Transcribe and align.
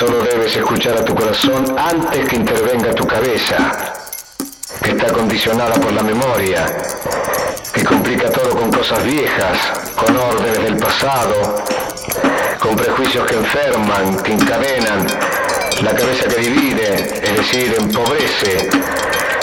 Solo 0.00 0.22
debes 0.22 0.56
escuchar 0.56 0.96
a 0.96 1.04
tu 1.04 1.14
corazón 1.14 1.76
antes 1.78 2.26
que 2.26 2.36
intervenga 2.36 2.90
tu 2.94 3.06
cabeza, 3.06 3.92
que 4.82 4.92
está 4.92 5.12
condicionada 5.12 5.74
por 5.74 5.92
la 5.92 6.02
memoria, 6.02 6.64
que 7.74 7.84
complica 7.84 8.30
todo 8.30 8.48
con 8.58 8.72
cosas 8.72 9.04
viejas, 9.04 9.58
con 9.94 10.16
órdenes 10.16 10.62
del 10.62 10.76
pasado, 10.78 11.62
con 12.60 12.76
prejuicios 12.76 13.26
que 13.26 13.34
enferman, 13.34 14.16
que 14.22 14.32
encadenan, 14.32 15.06
la 15.82 15.94
cabeza 15.94 16.28
que 16.28 16.40
divide, 16.48 17.20
es 17.22 17.36
decir, 17.36 17.76
empobrece, 17.78 18.70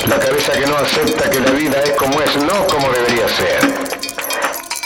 la 0.07 0.17
cabeza 0.17 0.53
que 0.53 0.65
no 0.65 0.75
acepta 0.75 1.29
que 1.29 1.39
la 1.39 1.51
vida 1.51 1.83
es 1.83 1.91
como 1.91 2.19
es, 2.19 2.35
no 2.35 2.65
como 2.65 2.89
debería 2.93 3.29
ser. 3.29 3.59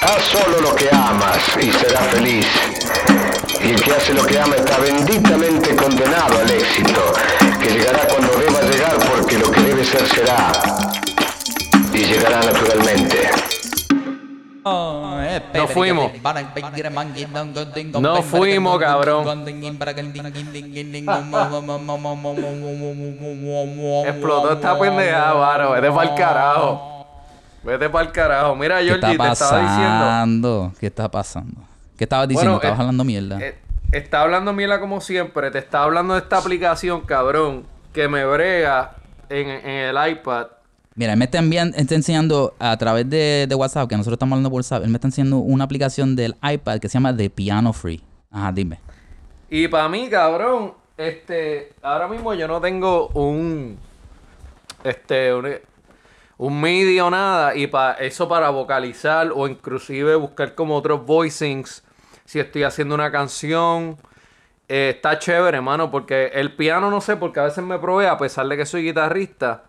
Haz 0.01 0.21
solo 0.24 0.60
lo 0.60 0.75
que 0.75 0.89
amas 0.92 1.39
y 1.61 1.71
serás 1.71 2.07
feliz. 2.07 2.47
Y 3.64 3.70
el 3.71 3.82
que 3.82 3.92
hace 3.92 4.14
lo 4.14 4.25
que 4.25 4.39
ama 4.39 4.56
está 4.56 4.78
benditamente 4.79 5.75
condenado 5.75 6.39
al 6.39 6.50
éxito, 6.50 7.14
que 7.60 7.70
llegará 7.70 8.07
cuando 8.07 8.34
deba 8.39 8.61
llegar 8.61 8.96
porque 9.11 9.37
lo 9.37 9.51
que 9.51 9.61
debe 9.61 9.84
ser 9.84 10.06
será. 10.07 10.51
Y 11.93 11.97
llegará 12.06 12.39
naturalmente. 12.42 13.29
No 14.64 15.68
fuimos. 15.68 16.11
No 18.00 18.21
fuimos, 18.24 18.79
cabrón. 18.79 19.46
Explotó 24.07 24.54
esta 24.54 24.79
pendejada, 24.79 25.34
varo. 25.34 25.71
Vete 25.71 25.92
para 25.92 26.09
el 26.09 26.15
carajo. 26.15 27.06
Vete 27.64 27.89
para 27.89 28.06
el 28.06 28.12
carajo. 28.12 28.56
Mira, 28.56 28.79
¿Qué 28.79 28.86
Georgie, 28.86 29.12
está 29.12 29.23
te 29.25 29.32
estaba 29.34 29.59
diciendo. 29.62 30.06
pasando? 30.06 30.73
¿Qué 30.79 30.87
está 30.87 31.12
pasando? 31.12 31.71
¿Qué 32.02 32.05
estabas 32.05 32.28
diciendo? 32.28 32.53
Bueno, 32.53 32.64
estabas 32.64 32.80
eh, 32.80 32.81
hablando 32.81 33.03
mierda. 33.03 33.39
Eh, 33.39 33.55
está 33.91 34.23
hablando 34.23 34.53
mierda 34.53 34.80
como 34.80 35.02
siempre. 35.02 35.52
Te 35.52 35.59
está 35.59 35.84
hablando 35.84 36.16
de 36.16 36.22
esta 36.22 36.39
aplicación, 36.39 37.02
cabrón, 37.02 37.67
que 37.94 38.08
me 38.08 38.26
brega 38.26 38.95
en, 39.30 39.48
en 39.48 39.95
el 39.95 40.09
iPad. 40.09 40.48
Mira, 40.95 41.14
él 41.14 41.20
me 41.20 41.26
está, 41.26 41.38
enviando, 41.38 41.78
está 41.78 41.94
enseñando 41.94 42.56
a 42.58 42.76
través 42.76 43.08
de, 43.08 43.45
de 43.48 43.53
WhatsApp, 43.53 43.88
que 43.88 43.95
nosotros 43.95 44.16
estamos 44.16 44.34
hablando 44.34 44.50
por 44.50 44.61
WhatsApp, 44.61 44.84
él 44.84 44.89
me 44.89 44.98
está 44.98 45.09
enseñando 45.09 45.38
una 45.38 45.64
aplicación 45.64 46.16
del 46.16 46.36
iPad 46.42 46.80
que 46.80 46.89
se 46.89 46.94
llama 46.94 47.16
The 47.16 47.30
Piano 47.30 47.72
Free. 47.72 48.02
Ajá, 48.31 48.52
dime. 48.52 48.80
Y 49.52 49.67
para 49.67 49.88
mí, 49.88 50.09
cabrón, 50.09 50.73
este, 50.98 51.73
ahora 51.83 52.08
mismo 52.08 52.33
yo 52.33 52.48
no 52.48 52.59
tengo 52.59 53.09
un, 53.09 53.78
este, 54.83 55.36
un, 55.36 55.50
un 56.39 56.61
MIDI 56.61 57.00
o 57.00 57.11
nada, 57.11 57.56
y 57.56 57.67
para 57.67 57.94
eso 58.00 58.28
para 58.28 58.50
vocalizar 58.50 59.31
o 59.36 59.48
inclusive 59.48 60.16
buscar 60.16 60.56
como 60.56 60.76
otros 60.76 61.06
voicings, 61.06 61.83
si 62.32 62.40
estoy 62.40 62.64
haciendo 62.64 62.96
una 62.96 63.12
canción, 63.12 63.98
eh, 64.70 64.94
está 64.96 65.20
chévere, 65.20 65.58
hermano, 65.58 65.92
porque 65.92 66.28
el 66.34 66.56
piano 66.56 66.90
no 66.90 67.02
sé, 67.02 67.18
porque 67.18 67.42
a 67.42 67.44
veces 67.44 67.62
me 67.62 67.78
provee, 67.78 68.06
a 68.06 68.18
pesar 68.18 68.48
de 68.48 68.56
que 68.56 68.66
soy 68.66 68.84
guitarrista, 68.84 69.66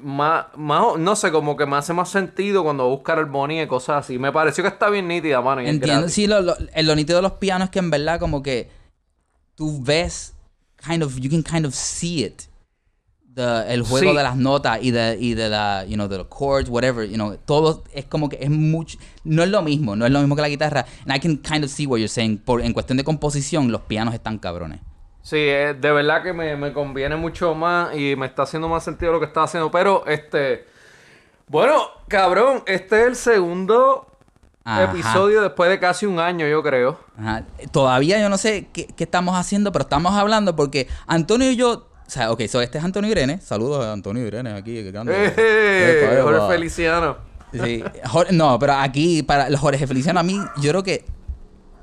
más, 0.00 0.46
más, 0.56 0.96
no 0.98 1.14
sé, 1.14 1.30
como 1.30 1.56
que 1.56 1.64
me 1.66 1.76
hace 1.76 1.92
más 1.92 2.08
sentido 2.10 2.64
cuando 2.64 2.88
buscar 2.88 3.20
armonía 3.20 3.62
y 3.62 3.66
cosas 3.68 4.04
así. 4.04 4.18
Me 4.18 4.32
pareció 4.32 4.64
que 4.64 4.68
está 4.68 4.90
bien 4.90 5.06
nítida, 5.06 5.40
mano. 5.40 5.62
y 5.62 5.68
Entiendo. 5.68 6.08
Sí, 6.08 6.26
lo, 6.26 6.40
lo, 6.40 6.56
el- 6.74 6.86
lo 6.88 6.96
nítido 6.96 7.18
de 7.18 7.22
los 7.22 7.32
pianos 7.34 7.66
es 7.66 7.70
que 7.70 7.78
en 7.78 7.90
verdad 7.90 8.18
como 8.18 8.42
que 8.42 8.68
tú 9.54 9.80
ves, 9.80 10.34
kind 10.84 11.04
of, 11.04 11.16
you 11.20 11.30
can 11.30 11.44
kind 11.44 11.64
of 11.64 11.72
see 11.74 12.24
it. 12.24 12.42
The- 13.34 13.72
el 13.74 13.82
juego 13.82 14.10
Sí. 14.12 14.16
de 14.16 14.22
las 14.22 14.36
notas 14.36 14.78
y 14.80 14.90
de, 14.92 15.16
y 15.18 15.34
de 15.34 15.48
la, 15.48 15.84
you 15.86 15.94
know, 15.94 16.06
de 16.06 16.18
los 16.18 16.28
chords, 16.28 16.68
whatever, 16.68 17.08
you 17.08 17.14
know, 17.16 17.36
todo 17.44 17.82
es 17.92 18.04
como 18.04 18.28
que 18.28 18.38
es 18.40 18.48
mucho, 18.50 18.96
no 19.24 19.42
es 19.42 19.48
lo 19.48 19.60
mismo, 19.62 19.96
no 19.96 20.06
es 20.06 20.12
lo 20.12 20.20
mismo 20.20 20.36
que 20.36 20.42
la 20.42 20.48
guitarra. 20.48 20.86
And 21.06 21.16
I 21.16 21.20
can 21.20 21.38
kind 21.38 21.64
of 21.64 21.70
see 21.70 21.84
what 21.86 21.98
you're 21.98 22.08
saying. 22.08 22.38
Por, 22.38 22.60
en 22.62 22.72
cuestión 22.72 22.96
de 22.96 23.02
composición, 23.04 23.72
los 23.72 23.80
pianos 23.82 24.14
están 24.14 24.38
cabrones. 24.38 24.80
Sí, 25.22 25.36
eh, 25.38 25.74
de 25.80 25.90
verdad 25.92 26.22
que 26.22 26.32
me, 26.32 26.54
me 26.56 26.72
conviene 26.72 27.16
mucho 27.16 27.54
más 27.54 27.96
y 27.96 28.14
me 28.14 28.26
está 28.26 28.42
haciendo 28.42 28.68
más 28.68 28.84
sentido 28.84 29.10
lo 29.12 29.20
que 29.20 29.26
está 29.26 29.42
haciendo. 29.42 29.70
Pero, 29.70 30.04
este. 30.06 30.66
Bueno, 31.48 31.82
cabrón, 32.08 32.62
este 32.66 33.00
es 33.02 33.06
el 33.08 33.16
segundo 33.16 34.06
Ajá. 34.64 34.84
episodio 34.84 35.42
después 35.42 35.68
de 35.70 35.78
casi 35.80 36.06
un 36.06 36.18
año, 36.18 36.46
yo 36.46 36.62
creo. 36.62 36.98
Ajá. 37.18 37.44
Todavía 37.72 38.20
yo 38.20 38.28
no 38.28 38.38
sé 38.38 38.68
qué, 38.72 38.86
qué 38.86 39.04
estamos 39.04 39.34
haciendo, 39.36 39.72
pero 39.72 39.82
estamos 39.84 40.12
hablando 40.14 40.54
porque 40.56 40.88
Antonio 41.06 41.50
y 41.50 41.56
yo. 41.56 41.88
O 42.06 42.10
sea, 42.10 42.30
ok, 42.32 42.42
so 42.48 42.60
este 42.60 42.78
es 42.78 42.84
Antonio 42.84 43.10
Irene. 43.10 43.40
Saludos 43.40 43.84
a 43.84 43.92
Antonio 43.92 44.26
Irene 44.26 44.52
aquí, 44.52 44.74
qué 44.74 44.90
grande. 44.90 45.12
¡Eh! 45.36 46.02
Epa, 46.02 46.12
epa. 46.14 46.22
Jorge 46.22 46.54
Feliciano. 46.54 47.16
Sí. 47.52 47.82
Jor- 48.04 48.30
no, 48.32 48.58
pero 48.58 48.74
aquí, 48.74 49.22
para 49.22 49.46
el 49.46 49.56
Jorge 49.56 49.86
Feliciano, 49.86 50.20
a 50.20 50.22
mí, 50.22 50.38
yo 50.60 50.70
creo 50.70 50.82
que. 50.82 51.04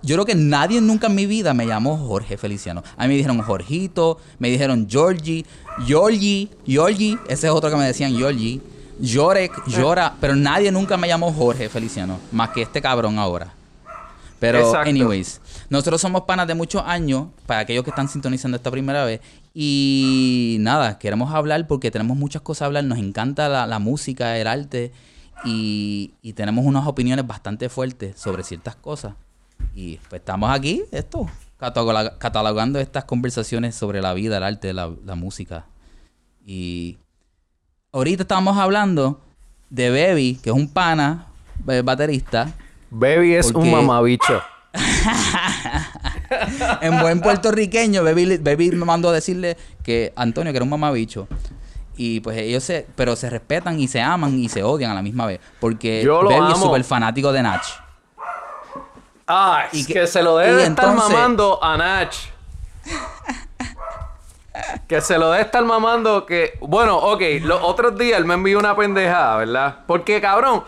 Yo 0.03 0.15
creo 0.15 0.25
que 0.25 0.33
nadie 0.33 0.81
nunca 0.81 1.05
en 1.07 1.13
mi 1.15 1.27
vida 1.27 1.53
me 1.53 1.67
llamó 1.67 1.95
Jorge 1.95 2.35
Feliciano. 2.35 2.81
A 2.97 3.03
mí 3.03 3.09
me 3.09 3.15
dijeron 3.17 3.39
Jorgito, 3.43 4.17
me 4.39 4.49
dijeron 4.49 4.87
Georgie, 4.89 5.45
Georgie, 5.85 6.49
Georgie, 6.65 7.19
ese 7.27 7.45
es 7.45 7.53
otro 7.53 7.69
que 7.69 7.75
me 7.75 7.85
decían 7.85 8.17
Georgie, 8.17 8.59
Yorek, 8.99 9.63
Llora, 9.67 10.15
pero 10.19 10.35
nadie 10.35 10.71
nunca 10.71 10.97
me 10.97 11.07
llamó 11.07 11.31
Jorge 11.31 11.69
Feliciano, 11.69 12.19
más 12.31 12.49
que 12.49 12.63
este 12.63 12.81
cabrón 12.81 13.19
ahora. 13.19 13.53
Pero, 14.39 14.57
Exacto. 14.57 14.89
anyways, 14.89 15.39
nosotros 15.69 16.01
somos 16.01 16.23
panas 16.23 16.47
de 16.47 16.55
muchos 16.55 16.81
años, 16.83 17.27
para 17.45 17.59
aquellos 17.59 17.83
que 17.83 17.91
están 17.91 18.09
sintonizando 18.09 18.57
esta 18.57 18.71
primera 18.71 19.05
vez. 19.05 19.21
Y 19.53 20.57
nada, 20.61 20.97
queremos 20.97 21.33
hablar 21.33 21.67
porque 21.67 21.91
tenemos 21.91 22.15
muchas 22.17 22.41
cosas 22.41 22.63
a 22.63 22.65
hablar. 22.67 22.83
Nos 22.85 22.99
encanta 22.99 23.49
la, 23.49 23.67
la 23.67 23.79
música, 23.79 24.37
el 24.37 24.47
arte. 24.47 24.91
Y, 25.43 26.13
y 26.21 26.33
tenemos 26.33 26.65
unas 26.65 26.85
opiniones 26.87 27.25
bastante 27.27 27.67
fuertes 27.69 28.17
sobre 28.19 28.43
ciertas 28.43 28.75
cosas. 28.75 29.13
Y 29.75 29.97
pues 30.09 30.21
estamos 30.21 30.51
aquí, 30.51 30.83
esto, 30.91 31.27
cataloga- 31.59 32.17
catalogando 32.17 32.79
estas 32.79 33.05
conversaciones 33.05 33.75
sobre 33.75 34.01
la 34.01 34.13
vida, 34.13 34.37
el 34.37 34.43
arte, 34.43 34.73
la, 34.73 34.91
la 35.05 35.15
música. 35.15 35.65
Y 36.45 36.97
ahorita 37.91 38.23
estábamos 38.23 38.57
hablando 38.57 39.21
de 39.69 39.89
Baby, 39.89 40.39
que 40.41 40.49
es 40.51 40.55
un 40.55 40.67
pana, 40.67 41.27
eh, 41.67 41.81
baterista. 41.83 42.53
Baby 42.89 43.33
es 43.35 43.51
Porque- 43.51 43.67
un 43.67 43.71
mamabicho. 43.71 44.41
en 46.81 46.99
buen 46.99 47.21
puertorriqueño, 47.21 48.03
Baby, 48.03 48.71
me 48.73 48.85
mandó 48.85 49.09
a 49.09 49.13
decirle 49.13 49.57
que 49.83 50.13
Antonio, 50.15 50.51
que 50.53 50.57
era 50.57 50.63
un 50.63 50.69
mamabicho. 50.69 51.27
Y 51.97 52.19
pues 52.21 52.37
ellos 52.37 52.63
se, 52.63 52.87
pero 52.95 53.15
se 53.15 53.29
respetan 53.29 53.79
y 53.79 53.87
se 53.87 54.01
aman 54.01 54.37
y 54.39 54.49
se 54.49 54.63
odian 54.63 54.91
a 54.91 54.95
la 54.95 55.01
misma 55.01 55.25
vez. 55.25 55.39
Porque 55.59 56.01
Yo 56.03 56.23
Baby 56.23 56.53
es 56.53 56.57
súper 56.59 56.83
fanático 56.83 57.31
de 57.31 57.43
Nach. 57.43 57.63
Ah, 59.27 59.65
Y 59.71 59.85
que- 59.85 59.93
que, 59.93 60.07
se 60.07 60.23
lo 60.23 60.37
debe 60.37 60.63
estar 60.63 60.85
entonces- 60.89 61.09
mamando 61.13 61.63
a 61.63 61.77
Nach. 61.77 62.15
que 64.87 64.99
se 65.01 65.17
lo 65.17 65.31
debe 65.31 65.43
estar 65.43 65.63
mamando 65.63 66.25
que... 66.25 66.57
Bueno, 66.61 66.97
ok, 66.97 67.21
los 67.41 67.61
otros 67.61 67.97
días 67.97 68.17
él 68.19 68.25
me 68.25 68.33
envió 68.33 68.59
una 68.59 68.75
pendejada, 68.75 69.37
¿verdad? 69.37 69.79
Porque, 69.87 70.19
cabrón, 70.19 70.63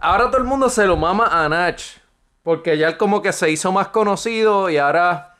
ahora 0.00 0.26
todo 0.26 0.38
el 0.38 0.44
mundo 0.44 0.68
se 0.68 0.86
lo 0.86 0.96
mama 0.96 1.28
a 1.30 1.48
Nach. 1.48 1.80
Porque 2.48 2.78
ya 2.78 2.88
él 2.88 2.96
como 2.96 3.20
que 3.20 3.30
se 3.30 3.50
hizo 3.50 3.70
más 3.72 3.88
conocido 3.88 4.70
y 4.70 4.78
ahora 4.78 5.36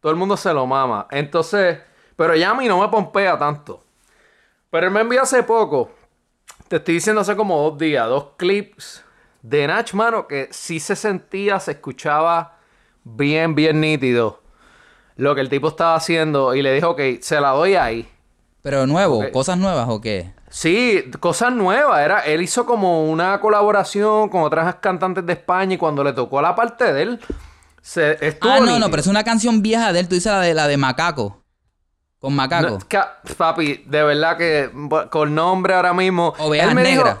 todo 0.00 0.10
el 0.10 0.16
mundo 0.16 0.34
se 0.34 0.50
lo 0.54 0.66
mama. 0.66 1.06
Entonces, 1.10 1.78
pero 2.16 2.34
ya 2.34 2.52
a 2.52 2.54
mí 2.54 2.66
no 2.66 2.80
me 2.80 2.88
pompea 2.88 3.36
tanto. 3.36 3.84
Pero 4.70 4.86
él 4.86 4.92
me 4.94 5.02
envió 5.02 5.20
hace 5.20 5.42
poco, 5.42 5.90
te 6.66 6.76
estoy 6.76 6.94
diciendo 6.94 7.20
hace 7.20 7.36
como 7.36 7.60
dos 7.60 7.76
días, 7.76 8.08
dos 8.08 8.28
clips 8.38 9.04
de 9.42 9.66
Nach, 9.66 9.92
mano, 9.92 10.26
que 10.26 10.48
sí 10.50 10.80
se 10.80 10.96
sentía, 10.96 11.60
se 11.60 11.72
escuchaba 11.72 12.56
bien, 13.04 13.54
bien 13.54 13.82
nítido 13.82 14.40
lo 15.16 15.34
que 15.34 15.42
el 15.42 15.50
tipo 15.50 15.68
estaba 15.68 15.96
haciendo 15.96 16.54
y 16.54 16.62
le 16.62 16.72
dijo, 16.72 16.88
ok, 16.92 17.00
se 17.20 17.42
la 17.42 17.50
doy 17.50 17.74
ahí. 17.74 18.08
Pero 18.62 18.86
nuevo, 18.86 19.22
cosas 19.32 19.58
nuevas 19.58 19.86
o 19.90 20.00
qué? 20.00 20.32
Sí, 20.50 21.10
cosas 21.20 21.52
nuevas. 21.52 22.00
Era, 22.00 22.20
él 22.20 22.40
hizo 22.42 22.64
como 22.66 23.04
una 23.10 23.40
colaboración 23.40 24.28
con 24.28 24.42
otras 24.42 24.76
cantantes 24.76 25.24
de 25.26 25.34
España 25.34 25.74
y 25.74 25.78
cuando 25.78 26.02
le 26.02 26.12
tocó 26.12 26.40
la 26.40 26.54
parte 26.54 26.92
de 26.92 27.02
él, 27.02 27.20
se 27.82 28.16
estuvo 28.26 28.50
Ah, 28.52 28.60
no, 28.60 28.78
no, 28.78 28.88
pero 28.90 29.00
es 29.00 29.06
una 29.06 29.24
canción 29.24 29.62
vieja 29.62 29.92
de 29.92 30.00
él. 30.00 30.08
Tú 30.08 30.14
dices 30.14 30.32
la 30.32 30.40
de 30.40 30.54
la 30.54 30.66
de 30.66 30.76
Macaco. 30.76 31.42
Con 32.18 32.34
Macaco. 32.34 32.70
No, 32.70 32.78
ca- 32.88 33.18
papi, 33.36 33.84
de 33.86 34.02
verdad 34.02 34.36
que 34.36 34.70
con 35.10 35.34
nombre 35.34 35.74
ahora 35.74 35.92
mismo. 35.92 36.34
Ovejas 36.38 36.68
él 36.70 36.74
me 36.74 36.82
dijo- 36.82 37.04
negras. 37.04 37.18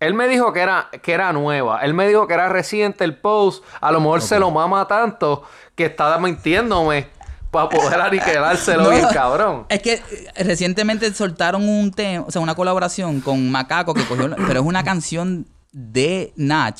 él 0.00 0.14
me 0.14 0.28
dijo 0.28 0.52
que 0.52 0.60
era, 0.60 0.88
que 1.02 1.12
era 1.12 1.32
nueva. 1.32 1.80
Él 1.80 1.92
me 1.92 2.06
dijo 2.08 2.26
que 2.26 2.34
era 2.34 2.48
reciente 2.48 3.04
el 3.04 3.16
post. 3.18 3.64
A 3.80 3.90
lo 3.92 4.00
mejor 4.00 4.22
se 4.22 4.38
lo 4.38 4.50
mama 4.50 4.86
tanto 4.86 5.42
que 5.74 5.86
está 5.86 6.16
mintiéndome 6.18 7.08
para 7.54 7.68
poder 7.68 8.00
aniquilárselo 8.00 8.82
No, 8.82 8.90
bien 8.90 9.06
cabrón. 9.12 9.66
Es 9.68 9.80
que 9.80 9.94
eh, 9.94 10.44
recientemente 10.44 11.12
soltaron 11.14 11.66
un 11.68 11.92
tema, 11.92 12.24
o 12.26 12.30
sea, 12.30 12.42
una 12.42 12.54
colaboración 12.54 13.20
con 13.20 13.50
Macaco 13.50 13.94
que 13.94 14.04
cogió, 14.04 14.34
pero 14.46 14.60
es 14.60 14.66
una 14.66 14.82
canción 14.82 15.46
de 15.72 16.32
Nach 16.36 16.78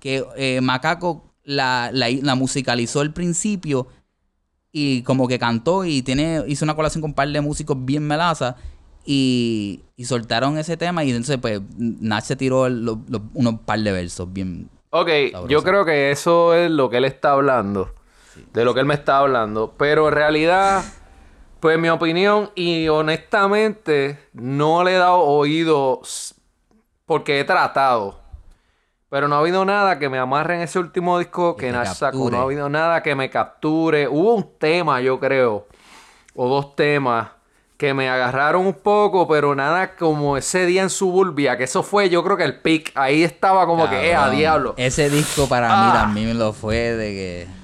que 0.00 0.24
eh, 0.36 0.60
Macaco 0.60 1.24
la, 1.44 1.90
la, 1.92 2.06
la 2.10 2.34
musicalizó 2.34 3.00
al 3.00 3.12
principio 3.12 3.88
y 4.70 5.02
como 5.02 5.28
que 5.28 5.38
cantó 5.38 5.84
y 5.84 6.02
tiene 6.02 6.42
hizo 6.46 6.64
una 6.64 6.74
colaboración 6.74 7.02
con 7.02 7.10
un 7.10 7.14
par 7.14 7.28
de 7.28 7.40
músicos 7.40 7.76
bien 7.84 8.06
melaza 8.06 8.56
y, 9.04 9.82
y 9.96 10.04
soltaron 10.04 10.56
ese 10.56 10.76
tema 10.76 11.04
y 11.04 11.10
entonces 11.10 11.38
pues 11.38 11.60
Nach 11.76 12.24
se 12.24 12.36
tiró 12.36 12.62
unos 12.62 13.60
par 13.64 13.80
de 13.80 13.92
versos 13.92 14.32
bien 14.32 14.70
Ok, 14.94 15.08
yo 15.48 15.62
creo 15.62 15.86
que 15.86 16.10
eso 16.10 16.52
es 16.52 16.70
lo 16.70 16.90
que 16.90 16.98
él 16.98 17.06
está 17.06 17.32
hablando. 17.32 17.94
De 18.52 18.64
lo 18.64 18.74
que 18.74 18.80
él 18.80 18.86
me 18.86 18.94
estaba 18.94 19.20
hablando. 19.20 19.74
Pero 19.76 20.08
en 20.08 20.14
realidad, 20.14 20.82
pues 21.60 21.78
mi 21.78 21.88
opinión, 21.88 22.50
y 22.54 22.88
honestamente, 22.88 24.18
no 24.32 24.84
le 24.84 24.94
he 24.94 24.98
dado 24.98 25.20
oídos 25.20 26.34
porque 27.06 27.40
he 27.40 27.44
tratado. 27.44 28.20
Pero 29.10 29.28
no 29.28 29.36
ha 29.36 29.40
habido 29.40 29.64
nada 29.66 29.98
que 29.98 30.08
me 30.08 30.18
amarre 30.18 30.54
en 30.56 30.62
ese 30.62 30.78
último 30.78 31.18
disco 31.18 31.54
que, 31.56 31.70
Nash 31.70 31.94
sacó. 31.96 32.30
No 32.30 32.38
ha 32.38 32.42
habido 32.42 32.68
nada 32.70 33.02
que 33.02 33.14
me 33.14 33.28
capture. 33.28 34.08
Hubo 34.08 34.34
un 34.34 34.58
tema, 34.58 35.00
yo 35.02 35.20
creo, 35.20 35.66
o 36.34 36.48
dos 36.48 36.74
temas 36.74 37.28
que 37.76 37.92
me 37.92 38.08
agarraron 38.08 38.64
un 38.64 38.74
poco, 38.74 39.26
pero 39.28 39.54
nada 39.54 39.96
como 39.96 40.36
ese 40.36 40.64
día 40.66 40.82
en 40.82 40.88
Suburbia, 40.88 41.58
que 41.58 41.64
eso 41.64 41.82
fue, 41.82 42.08
yo 42.08 42.22
creo 42.24 42.36
que 42.36 42.44
el 42.44 42.60
pick. 42.60 42.92
Ahí 42.94 43.22
estaba 43.24 43.66
como 43.66 43.90
que, 43.90 44.10
eh, 44.10 44.14
a 44.14 44.30
diablo. 44.30 44.72
Ese 44.78 45.10
disco 45.10 45.46
para 45.48 45.68
Ah. 45.70 45.84
mí 45.86 45.92
también 45.92 46.38
lo 46.38 46.52
fue 46.52 46.76
de 46.76 47.10
que. 47.12 47.61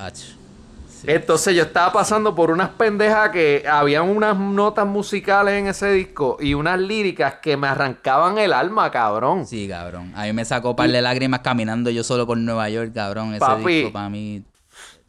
Ach. 0.00 0.14
Sí. 0.16 1.06
Entonces 1.06 1.54
yo 1.56 1.62
estaba 1.62 1.92
pasando 1.92 2.34
por 2.34 2.50
unas 2.50 2.68
pendejas 2.70 3.30
que 3.30 3.64
habían 3.66 4.08
unas 4.08 4.36
notas 4.36 4.86
musicales 4.86 5.54
en 5.54 5.66
ese 5.66 5.90
disco 5.92 6.36
y 6.40 6.52
unas 6.52 6.78
líricas 6.78 7.36
que 7.36 7.56
me 7.56 7.68
arrancaban 7.68 8.36
el 8.36 8.52
alma, 8.52 8.90
cabrón. 8.90 9.46
Sí, 9.46 9.66
cabrón. 9.66 10.12
A 10.14 10.24
mí 10.24 10.32
me 10.34 10.44
sacó 10.44 10.76
par 10.76 10.90
de 10.90 11.00
lágrimas 11.00 11.40
caminando 11.40 11.88
yo 11.88 12.04
solo 12.04 12.26
por 12.26 12.36
Nueva 12.36 12.68
York, 12.68 12.92
cabrón. 12.94 13.30
Ese 13.30 13.40
Papi. 13.40 13.64
disco 13.76 13.92
para 13.92 14.10
mí. 14.10 14.44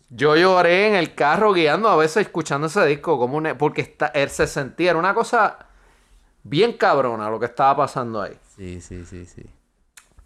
Yo 0.09 0.35
lloré 0.37 0.87
en 0.87 0.95
el 0.95 1.13
carro 1.13 1.51
guiando 1.53 1.89
a 1.89 1.97
veces 1.97 2.25
escuchando 2.27 2.67
ese 2.67 2.85
disco 2.85 3.17
como 3.19 3.37
un- 3.37 3.55
porque 3.57 3.81
está, 3.81 4.07
él 4.07 4.29
se 4.29 4.47
sentía, 4.47 4.91
era 4.91 4.99
una 4.99 5.13
cosa 5.13 5.57
bien 6.43 6.73
cabrona 6.73 7.29
lo 7.29 7.37
que 7.39 7.45
estaba 7.47 7.75
pasando 7.77 8.21
ahí. 8.21 8.33
Sí, 8.55 8.79
sí, 8.81 9.03
sí, 9.05 9.25
sí. 9.25 9.43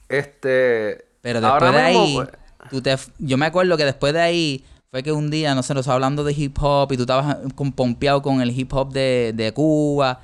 Este. 0.10 1.06
Pero 1.22 1.42
después 1.42 1.64
ahora 1.64 1.72
de 1.72 1.84
ahí, 1.84 2.14
pues, 2.16 2.30
tú 2.70 2.82
te, 2.82 2.96
yo 3.20 3.38
me 3.38 3.46
acuerdo 3.46 3.78
que 3.78 3.86
después 3.86 4.14
de 4.14 4.22
ahí 4.22 4.66
fue 4.92 5.04
que 5.04 5.12
un 5.12 5.30
día, 5.30 5.56
no 5.56 5.64
sé, 5.64 5.74
nos 5.74 5.82
estaba 5.82 5.96
hablando 5.96 6.24
de 6.24 6.34
hip 6.34 6.58
hop 6.62 6.92
y 6.92 6.98
tú 6.98 7.04
estabas 7.04 7.38
con, 7.56 7.72
pompeado 7.72 8.22
con 8.22 8.42
el 8.42 8.58
hip 8.58 8.74
hop 8.74 8.92
de, 8.92 9.34
de 9.36 9.54
Cuba. 9.54 10.22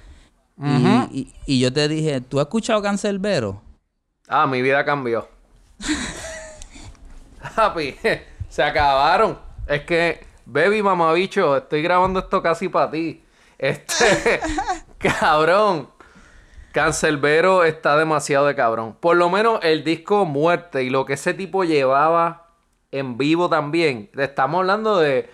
Y, 1.12 1.34
y 1.48 1.60
yo 1.60 1.74
te 1.74 1.88
dije, 1.88 2.22
¿tú 2.22 2.40
has 2.40 2.46
escuchado 2.46 2.82
Cancelbero? 2.84 3.62
Ah, 4.28 4.46
mi 4.46 4.62
vida 4.62 4.86
cambió. 4.86 5.28
Papi, 7.56 7.96
se 8.50 8.64
acabaron. 8.64 9.38
Es 9.68 9.82
que, 9.84 10.26
baby 10.46 10.82
mamabicho, 10.82 11.58
estoy 11.58 11.82
grabando 11.82 12.20
esto 12.20 12.42
casi 12.42 12.70
para 12.70 12.92
ti. 12.92 13.24
Este, 13.58 14.40
cabrón. 14.98 15.90
Cancelbero 16.72 17.64
está 17.64 17.98
demasiado 17.98 18.48
de 18.48 18.56
cabrón. 18.56 18.96
Por 19.00 19.18
lo 19.18 19.30
menos 19.30 19.60
el 19.64 19.84
disco 19.84 20.26
Muerte 20.26 20.84
y 20.84 20.90
lo 20.90 21.06
que 21.06 21.14
ese 21.14 21.34
tipo 21.34 21.64
llevaba 21.64 22.48
en 22.92 23.18
vivo 23.18 23.50
también. 23.50 24.10
Estamos 24.18 24.60
hablando 24.60 24.98
de 24.98 25.30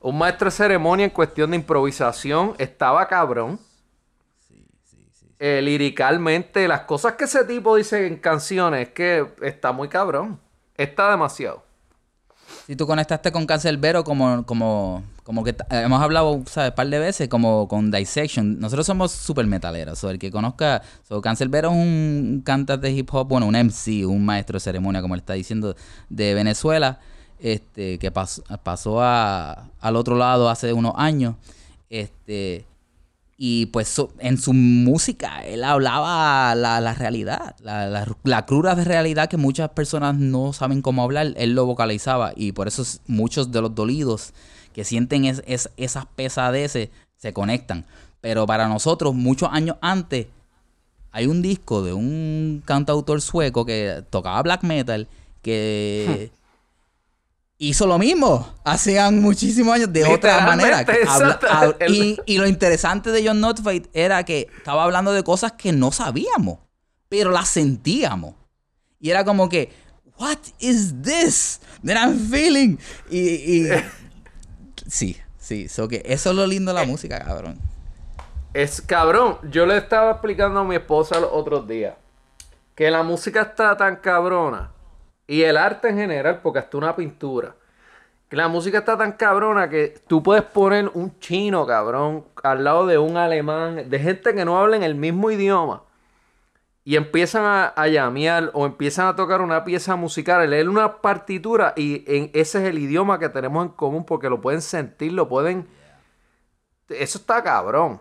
un 0.00 0.18
maestro 0.18 0.46
de 0.46 0.50
ceremonia 0.50 1.04
en 1.04 1.10
cuestión 1.10 1.50
de 1.50 1.56
improvisación. 1.56 2.54
Estaba 2.58 3.06
cabrón. 3.08 3.58
Eh, 5.38 5.60
liricalmente, 5.62 6.68
las 6.68 6.82
cosas 6.82 7.14
que 7.14 7.24
ese 7.24 7.44
tipo 7.44 7.74
dice 7.74 8.06
en 8.06 8.16
canciones, 8.16 8.88
es 8.88 8.94
que 8.94 9.26
está 9.42 9.72
muy 9.72 9.88
cabrón. 9.88 10.38
Está 10.76 11.10
demasiado. 11.10 11.64
Si 12.66 12.76
tú 12.76 12.86
conectaste 12.86 13.32
con 13.32 13.46
Cancelbero 13.46 14.04
como, 14.04 14.46
como, 14.46 15.02
como 15.22 15.44
que 15.44 15.54
hemos 15.70 16.02
hablado, 16.02 16.42
¿sabes? 16.46 16.70
Un 16.70 16.74
par 16.76 16.88
de 16.88 16.98
veces, 16.98 17.28
como 17.28 17.68
con 17.68 17.90
Dissection. 17.90 18.58
Nosotros 18.58 18.86
somos 18.86 19.12
super 19.12 19.46
metaleros. 19.46 20.02
O 20.04 20.10
el 20.10 20.18
que 20.18 20.30
conozca, 20.30 20.82
so, 21.08 21.20
Cancelbero 21.20 21.70
es 21.70 21.76
un 21.76 22.42
cantante 22.44 22.88
de 22.88 22.92
hip 22.92 23.08
hop, 23.12 23.28
bueno, 23.28 23.46
un 23.46 23.54
MC, 23.54 24.04
un 24.06 24.24
maestro 24.24 24.54
de 24.56 24.60
ceremonia, 24.60 25.00
como 25.00 25.14
él 25.14 25.20
está 25.20 25.34
diciendo, 25.34 25.76
de 26.08 26.34
Venezuela, 26.34 26.98
este, 27.38 27.98
que 27.98 28.12
pas- 28.12 28.42
pasó 28.62 29.00
a- 29.02 29.68
al 29.80 29.96
otro 29.96 30.16
lado 30.16 30.48
hace 30.50 30.72
unos 30.72 30.94
años. 30.96 31.36
Este, 31.90 32.64
y 33.36 33.66
pues 33.66 33.88
so- 33.88 34.12
en 34.18 34.38
su 34.38 34.52
música 34.52 35.44
él 35.44 35.64
hablaba 35.64 36.54
la, 36.54 36.80
la 36.80 36.94
realidad, 36.94 37.56
la, 37.62 38.06
la, 38.22 38.46
cruda 38.46 38.74
de 38.74 38.84
realidad 38.84 39.28
que 39.28 39.36
muchas 39.36 39.70
personas 39.70 40.14
no 40.16 40.52
saben 40.52 40.80
cómo 40.82 41.02
hablar, 41.02 41.32
él 41.36 41.54
lo 41.54 41.66
vocalizaba 41.66 42.32
y 42.36 42.52
por 42.52 42.68
eso 42.68 42.84
muchos 43.08 43.50
de 43.50 43.60
los 43.60 43.74
dolidos 43.74 44.32
que 44.72 44.84
sienten 44.84 45.24
es, 45.24 45.42
es- 45.46 45.70
esas 45.76 46.06
pesadeces 46.06 46.88
se 47.16 47.32
conectan. 47.32 47.86
Pero 48.20 48.46
para 48.46 48.68
nosotros, 48.68 49.14
muchos 49.14 49.48
años 49.52 49.76
antes, 49.80 50.26
hay 51.10 51.26
un 51.26 51.42
disco 51.42 51.82
de 51.82 51.92
un 51.92 52.62
cantautor 52.64 53.20
sueco 53.20 53.64
que 53.66 54.02
tocaba 54.10 54.42
black 54.42 54.62
metal 54.62 55.08
que 55.42 56.30
hizo 57.58 57.86
lo 57.86 57.98
mismo. 57.98 58.48
Hacían 58.64 59.20
muchísimos 59.20 59.74
años 59.74 59.92
de 59.92 60.04
otra 60.04 60.40
manera. 60.46 60.84
habla- 61.08 61.38
hab- 61.42 61.76
y, 61.90 62.18
y 62.26 62.38
lo 62.38 62.46
interesante 62.46 63.10
de 63.10 63.26
John 63.26 63.40
Notfate 63.40 63.88
era 63.92 64.24
que 64.24 64.48
estaba 64.56 64.84
hablando 64.84 65.12
de 65.12 65.22
cosas 65.22 65.52
que 65.52 65.72
no 65.72 65.92
sabíamos, 65.92 66.58
pero 67.08 67.30
las 67.30 67.48
sentíamos. 67.48 68.34
Y 69.00 69.10
era 69.10 69.24
como 69.24 69.48
que, 69.48 69.70
what 70.18 70.38
is 70.60 70.94
this 71.02 71.60
that 71.84 71.96
I'm 71.96 72.16
feeling? 72.30 72.78
Y, 73.10 73.18
y- 73.18 73.68
sí, 74.86 75.20
sí, 75.38 75.68
so 75.68 75.88
que 75.88 76.02
eso 76.04 76.30
es 76.30 76.36
lo 76.36 76.46
lindo 76.46 76.72
de 76.72 76.80
la 76.80 76.86
música, 76.86 77.18
cabrón. 77.24 77.58
Es 78.54 78.82
cabrón. 78.82 79.38
Yo 79.50 79.64
le 79.66 79.76
estaba 79.78 80.12
explicando 80.12 80.60
a 80.60 80.64
mi 80.64 80.76
esposa 80.76 81.18
los 81.18 81.30
otros 81.32 81.66
días 81.66 81.94
que 82.74 82.90
la 82.90 83.02
música 83.02 83.42
está 83.42 83.76
tan 83.76 83.96
cabrona 83.96 84.70
y 85.26 85.42
el 85.42 85.56
arte 85.56 85.88
en 85.88 85.96
general, 85.96 86.40
porque 86.42 86.58
hasta 86.58 86.76
una 86.76 86.96
pintura, 86.96 87.54
que 88.28 88.36
la 88.36 88.48
música 88.48 88.78
está 88.78 88.96
tan 88.96 89.12
cabrona 89.12 89.68
que 89.68 90.00
tú 90.06 90.22
puedes 90.22 90.42
poner 90.42 90.90
un 90.94 91.18
chino, 91.18 91.66
cabrón, 91.66 92.24
al 92.42 92.64
lado 92.64 92.86
de 92.86 92.98
un 92.98 93.16
alemán, 93.16 93.88
de 93.88 93.98
gente 93.98 94.34
que 94.34 94.44
no 94.44 94.58
habla 94.58 94.76
en 94.76 94.82
el 94.82 94.94
mismo 94.94 95.30
idioma. 95.30 95.82
Y 96.84 96.96
empiezan 96.96 97.44
a, 97.44 97.66
a 97.68 97.86
llamear 97.86 98.50
o 98.54 98.66
empiezan 98.66 99.06
a 99.06 99.14
tocar 99.14 99.40
una 99.40 99.62
pieza 99.64 99.94
musical, 99.94 100.48
leer 100.50 100.68
una 100.68 100.96
partitura 101.00 101.74
y 101.76 102.02
en, 102.08 102.30
ese 102.34 102.58
es 102.62 102.68
el 102.70 102.78
idioma 102.78 103.18
que 103.20 103.28
tenemos 103.28 103.64
en 103.64 103.70
común 103.72 104.04
porque 104.04 104.28
lo 104.28 104.40
pueden 104.40 104.60
sentir, 104.62 105.12
lo 105.12 105.28
pueden... 105.28 105.68
Eso 106.88 107.18
está 107.18 107.42
cabrón. 107.42 108.00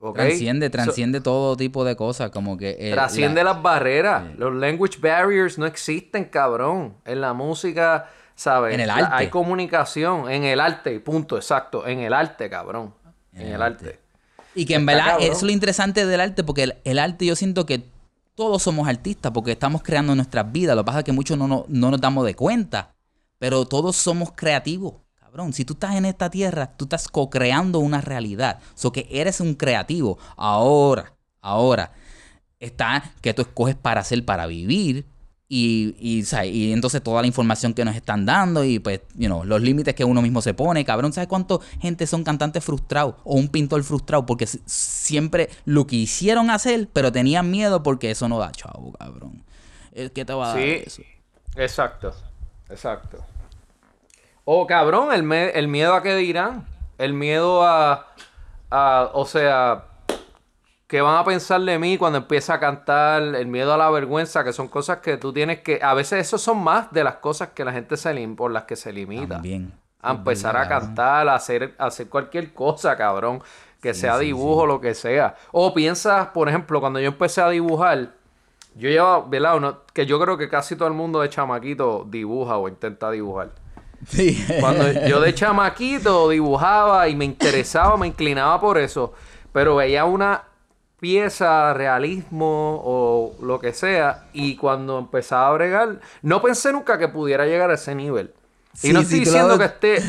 ¿ok? 0.00 0.16
Transciende, 0.16 0.70
transciende 0.70 1.20
todo 1.20 1.56
tipo 1.56 1.84
de 1.84 1.96
cosas, 1.96 2.30
como 2.30 2.56
que... 2.56 2.76
el- 2.78 2.94
Trasciende 2.94 3.42
la- 3.44 3.52
las 3.54 3.62
barreras. 3.62 4.24
Los 4.36 4.52
language 4.54 4.98
barriers 5.00 5.56
no 5.58 5.66
existen, 5.66 6.24
cabrón. 6.26 6.96
En 7.04 7.20
la 7.20 7.32
música, 7.32 8.08
¿sabes? 8.34 8.74
En 8.74 8.80
el 8.80 8.90
arte. 8.90 9.08
Hay 9.12 9.28
comunicación. 9.28 10.28
En 10.30 10.44
el 10.44 10.60
arte, 10.60 10.98
punto, 11.00 11.36
exacto. 11.36 11.86
En 11.86 12.00
el 12.00 12.12
arte, 12.12 12.50
cabrón. 12.50 12.92
En, 13.32 13.48
el 13.52 13.62
arte. 13.62 14.00
Y 14.58 14.64
que 14.66 14.74
en 14.74 14.80
Está 14.82 14.92
verdad 14.92 15.10
cabrón. 15.12 15.26
eso 15.28 15.36
es 15.36 15.42
lo 15.44 15.50
interesante 15.52 16.04
del 16.04 16.20
arte, 16.20 16.42
porque 16.42 16.64
el, 16.64 16.74
el 16.84 16.98
arte 16.98 17.24
yo 17.24 17.36
siento 17.36 17.64
que 17.64 17.84
todos 18.34 18.62
somos 18.62 18.88
artistas, 18.88 19.30
porque 19.32 19.52
estamos 19.52 19.82
creando 19.82 20.14
nuestras 20.14 20.50
vidas. 20.50 20.74
Lo 20.74 20.82
que 20.82 20.86
pasa 20.86 20.98
es 21.00 21.04
que 21.04 21.12
muchos 21.12 21.38
no, 21.38 21.46
no, 21.46 21.64
no 21.68 21.90
nos 21.90 22.00
damos 22.00 22.24
de 22.26 22.34
cuenta, 22.34 22.94
pero 23.38 23.66
todos 23.66 23.96
somos 23.96 24.32
creativos. 24.34 24.94
Cabrón, 25.14 25.52
si 25.52 25.64
tú 25.64 25.74
estás 25.74 25.94
en 25.94 26.04
esta 26.06 26.30
tierra, 26.30 26.72
tú 26.76 26.86
estás 26.86 27.06
co-creando 27.08 27.78
una 27.78 28.00
realidad. 28.00 28.58
O 28.82 28.90
que 28.92 29.06
eres 29.10 29.40
un 29.40 29.54
creativo. 29.54 30.18
Ahora, 30.36 31.14
ahora, 31.40 31.92
está 32.58 33.12
que 33.20 33.34
tú 33.34 33.42
escoges 33.42 33.76
para 33.76 34.00
hacer, 34.00 34.24
para 34.24 34.46
vivir. 34.46 35.06
Y, 35.50 35.96
y, 35.98 36.24
¿sabes? 36.24 36.52
y 36.52 36.72
entonces 36.74 37.02
toda 37.02 37.22
la 37.22 37.26
información 37.26 37.72
que 37.72 37.82
nos 37.82 37.96
están 37.96 38.26
dando 38.26 38.64
y 38.64 38.78
pues, 38.80 39.00
you 39.14 39.28
know, 39.28 39.44
los 39.44 39.62
límites 39.62 39.94
que 39.94 40.04
uno 40.04 40.20
mismo 40.20 40.42
se 40.42 40.52
pone, 40.52 40.84
cabrón, 40.84 41.12
¿sabes 41.14 41.26
cuánto 41.26 41.62
gente 41.80 42.06
son 42.06 42.22
cantantes 42.22 42.62
frustrados 42.62 43.14
o 43.24 43.34
un 43.36 43.48
pintor 43.48 43.82
frustrado? 43.82 44.26
Porque 44.26 44.46
siempre 44.46 45.48
lo 45.64 45.86
quisieron 45.86 46.50
hacer, 46.50 46.88
pero 46.92 47.10
tenían 47.12 47.50
miedo 47.50 47.82
porque 47.82 48.10
eso 48.10 48.28
no 48.28 48.38
da 48.38 48.52
chavo, 48.52 48.92
cabrón. 48.92 49.42
Eh, 49.92 50.10
¿Qué 50.14 50.26
te 50.26 50.34
va 50.34 50.50
a 50.50 50.54
dar 50.54 50.62
Sí. 50.62 50.82
eso? 50.84 51.02
Exacto. 51.56 52.12
Exacto. 52.68 53.24
O 54.44 54.66
cabrón, 54.66 55.12
el, 55.14 55.22
me- 55.22 55.50
el 55.50 55.66
miedo 55.68 55.94
a 55.94 56.02
qué 56.02 56.14
dirán. 56.14 56.66
El 56.98 57.14
miedo 57.14 57.62
a, 57.64 58.06
a. 58.70 59.10
O 59.14 59.24
sea. 59.24 59.84
¿Qué 60.88 61.02
van 61.02 61.16
a 61.18 61.24
pensar 61.24 61.60
de 61.60 61.78
mí 61.78 61.98
cuando 61.98 62.16
empieza 62.18 62.54
a 62.54 62.60
cantar? 62.60 63.22
El 63.22 63.46
miedo 63.46 63.74
a 63.74 63.76
la 63.76 63.90
vergüenza, 63.90 64.42
que 64.42 64.54
son 64.54 64.68
cosas 64.68 64.98
que 64.98 65.18
tú 65.18 65.34
tienes 65.34 65.60
que. 65.60 65.80
A 65.82 65.92
veces 65.92 66.26
eso 66.26 66.38
son 66.38 66.64
más 66.64 66.90
de 66.92 67.04
las 67.04 67.16
cosas 67.16 67.50
que 67.50 67.62
la 67.62 67.72
gente 67.72 67.98
se 67.98 68.12
lim 68.14 68.34
por 68.34 68.50
las 68.50 68.64
que 68.64 68.74
se 68.74 68.90
limita. 68.90 69.34
También. 69.34 69.72
A 70.00 70.12
empezar 70.12 70.56
a 70.56 70.66
cantar, 70.66 71.28
a 71.28 71.34
hacer, 71.34 71.74
a 71.76 71.86
hacer 71.86 72.08
cualquier 72.08 72.54
cosa, 72.54 72.96
cabrón. 72.96 73.42
Que 73.82 73.92
sea 73.94 74.18
dibujo, 74.18 74.66
lo 74.66 74.80
que 74.80 74.94
sea. 74.94 75.36
O 75.52 75.74
piensas, 75.74 76.28
por 76.28 76.48
ejemplo, 76.48 76.80
cuando 76.80 76.98
yo 77.00 77.08
empecé 77.08 77.42
a 77.42 77.50
dibujar, 77.50 78.08
yo 78.74 78.88
llevaba, 78.88 79.24
¿verdad? 79.28 79.56
Uno- 79.56 79.78
que 79.92 80.06
yo 80.06 80.18
creo 80.18 80.38
que 80.38 80.48
casi 80.48 80.74
todo 80.74 80.88
el 80.88 80.94
mundo 80.94 81.20
de 81.20 81.28
chamaquito 81.28 82.06
dibuja 82.08 82.56
o 82.56 82.66
intenta 82.66 83.10
dibujar. 83.10 83.50
Sí. 84.06 84.42
Cuando 84.60 84.90
yo 85.06 85.20
de 85.20 85.34
chamaquito 85.34 86.30
dibujaba 86.30 87.08
y 87.08 87.14
me 87.14 87.24
interesaba, 87.26 87.96
me 87.98 88.06
inclinaba 88.06 88.58
por 88.60 88.78
eso, 88.78 89.12
pero 89.52 89.76
veía 89.76 90.04
una 90.06 90.42
pieza, 91.00 91.72
realismo 91.74 92.80
o 92.84 93.36
lo 93.40 93.60
que 93.60 93.72
sea, 93.72 94.26
y 94.32 94.56
cuando 94.56 94.98
empezaba 94.98 95.48
a 95.48 95.52
bregar, 95.52 96.00
no 96.22 96.42
pensé 96.42 96.72
nunca 96.72 96.98
que 96.98 97.08
pudiera 97.08 97.46
llegar 97.46 97.70
a 97.70 97.74
ese 97.74 97.94
nivel. 97.94 98.34
Y 98.82 98.92
no 98.92 99.00
estoy 99.00 99.18
sí, 99.18 99.24
diciendo 99.24 99.58
que 99.58 99.64
esté. 99.64 100.02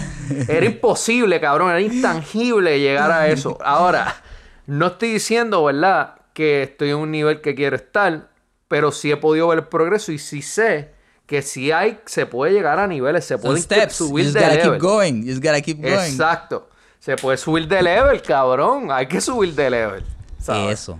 Era 0.47 0.65
imposible, 0.67 1.39
cabrón. 1.39 1.71
Era 1.71 1.81
intangible 1.81 2.79
llegar 2.79 3.11
a 3.11 3.27
eso. 3.27 3.57
Ahora, 3.63 4.21
no 4.67 4.87
estoy 4.87 5.13
diciendo, 5.13 5.63
¿verdad?, 5.63 6.15
que 6.33 6.63
estoy 6.63 6.89
en 6.89 6.97
un 6.97 7.11
nivel 7.11 7.41
que 7.41 7.55
quiero 7.55 7.75
estar. 7.75 8.29
Pero 8.67 8.91
sí 8.91 9.11
he 9.11 9.17
podido 9.17 9.47
ver 9.47 9.59
el 9.59 9.65
progreso 9.65 10.11
y 10.11 10.19
sí 10.19 10.43
sé 10.43 10.91
que 11.25 11.41
si 11.41 11.71
hay, 11.71 11.99
se 12.05 12.27
puede 12.27 12.53
llegar 12.53 12.77
a 12.77 12.85
niveles, 12.85 13.25
se 13.25 13.39
puede. 13.39 13.59
You 13.59 13.89
subir 13.89 14.25
just 14.25 14.35
de 14.35 14.41
gotta 14.41 14.55
level. 14.55 14.71
keep 14.73 14.81
going. 14.81 15.23
You 15.23 15.31
just 15.31 15.43
gotta 15.43 15.61
keep 15.61 15.77
going. 15.81 15.93
Exacto. 15.93 16.69
Se 16.99 17.15
puede 17.15 17.37
subir 17.37 17.67
de 17.67 17.81
level, 17.81 18.21
cabrón. 18.21 18.91
Hay 18.91 19.07
que 19.07 19.19
subir 19.19 19.55
de 19.55 19.69
level. 19.69 20.03
¿Sabes? 20.39 20.81
Eso. 20.81 20.99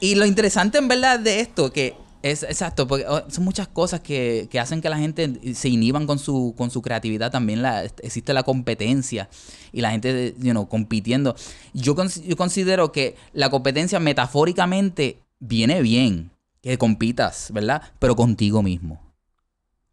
Y 0.00 0.14
lo 0.14 0.26
interesante 0.26 0.78
en 0.78 0.88
verdad 0.88 1.18
de 1.20 1.40
esto, 1.40 1.72
que 1.72 1.94
es 2.22 2.42
exacto, 2.42 2.86
porque 2.86 3.06
oh, 3.08 3.22
son 3.30 3.44
muchas 3.44 3.68
cosas 3.68 4.00
que, 4.00 4.48
que 4.50 4.60
hacen 4.60 4.82
que 4.82 4.90
la 4.90 4.98
gente 4.98 5.54
se 5.54 5.68
inhiban 5.68 6.06
con 6.06 6.18
su, 6.18 6.54
con 6.56 6.70
su 6.70 6.82
creatividad. 6.82 7.30
También 7.30 7.62
la, 7.62 7.84
existe 7.84 8.34
la 8.34 8.42
competencia 8.42 9.28
y 9.72 9.80
la 9.80 9.90
gente, 9.90 10.34
you 10.38 10.50
know, 10.50 10.68
compitiendo. 10.68 11.34
Yo, 11.72 11.94
yo 12.24 12.36
considero 12.36 12.92
que 12.92 13.16
la 13.32 13.50
competencia 13.50 14.00
metafóricamente 14.00 15.22
viene 15.38 15.80
bien, 15.80 16.30
que 16.62 16.76
compitas, 16.76 17.50
¿verdad? 17.52 17.82
Pero 17.98 18.16
contigo 18.16 18.62
mismo. 18.62 19.00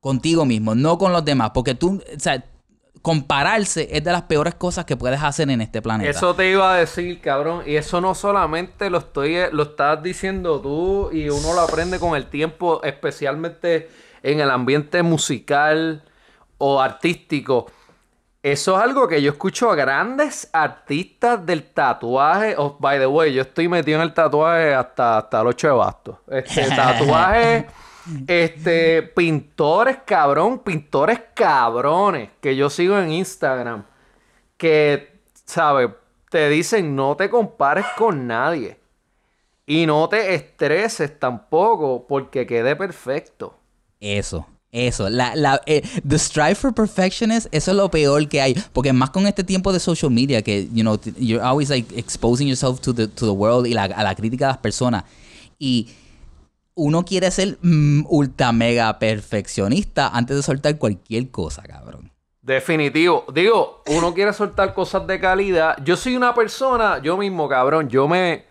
Contigo 0.02 0.46
mismo, 0.46 0.76
no 0.76 0.98
con 0.98 1.14
los 1.14 1.24
demás. 1.24 1.52
Porque 1.54 1.76
tú, 1.76 2.02
o 2.16 2.20
sea, 2.20 2.44
compararse 3.02 3.88
es 3.92 4.04
de 4.04 4.12
las 4.12 4.24
peores 4.24 4.56
cosas 4.56 4.86
que 4.86 4.98
puedes 4.98 5.22
hacer 5.22 5.50
en 5.50 5.62
este 5.62 5.82
planeta. 5.82 6.10
Eso 6.10 6.36
te 6.36 6.50
iba 6.50 6.74
a 6.74 6.78
decir, 6.78 7.20
cabrón. 7.22 7.64
Y 7.66 7.76
eso 7.76 8.02
no 8.02 8.16
solamente 8.16 8.90
lo 8.90 9.00
estoy, 9.00 9.38
lo 9.52 9.64
estás 9.64 10.02
diciendo 10.02 10.60
tú 10.62 11.10
y 11.12 11.30
uno 11.30 11.54
lo 11.54 11.62
aprende 11.62 12.00
con 12.00 12.16
el 12.16 12.28
tiempo, 12.28 12.82
especialmente 12.84 13.90
en 14.24 14.40
el 14.40 14.50
ambiente 14.50 15.04
musical 15.04 16.04
o 16.58 16.82
artístico. 16.82 17.68
Eso 18.44 18.78
es 18.78 18.84
algo 18.84 19.08
que 19.08 19.22
yo 19.22 19.32
escucho 19.32 19.70
a 19.72 19.76
grandes 19.76 20.50
artistas 20.54 21.46
del 21.46 21.64
tatuaje. 21.64 22.56
Oh, 22.58 22.78
by 22.80 23.00
the 23.00 23.08
way, 23.08 23.34
yo 23.34 23.42
estoy 23.42 23.68
metido 23.68 23.98
en 23.98 24.04
el 24.04 24.14
tatuaje 24.14 24.74
hasta, 24.74 25.18
hasta 25.18 25.42
el 25.42 25.48
8 25.48 25.68
de 25.68 25.74
basto. 25.74 26.22
Este 26.30 26.70
tatuaje, 26.76 27.68
este, 28.28 29.04
pintores 29.04 29.98
cabrón, 30.06 30.60
pintores 30.60 31.20
cabrones 31.34 32.30
que 32.42 32.56
yo 32.56 32.70
sigo 32.70 32.98
en 33.00 33.12
Instagram. 33.12 33.86
Que, 34.58 35.20
¿sabes? 35.46 35.90
Te 36.30 36.50
dicen 36.50 36.96
no 36.96 37.16
te 37.16 37.30
compares 37.30 37.86
con 37.98 38.28
nadie. 38.28 38.78
Y 39.66 39.86
no 39.86 40.08
te 40.08 40.34
estreses 40.34 41.20
tampoco 41.20 42.06
porque 42.08 42.48
quede 42.48 42.76
perfecto. 42.76 43.58
Eso, 44.00 44.48
eso. 44.72 45.10
La, 45.10 45.36
la, 45.36 45.62
eh, 45.66 45.82
the 46.08 46.18
strive 46.18 46.56
for 46.56 46.74
perfectionist, 46.74 47.48
eso 47.52 47.72
es 47.72 47.78
lo 47.78 47.92
peor 47.92 48.28
que 48.30 48.42
hay. 48.42 48.56
Porque 48.72 48.94
más 48.94 49.10
con 49.10 49.28
este 49.28 49.44
tiempo 49.44 49.74
de 49.74 49.80
social 49.82 50.10
media, 50.10 50.42
que, 50.42 50.70
you 50.72 50.84
know, 50.84 50.98
you're 51.18 51.44
always 51.44 51.70
like 51.70 51.94
exposing 51.98 52.48
yourself 52.48 52.80
to 52.80 52.94
the, 52.94 53.08
to 53.08 53.26
the 53.26 53.32
world 53.32 53.68
y 53.68 53.74
la, 53.74 53.84
a 53.84 54.04
la 54.04 54.16
crítica 54.16 54.46
de 54.46 54.52
las 54.52 54.60
personas. 54.60 55.04
Y 55.60 55.90
uno 56.78 57.04
quiere 57.04 57.30
ser 57.32 57.58
mm, 57.62 58.06
ultra 58.08 58.52
mega 58.54 58.98
perfeccionista 59.00 60.08
antes 60.10 60.38
de 60.38 60.44
soltar 60.44 60.78
cualquier 60.78 61.30
cosa, 61.32 61.64
cabrón. 61.64 62.12
Definitivo. 62.42 63.26
Digo, 63.34 63.84
uno 63.88 64.14
quiere 64.14 64.32
soltar 64.32 64.74
cosas 64.74 65.06
de 65.06 65.20
calidad. 65.20 65.76
Yo 65.84 65.98
soy 65.98 66.16
una 66.16 66.34
persona, 66.34 67.00
yo 67.00 67.18
mismo, 67.18 67.50
cabrón, 67.50 67.90
yo 67.90 68.08
me, 68.08 68.46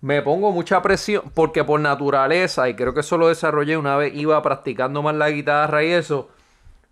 me 0.00 0.22
pongo 0.22 0.52
mucha 0.52 0.80
presión 0.80 1.24
porque 1.34 1.62
por 1.62 1.78
naturaleza, 1.80 2.66
y 2.68 2.74
creo 2.74 2.94
que 2.94 3.00
eso 3.00 3.18
lo 3.18 3.28
desarrollé 3.28 3.76
una 3.76 3.96
vez, 3.96 4.14
iba 4.14 4.40
practicando 4.42 5.02
más 5.02 5.14
la 5.16 5.28
guitarra 5.28 5.84
y 5.84 5.88
eso, 5.90 6.30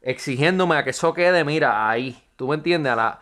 exigiéndome 0.03 0.77
a 0.77 0.85
que 0.85 0.91
eso 0.91 1.15
quede, 1.15 1.45
mira, 1.45 1.89
ahí. 1.89 2.21
¿Tú 2.37 2.49
me 2.49 2.57
entiendes? 2.57 2.93
A, 2.93 2.97
la, 2.97 3.21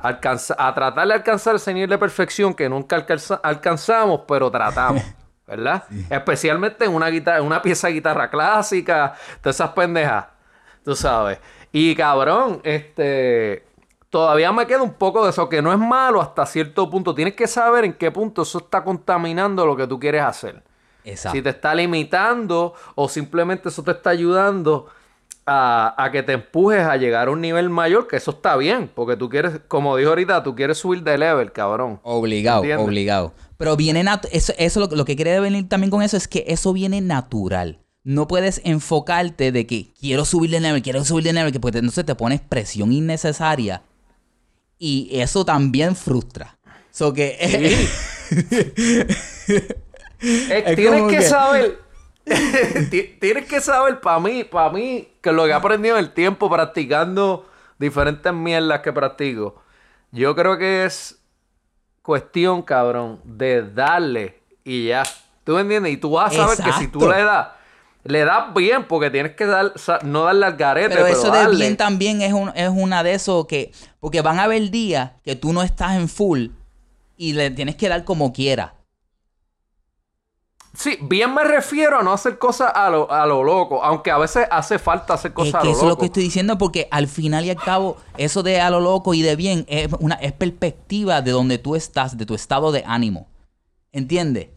alcanza- 0.00 0.56
a 0.58 0.74
tratar 0.74 1.06
de 1.06 1.14
alcanzar 1.14 1.54
ese 1.56 1.72
nivel 1.74 1.90
de 1.90 1.98
perfección 1.98 2.54
que 2.54 2.68
nunca 2.68 2.96
alcanza- 2.96 3.40
alcanzamos, 3.42 4.22
pero 4.26 4.50
tratamos. 4.50 5.02
¿Verdad? 5.46 5.84
Especialmente 6.08 6.86
en 6.86 6.94
una, 6.94 7.08
guitarra, 7.08 7.42
una 7.42 7.60
pieza 7.60 7.88
de 7.88 7.94
guitarra 7.94 8.30
clásica, 8.30 9.14
todas 9.42 9.56
esas 9.56 9.70
pendejas. 9.70 10.26
Tú 10.84 10.94
sabes. 10.94 11.38
Y 11.72 11.94
cabrón, 11.94 12.60
este. 12.64 13.66
Todavía 14.08 14.52
me 14.52 14.64
queda 14.66 14.80
un 14.80 14.94
poco 14.94 15.24
de 15.24 15.30
eso, 15.30 15.48
que 15.48 15.60
no 15.60 15.72
es 15.72 15.78
malo 15.78 16.20
hasta 16.20 16.46
cierto 16.46 16.88
punto. 16.88 17.14
Tienes 17.14 17.34
que 17.34 17.48
saber 17.48 17.84
en 17.84 17.94
qué 17.94 18.12
punto 18.12 18.42
eso 18.42 18.58
está 18.58 18.84
contaminando 18.84 19.66
lo 19.66 19.76
que 19.76 19.88
tú 19.88 19.98
quieres 19.98 20.22
hacer. 20.22 20.62
Exacto. 21.02 21.36
Si 21.36 21.42
te 21.42 21.50
está 21.50 21.74
limitando 21.74 22.74
o 22.94 23.08
simplemente 23.08 23.70
eso 23.70 23.82
te 23.82 23.90
está 23.90 24.10
ayudando 24.10 24.86
a, 25.46 25.94
a 26.02 26.10
que 26.10 26.22
te 26.22 26.32
empujes 26.32 26.80
a 26.80 26.96
llegar 26.96 27.28
a 27.28 27.30
un 27.30 27.40
nivel 27.40 27.68
mayor, 27.70 28.08
que 28.08 28.16
eso 28.16 28.30
está 28.30 28.56
bien, 28.56 28.90
porque 28.94 29.16
tú 29.16 29.28
quieres, 29.28 29.60
como 29.68 29.96
dijo 29.96 30.10
ahorita, 30.10 30.42
tú 30.42 30.54
quieres 30.54 30.78
subir 30.78 31.02
de 31.02 31.18
level, 31.18 31.52
cabrón. 31.52 32.00
Obligado, 32.02 32.62
¿Entiendes? 32.62 32.86
obligado. 32.86 33.34
Pero 33.58 33.76
viene 33.76 34.04
eso, 34.32 34.52
eso 34.58 34.80
lo, 34.80 34.86
lo 34.88 35.04
que 35.04 35.16
quiere 35.16 35.38
venir 35.40 35.68
también 35.68 35.90
con 35.90 36.02
eso 36.02 36.16
es 36.16 36.26
que 36.28 36.44
eso 36.48 36.72
viene 36.72 37.00
natural. 37.00 37.78
No 38.02 38.26
puedes 38.28 38.60
enfocarte 38.64 39.52
de 39.52 39.66
que 39.66 39.92
quiero 39.98 40.24
subir 40.24 40.50
de 40.50 40.60
nivel, 40.60 40.82
quiero 40.82 41.04
subir 41.04 41.24
de 41.24 41.32
nivel, 41.32 41.52
que 41.52 41.60
porque 41.60 41.78
entonces 41.78 42.04
te 42.04 42.14
pones 42.14 42.40
presión 42.40 42.92
innecesaria 42.92 43.82
y 44.78 45.08
eso 45.12 45.44
también 45.44 45.94
frustra. 45.96 46.58
So 46.90 47.12
que 47.12 47.36
Es 50.20 50.76
tienes 50.76 51.02
que- 51.10 51.22
saber. 51.22 51.83
ti- 52.90 53.16
tienes 53.20 53.46
que 53.46 53.60
saber, 53.60 54.00
para 54.00 54.18
mí, 54.20 54.44
para 54.44 54.70
mí, 54.70 55.08
que 55.20 55.32
lo 55.32 55.44
que 55.44 55.50
he 55.50 55.54
aprendido 55.54 55.98
en 55.98 56.04
el 56.04 56.12
tiempo 56.12 56.48
practicando 56.50 57.46
diferentes 57.78 58.32
mierdas 58.32 58.80
que 58.80 58.92
practico, 58.92 59.62
yo 60.12 60.34
creo 60.34 60.56
que 60.58 60.84
es 60.84 61.18
cuestión, 62.02 62.62
cabrón, 62.62 63.20
de 63.24 63.62
darle 63.70 64.40
y 64.64 64.88
ya. 64.88 65.02
¿Tú 65.44 65.52
me 65.54 65.60
entiendes? 65.62 65.92
Y 65.92 65.96
tú 65.98 66.12
vas 66.12 66.32
a 66.32 66.36
saber 66.36 66.58
que 66.64 66.72
si 66.78 66.88
tú 66.88 67.00
le 67.00 67.22
das, 67.22 67.48
le 68.04 68.24
das 68.24 68.54
bien, 68.54 68.84
porque 68.86 69.10
tienes 69.10 69.34
que 69.34 69.44
dar, 69.46 69.72
no 70.04 70.24
darle 70.24 70.46
al 70.46 70.56
garete, 70.56 70.88
Pero 70.90 71.04
pero, 71.04 71.16
eso 71.18 71.30
de 71.30 71.56
bien 71.56 71.76
también 71.76 72.22
es, 72.22 72.32
un- 72.32 72.52
es 72.54 72.68
una 72.70 73.02
de 73.02 73.14
esos 73.14 73.46
que. 73.46 73.72
Porque 74.00 74.22
van 74.22 74.38
a 74.38 74.44
haber 74.44 74.70
días 74.70 75.12
que 75.24 75.36
tú 75.36 75.52
no 75.52 75.62
estás 75.62 75.96
en 75.96 76.08
full 76.08 76.48
y 77.16 77.32
le 77.34 77.50
tienes 77.50 77.76
que 77.76 77.88
dar 77.88 78.04
como 78.04 78.32
quiera. 78.32 78.74
Sí, 80.76 80.98
bien 81.02 81.32
me 81.32 81.44
refiero 81.44 82.00
a 82.00 82.02
no 82.02 82.12
hacer 82.12 82.36
cosas 82.38 82.72
a 82.74 82.90
lo, 82.90 83.10
a 83.10 83.24
lo 83.26 83.44
loco, 83.44 83.82
aunque 83.84 84.10
a 84.10 84.18
veces 84.18 84.46
hace 84.50 84.78
falta 84.78 85.14
hacer 85.14 85.30
Es 85.30 85.34
cosas 85.34 85.52
que 85.52 85.56
a 85.58 85.64
lo 85.64 85.70
eso 85.70 85.78
es 85.78 85.82
lo 85.84 85.88
loco. 85.90 86.00
que 86.00 86.06
estoy 86.06 86.22
diciendo 86.24 86.58
porque 86.58 86.88
al 86.90 87.06
final 87.06 87.44
y 87.44 87.50
al 87.50 87.56
cabo, 87.56 87.96
eso 88.16 88.42
de 88.42 88.60
a 88.60 88.70
lo 88.70 88.80
loco 88.80 89.14
y 89.14 89.22
de 89.22 89.36
bien 89.36 89.64
es 89.68 89.88
una 90.00 90.16
es 90.16 90.32
perspectiva 90.32 91.22
de 91.22 91.30
donde 91.30 91.58
tú 91.58 91.76
estás, 91.76 92.18
de 92.18 92.26
tu 92.26 92.34
estado 92.34 92.72
de 92.72 92.82
ánimo. 92.86 93.28
¿Entiendes? 93.92 94.48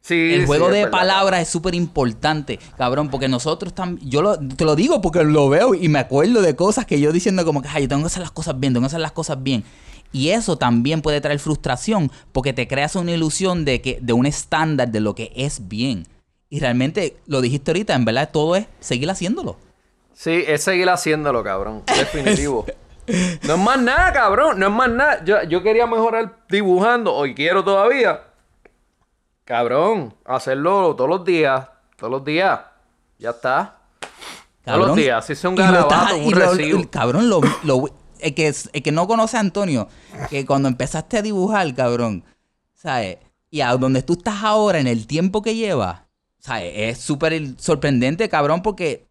Sí, 0.00 0.32
El 0.32 0.46
juego 0.46 0.68
es 0.68 0.72
de 0.72 0.86
palabras 0.86 1.42
es 1.42 1.48
súper 1.48 1.74
importante, 1.74 2.58
cabrón, 2.78 3.10
porque 3.10 3.28
nosotros 3.28 3.74
también, 3.74 4.08
yo 4.08 4.22
lo- 4.22 4.38
te 4.38 4.64
lo 4.64 4.74
digo 4.74 5.02
porque 5.02 5.22
lo 5.24 5.50
veo 5.50 5.74
y 5.74 5.90
me 5.90 5.98
acuerdo 5.98 6.40
de 6.40 6.56
cosas 6.56 6.86
que 6.86 6.98
yo 6.98 7.12
diciendo 7.12 7.44
como 7.44 7.60
que, 7.60 7.68
ay, 7.68 7.82
yo 7.82 7.88
tengo 7.90 8.02
que 8.02 8.06
hacer 8.06 8.22
las 8.22 8.30
cosas 8.30 8.58
bien, 8.58 8.72
tengo 8.72 8.84
que 8.84 8.86
hacer 8.86 9.00
las 9.00 9.12
cosas 9.12 9.42
bien. 9.42 9.62
Y 10.12 10.30
eso 10.30 10.58
también 10.58 11.02
puede 11.02 11.20
traer 11.20 11.38
frustración 11.38 12.10
porque 12.32 12.52
te 12.52 12.66
creas 12.66 12.96
una 12.96 13.12
ilusión 13.12 13.64
de 13.64 13.80
que 13.80 13.98
de 14.00 14.12
un 14.12 14.26
estándar 14.26 14.88
de 14.88 15.00
lo 15.00 15.14
que 15.14 15.32
es 15.36 15.68
bien. 15.68 16.06
Y 16.48 16.58
realmente, 16.58 17.16
lo 17.26 17.40
dijiste 17.40 17.70
ahorita, 17.70 17.94
en 17.94 18.04
verdad 18.04 18.30
todo 18.32 18.56
es 18.56 18.66
seguir 18.80 19.08
haciéndolo. 19.10 19.56
Sí, 20.12 20.42
es 20.46 20.64
seguir 20.64 20.88
haciéndolo, 20.90 21.44
cabrón. 21.44 21.84
Definitivo. 21.96 22.66
no 23.46 23.54
es 23.54 23.58
más 23.60 23.80
nada, 23.80 24.12
cabrón. 24.12 24.58
No 24.58 24.66
es 24.66 24.72
más 24.72 24.90
nada. 24.90 25.24
Yo, 25.24 25.42
yo 25.44 25.62
quería 25.62 25.86
mejorar 25.86 26.38
dibujando, 26.48 27.14
hoy 27.14 27.34
quiero 27.34 27.62
todavía. 27.62 28.20
Cabrón, 29.44 30.14
hacerlo 30.24 30.94
todos 30.96 31.10
los 31.10 31.24
días. 31.24 31.66
Todos 31.96 32.10
los 32.10 32.24
días. 32.24 32.60
Ya 33.18 33.30
está. 33.30 33.76
Todos 34.64 34.78
los 34.88 34.96
días. 34.96 35.24
Si 35.26 35.34
sea 35.34 35.50
un 35.50 35.56
lo 35.56 35.62
garabato, 35.62 36.16
un 36.16 36.30
lo- 36.38 36.52
recibo. 36.54 36.78
el 36.78 36.90
cabrón, 36.90 37.28
lo, 37.28 37.40
lo- 37.64 37.88
el, 38.20 38.34
que, 38.34 38.52
el 38.72 38.82
que 38.82 38.92
no 38.92 39.06
conoce 39.06 39.36
a 39.36 39.40
Antonio, 39.40 39.88
que 40.28 40.44
cuando 40.46 40.68
empezaste 40.68 41.18
a 41.18 41.22
dibujar, 41.22 41.74
cabrón, 41.74 42.24
¿sabes? 42.74 43.18
Y 43.50 43.60
a 43.62 43.72
donde 43.76 44.02
tú 44.02 44.14
estás 44.14 44.42
ahora, 44.42 44.78
en 44.78 44.86
el 44.86 45.06
tiempo 45.06 45.42
que 45.42 45.54
llevas, 45.54 46.02
¿sabes? 46.38 46.72
Es 46.74 46.98
súper 46.98 47.54
sorprendente, 47.58 48.28
cabrón, 48.28 48.62
porque 48.62 49.08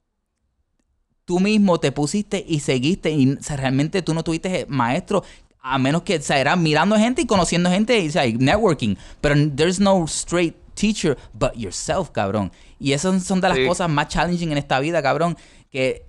tú 1.26 1.40
mismo 1.40 1.80
te 1.80 1.92
pusiste 1.92 2.44
y 2.48 2.60
seguiste 2.62 3.12
y 3.12 3.34
o 3.34 3.44
sea, 3.44 3.58
realmente 3.58 4.02
tú 4.02 4.14
no 4.14 4.24
tuviste 4.24 4.66
maestro 4.68 5.24
a 5.62 5.78
menos 5.78 6.02
que 6.02 6.16
o 6.16 6.22
sea, 6.22 6.40
era 6.40 6.56
mirando 6.56 6.96
gente 6.98 7.22
y 7.22 7.28
conociendo 7.28 7.70
gente 7.70 8.00
y 8.00 8.08
o 8.08 8.12
sea, 8.12 8.26
networking 8.26 8.96
pero 9.22 9.36
there's 9.56 9.80
no 9.80 10.06
straight 10.06 10.56
teacher 10.74 11.16
but 11.34 11.54
yourself 11.56 12.10
cabrón 12.10 12.52
y 12.80 12.94
esas 12.94 13.24
son 13.24 13.42
de 13.42 13.50
las 13.50 13.58
Sí. 13.58 13.68
cosas 13.68 13.90
más 13.90 14.08
challenging 14.08 14.52
en 14.52 14.58
esta 14.58 14.80
vida 14.80 15.04
cabrón 15.04 15.38
que 15.70 16.04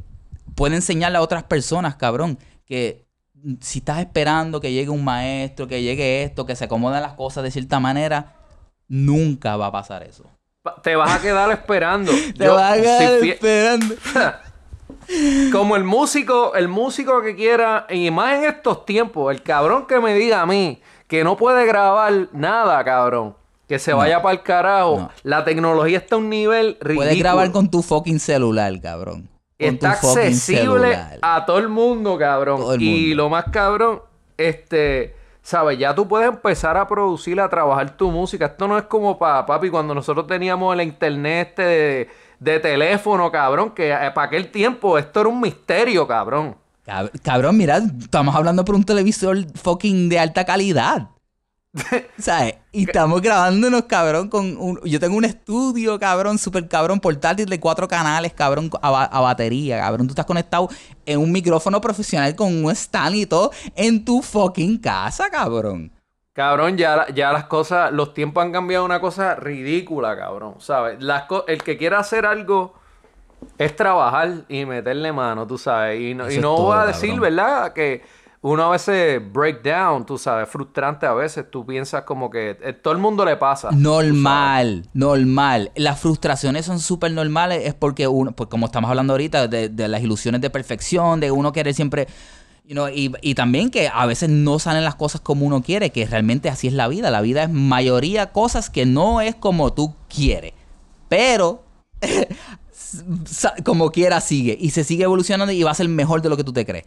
puede 0.55 0.77
enseñarle 0.77 1.19
a 1.19 1.23
otras 1.23 1.43
personas 1.43 1.97
cabrón 1.97 2.39
que 2.65 3.05
si 3.61 3.79
estás 3.79 4.01
esperando 4.01 4.61
que 4.61 4.73
llegue 4.73 4.91
un 4.91 5.05
maestro 5.05 5.67
que 5.67 5.83
llegue 5.83 6.23
esto 6.23 6.47
que 6.47 6.57
se 6.57 6.65
acomoden 6.65 7.03
las 7.03 7.15
cosas 7.15 7.45
de 7.45 7.51
cierta 7.51 7.81
manera 7.81 8.37
nunca 8.89 9.57
va 9.57 9.67
a 9.67 9.73
pasar 9.73 10.03
eso 10.03 10.25
Te 10.83 10.97
vas 10.97 11.19
a 11.19 11.23
quedar 11.23 11.51
esperando. 11.53 12.13
te 12.37 12.45
Yo, 12.45 12.55
vas 12.55 12.73
a 12.73 12.83
quedar 12.83 13.25
esperando 13.25 13.95
como 15.53 15.77
el 15.77 15.85
músico, 15.85 16.55
el 16.55 16.69
músico 16.69 17.23
que 17.23 17.35
quiera, 17.35 17.87
y 17.89 18.11
más 18.11 18.39
en 18.39 18.45
estos 18.45 18.85
tiempos, 18.85 19.35
el 19.35 19.43
cabrón 19.43 19.87
que 19.87 19.99
me 20.01 20.15
diga 20.15 20.43
a 20.43 20.47
mí 20.47 20.81
que 21.11 21.25
no 21.25 21.37
puede 21.37 21.67
grabar 21.67 22.29
nada, 22.33 22.83
cabrón. 22.85 23.35
Que 23.67 23.79
se 23.79 23.93
vaya 23.93 24.23
para 24.23 24.33
el 24.35 24.43
carajo. 24.43 25.11
La 25.23 25.45
tecnología 25.45 25.99
está 25.99 26.15
a 26.15 26.19
un 26.19 26.29
nivel 26.29 26.77
ridículo. 26.81 26.97
Puedes 26.97 27.19
grabar 27.19 27.51
con 27.53 27.71
tu 27.71 27.83
fucking 27.83 28.21
celular, 28.21 28.81
cabrón. 28.81 29.29
Está 29.61 29.93
accesible 29.93 30.99
a 31.23 31.45
todo 31.47 31.59
el 31.59 31.69
mundo, 31.69 32.19
cabrón. 32.19 32.81
Y 32.81 33.15
lo 33.15 33.29
más 33.29 33.45
cabrón, 33.53 34.03
este, 34.37 35.15
sabes, 35.43 35.79
ya 35.79 35.95
tú 35.95 36.09
puedes 36.09 36.29
empezar 36.29 36.77
a 36.77 36.89
producir, 36.89 37.41
a 37.41 37.49
trabajar 37.49 37.97
tu 37.97 38.11
música. 38.11 38.47
Esto 38.47 38.67
no 38.67 38.79
es 38.79 38.85
como 38.85 39.19
para 39.19 39.47
papi 39.47 39.71
cuando 39.71 39.95
nosotros 39.95 40.27
teníamos 40.27 40.75
el 40.75 40.83
internet 40.83 41.49
este 41.51 41.63
de, 41.63 42.09
de 42.41 42.61
teléfono, 42.61 43.31
cabrón, 43.31 43.71
que 43.71 43.91
eh, 43.91 44.11
para 44.15 44.29
aquel 44.29 44.51
tiempo 44.51 44.99
esto 44.99 45.21
era 45.21 45.29
un 45.29 45.41
misterio, 45.41 46.07
cabrón. 46.07 46.57
Cabrón, 47.23 47.57
mira, 47.57 47.77
estamos 47.77 48.35
hablando 48.35 48.65
por 48.65 48.75
un 48.75 48.83
televisor 48.83 49.37
fucking 49.55 50.09
de 50.09 50.19
alta 50.19 50.45
calidad. 50.45 51.11
¿Sabes? 52.19 52.57
Y 52.73 52.85
estamos 52.85 53.23
grabándonos, 53.23 53.85
cabrón, 53.85 54.29
con 54.29 54.57
un... 54.57 54.81
Yo 54.85 54.99
tengo 54.99 55.17
un 55.17 55.25
estudio, 55.25 55.99
cabrón, 55.99 56.39
súper 56.39 56.69
cabrón, 56.69 56.99
portátil 56.99 57.47
de 57.47 57.61
cuatro 57.61 57.87
canales, 57.87 58.33
cabrón, 58.33 58.71
a, 58.83 59.21
batería, 59.21 59.79
cabrón. 59.79 60.07
Tú 60.07 60.13
estás 60.13 60.27
conectado 60.27 60.69
en 61.07 61.21
un 61.21 61.31
micrófono 61.31 61.81
profesional 61.81 62.35
con 62.35 62.65
un 62.65 62.71
stand 62.73 63.17
y 63.17 63.27
todo 63.27 63.53
en 63.77 64.05
tu 64.05 64.21
fucking 64.21 64.79
casa, 64.79 65.31
cabrón. 65.31 65.93
Cabrón, 66.33 66.77
ya, 66.77 67.07
ya 67.15 67.33
las 67.33 67.45
cosas, 67.45 67.93
los 67.93 68.15
tiempos 68.15 68.43
han 68.43 68.53
cambiado 68.53 68.85
una 68.85 69.01
cosa 69.01 69.35
ridícula, 69.37 70.17
cabrón, 70.17 70.55
¿sabes? 70.59 70.99
el 71.49 71.63
que 71.63 71.77
quiera 71.77 71.99
hacer 71.99 72.25
algo 72.25 72.75
es 73.59 73.77
trabajar 73.77 74.45
y 74.49 74.65
meterle 74.65 75.13
mano, 75.13 75.47
tú 75.47 75.59
sabes. 75.59 76.01
Y 76.01 76.15
no, 76.15 76.31
y 76.31 76.39
no 76.39 76.57
voy 76.57 76.79
a 76.79 76.87
decir, 76.87 77.19
¿verdad? 77.19 77.73
Que 77.73 78.03
uno 78.43 78.65
a 78.65 78.71
veces 78.71 79.21
break 79.33 79.63
down, 79.63 80.07
tú 80.07 80.17
sabes, 80.17 80.49
frustrante 80.49 81.05
a 81.05 81.13
veces. 81.13 81.51
Tú 81.51 81.67
piensas 81.67 82.05
como 82.05 82.31
que 82.31 82.57
eh, 82.63 82.73
todo 82.73 82.95
el 82.95 82.99
mundo 82.99 83.25
le 83.25 83.37
pasa. 83.37 83.71
Normal, 83.71 84.89
normal. 84.95 85.71
Las 85.77 86.01
frustraciones 86.01 86.65
son 86.65 86.81
súper 86.81 87.13
normales. 87.13 87.67
Es 87.67 87.75
porque 87.75 88.09
uno, 88.09 88.33
pues 88.33 88.49
como 88.49 88.67
estamos 88.67 88.89
hablando 88.89 89.13
ahorita, 89.13 89.47
de, 89.47 89.89
las 89.89 90.03
ilusiones 90.03 90.41
de 90.41 90.49
perfección, 90.49 91.21
de 91.21 91.31
uno 91.31 91.53
querer 91.53 91.75
siempre. 91.75 92.09
You 92.65 92.75
know, 92.75 92.89
y, 92.89 93.13
y, 93.21 93.35
también 93.35 93.69
que 93.69 93.91
a 93.93 94.07
veces 94.07 94.31
no 94.31 94.61
salen 94.61 94.85
las 94.85 94.95
cosas 94.95 95.21
como 95.21 95.45
uno 95.45 95.61
quiere, 95.61 95.91
que 95.91 96.07
realmente 96.07 96.49
así 96.49 96.69
es 96.69 96.73
la 96.73 96.89
vida. 96.89 97.11
La 97.11 97.21
vida 97.21 97.43
es 97.43 97.51
mayoría 97.51 98.33
cosas 98.33 98.71
que 98.71 98.87
no 98.87 99.21
es 99.21 99.35
como 99.35 99.75
tú 99.75 99.95
quieres. 100.09 100.55
Pero 101.09 101.65
como 103.65 103.91
quiera 103.91 104.21
sigue 104.21 104.57
y 104.59 104.71
se 104.71 104.85
sigue 104.85 105.05
evolucionando 105.05 105.53
y 105.53 105.63
va 105.63 105.73
a 105.73 105.75
ser 105.75 105.89
mejor 105.89 106.23
de 106.23 106.29
lo 106.29 106.37
que 106.37 106.45
tú 106.45 106.53
te 106.53 106.65
crees. 106.65 106.87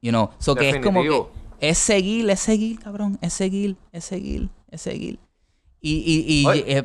You 0.00 0.10
know, 0.10 0.30
so 0.38 0.54
que 0.54 0.70
es 0.70 0.78
como 0.80 1.02
que 1.02 1.26
es 1.60 1.78
seguir, 1.78 2.28
es 2.30 2.40
seguir, 2.40 2.78
cabrón, 2.78 3.18
es 3.22 3.32
seguir, 3.32 3.76
es 3.92 4.04
seguir, 4.04 4.50
es 4.70 4.82
seguir. 4.82 5.18
Y, 5.80 5.94
y, 5.94 6.48
y 6.48 6.64
eh, 6.66 6.84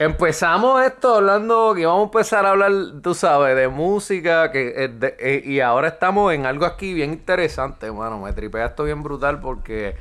Empezamos 0.00 0.80
esto 0.84 1.16
hablando 1.16 1.74
que 1.74 1.84
vamos 1.84 2.02
a 2.02 2.04
empezar 2.04 2.46
a 2.46 2.50
hablar, 2.50 2.72
tú 3.02 3.14
sabes, 3.14 3.56
de 3.56 3.66
música, 3.66 4.52
que 4.52 4.68
eh, 4.68 5.16
eh, 5.18 5.42
y 5.44 5.58
ahora 5.58 5.88
estamos 5.88 6.32
en 6.32 6.46
algo 6.46 6.66
aquí 6.66 6.94
bien 6.94 7.12
interesante, 7.12 7.90
bueno, 7.90 8.20
me 8.20 8.32
tripea 8.32 8.66
esto 8.66 8.84
bien 8.84 9.02
brutal 9.02 9.40
porque 9.40 9.96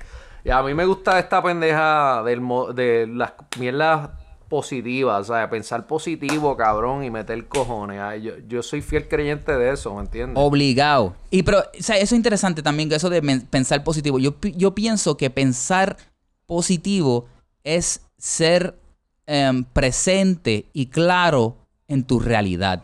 a 0.51 0.61
mí 0.61 0.75
me 0.75 0.85
gusta 0.85 1.17
esta 1.17 1.41
pendeja 1.41 2.21
del, 2.23 2.41
de 2.75 3.07
las 3.07 3.33
mierdas 3.57 4.11
positiva, 4.47 5.17
o 5.17 5.23
sea, 5.23 5.49
pensar 5.49 5.87
positivo, 5.87 6.55
cabrón, 6.55 7.03
y 7.03 7.09
meter 7.09 7.47
cojones. 7.47 7.99
yo, 8.47 8.63
soy 8.63 8.81
fiel 8.81 9.07
creyente 9.07 9.57
de 9.57 9.71
eso, 9.71 9.93
¿me 9.95 10.01
entiendes? 10.01 10.37
Obligado. 10.37 11.15
Y 11.29 11.43
pero, 11.43 11.59
o 11.59 11.83
sea, 11.83 11.97
eso 11.97 12.15
es 12.15 12.17
interesante 12.17 12.61
también, 12.61 12.91
eso 12.91 13.09
de 13.09 13.21
pensar 13.49 13.83
positivo. 13.83 14.19
Yo, 14.19 14.35
yo 14.55 14.73
pienso 14.73 15.17
que 15.17 15.29
pensar 15.29 15.97
positivo 16.45 17.27
es 17.63 18.01
ser 18.17 18.79
em, 19.25 19.63
presente 19.63 20.65
y 20.73 20.87
claro 20.87 21.57
en 21.87 22.03
tu 22.03 22.19
realidad. 22.19 22.83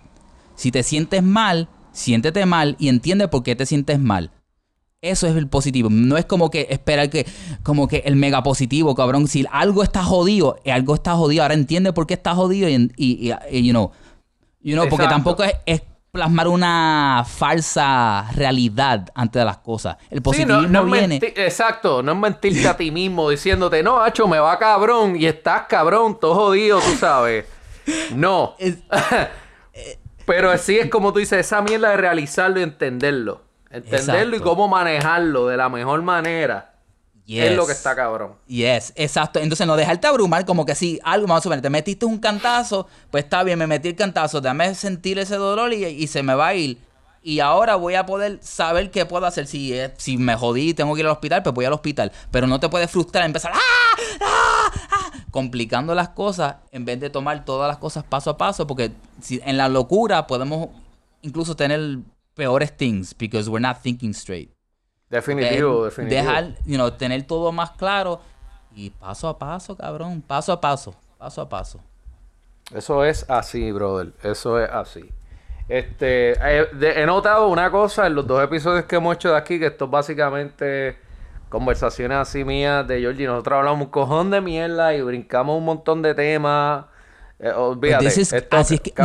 Si 0.56 0.72
te 0.72 0.84
sientes 0.84 1.24
mal, 1.24 1.70
siéntete 1.92 2.46
mal 2.46 2.76
y 2.80 2.90
entiende 2.90 3.28
por 3.28 3.44
qué 3.44 3.56
te 3.56 3.66
sientes 3.66 4.00
mal. 4.00 4.32
Eso 5.04 5.28
es 5.28 5.36
el 5.36 5.50
positivo. 5.50 5.90
No 5.92 6.16
es 6.16 6.24
como 6.24 6.50
que 6.50 6.66
esperar 6.70 7.10
que, 7.10 7.28
como 7.62 7.90
que 7.90 8.04
el 8.06 8.16
mega 8.16 8.42
positivo, 8.42 8.96
cabrón. 8.96 9.28
Si 9.28 9.46
algo 9.52 9.84
está 9.84 10.02
jodido, 10.02 10.56
algo 10.66 10.96
está 10.96 11.14
jodido. 11.16 11.44
Ahora 11.44 11.56
entiende 11.56 11.92
por 11.92 12.08
qué 12.08 12.14
está 12.14 12.34
jodido 12.34 12.70
y, 12.70 12.90
y, 12.96 13.28
you 13.62 13.72
know. 13.72 13.92
You 14.62 14.76
know 14.76 14.88
porque 14.88 15.08
tampoco 15.08 15.44
es, 15.66 15.82
plasmar 16.10 16.48
una 16.48 17.26
falsa 17.28 18.30
realidad 18.34 19.10
ante 19.14 19.44
las 19.44 19.58
cosas. 19.58 19.98
El 20.10 20.22
positivismo 20.22 20.86
viene. 20.86 21.20
exacto, 21.22 22.02
no 22.02 22.14
es 22.14 22.18
mentirte 22.18 22.66
a 22.66 22.78
ti 22.78 22.90
mismo 22.90 23.30
diciéndote, 23.30 23.84
no, 23.84 24.00
hacho, 24.00 24.26
me 24.30 24.40
va 24.40 24.58
cabrón 24.58 25.18
y 25.18 25.26
estás 25.26 25.64
cabrón, 25.68 26.18
todo 26.18 26.36
jodido, 26.36 26.80
tú 26.80 26.96
sabes. 26.98 27.46
No. 28.16 28.56
Pero 30.26 30.58
sí 30.58 30.78
es 30.78 30.90
como 30.90 31.12
tú 31.12 31.20
dices, 31.20 31.46
esa 31.46 31.62
mierda 31.62 31.90
de 31.90 31.98
realizarlo 31.98 32.62
y 32.62 32.64
entenderlo. 32.64 33.42
Entenderlo 33.74 34.38
y 34.38 34.40
cómo 34.40 34.68
manejarlo 34.68 35.48
de 35.48 35.58
la 35.58 35.68
mejor 35.68 36.02
manera. 36.04 36.74
Es 37.28 37.56
lo 37.56 37.66
que 37.66 37.72
está 37.72 37.96
cabrón. 37.96 38.36
Yes, 38.48 38.94
exacto. 38.96 39.40
Entonces 39.40 39.66
no 39.66 39.76
dejarte 39.76 40.08
abrumar 40.08 40.46
como 40.46 40.66
que 40.66 40.76
si 40.76 41.00
algo 41.04 41.28
más 41.28 41.46
o 41.46 41.50
menos 41.50 41.64
te 41.64 41.70
metiste 41.70 42.06
un 42.06 42.20
cantazo, 42.20 42.88
pues 43.10 43.24
está 43.24 43.44
bien, 43.44 43.58
me 43.58 43.66
metí 43.66 43.90
el 43.90 43.96
cantazo, 43.96 44.42
déjame 44.42 44.76
sentir 44.76 45.18
ese 45.20 45.36
dolor 45.36 45.74
y, 45.74 46.08
se 46.08 46.22
me 46.22 46.36
va 46.36 46.48
a 46.48 46.56
ir. 46.56 46.78
Y 47.24 47.40
ahora 47.40 47.76
voy 47.76 47.96
a 47.96 48.06
poder 48.06 48.40
saber 48.42 48.92
qué 48.92 49.06
puedo 49.06 49.26
hacer. 49.26 49.48
Si, 49.48 49.74
eh, 49.74 49.94
si 49.98 50.18
me 50.18 50.36
jodí 50.36 50.70
y 50.70 50.74
tengo 50.74 50.94
que 50.94 51.00
ir 51.00 51.06
al 51.06 51.14
hospital, 51.14 51.42
pues 51.42 51.56
voy 51.56 51.66
al 51.66 51.74
hospital. 51.74 52.12
Pero 52.30 52.46
no 52.48 52.60
te 52.60 52.68
puedes 52.68 52.92
frustrar, 52.92 53.26
empezar 53.26 53.54
¡ah! 53.56 53.60
¡Ah! 54.22 54.72
¡Ah! 54.92 55.12
complicando 55.32 55.96
las 55.96 56.10
cosas 56.10 56.58
en 56.72 56.86
vez 56.86 57.00
de 57.00 57.10
tomar 57.10 57.44
todas 57.44 57.68
las 57.68 57.78
cosas 57.78 58.04
paso 58.04 58.30
a 58.30 58.38
paso. 58.38 58.68
Porque 58.68 58.92
si, 59.22 59.42
en 59.46 59.56
la 59.56 59.70
locura 59.70 60.28
podemos 60.28 60.68
incluso 61.22 61.56
tener 61.56 62.00
peores 62.36 62.72
things 62.72 63.14
because 63.14 63.50
we're 63.50 63.62
not 63.62 63.82
thinking 63.82 64.14
straight. 64.14 64.52
Definitivo, 65.10 65.86
definitivo. 65.86 66.22
Dejar, 66.22 66.56
you 66.66 66.76
know, 66.76 66.92
tener 66.92 67.24
todo 67.24 67.52
más 67.52 67.72
claro 67.72 68.20
y 68.76 68.90
paso 68.90 69.28
a 69.28 69.38
paso, 69.38 69.76
cabrón, 69.78 70.22
paso 70.22 70.52
a 70.52 70.60
paso, 70.60 70.96
paso 71.18 71.42
a 71.42 71.50
paso. 71.50 71.80
Eso 72.74 73.04
es 73.04 73.30
así, 73.30 73.72
brother. 73.72 74.14
Eso 74.24 74.60
es 74.60 74.70
así. 74.70 75.10
Este, 75.70 76.32
eh, 76.32 76.68
he 76.82 77.06
notado 77.06 77.48
una 77.48 77.70
cosa 77.72 78.08
en 78.08 78.16
los 78.16 78.28
dos 78.28 78.44
episodios 78.44 78.86
que 78.86 78.96
hemos 78.96 79.16
hecho 79.16 79.30
de 79.30 79.38
aquí, 79.38 79.60
que 79.60 79.68
esto 79.68 79.86
es 79.86 79.92
básicamente 79.92 80.98
conversaciones 81.50 82.18
así 82.18 82.44
mías 82.44 82.88
de 82.88 83.00
Georgie. 83.00 83.28
Nosotros 83.28 83.60
hablamos 83.60 83.86
un 83.86 83.92
cojón 83.92 84.32
de 84.32 84.42
mierda 84.42 84.96
y 84.96 85.02
brincamos 85.02 85.58
un 85.58 85.66
montón 85.66 86.02
de 86.02 86.16
temas 86.16 86.86
eh, 87.40 87.52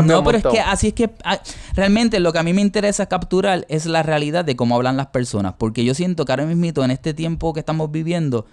no, 0.04 0.22
pero 0.22 0.38
es 0.38 0.44
que 0.44 0.60
así 0.60 0.88
es 0.88 0.94
que 0.94 1.10
ah, 1.24 1.40
realmente 1.74 2.20
lo 2.20 2.32
que 2.32 2.38
a 2.38 2.42
mí 2.42 2.52
me 2.52 2.60
interesa 2.60 3.06
capturar 3.06 3.66
es 3.68 3.86
la 3.86 4.02
realidad 4.04 4.44
de 4.44 4.54
cómo 4.54 4.76
hablan 4.76 4.96
las 4.96 5.08
personas. 5.08 5.54
Porque 5.58 5.84
yo 5.84 5.94
siento 5.94 6.24
que 6.24 6.32
ahora 6.32 6.46
mismo, 6.46 6.84
en 6.84 6.90
este 6.90 7.14
tiempo 7.14 7.52
que 7.52 7.60
estamos 7.60 7.90
viviendo, 7.90 8.46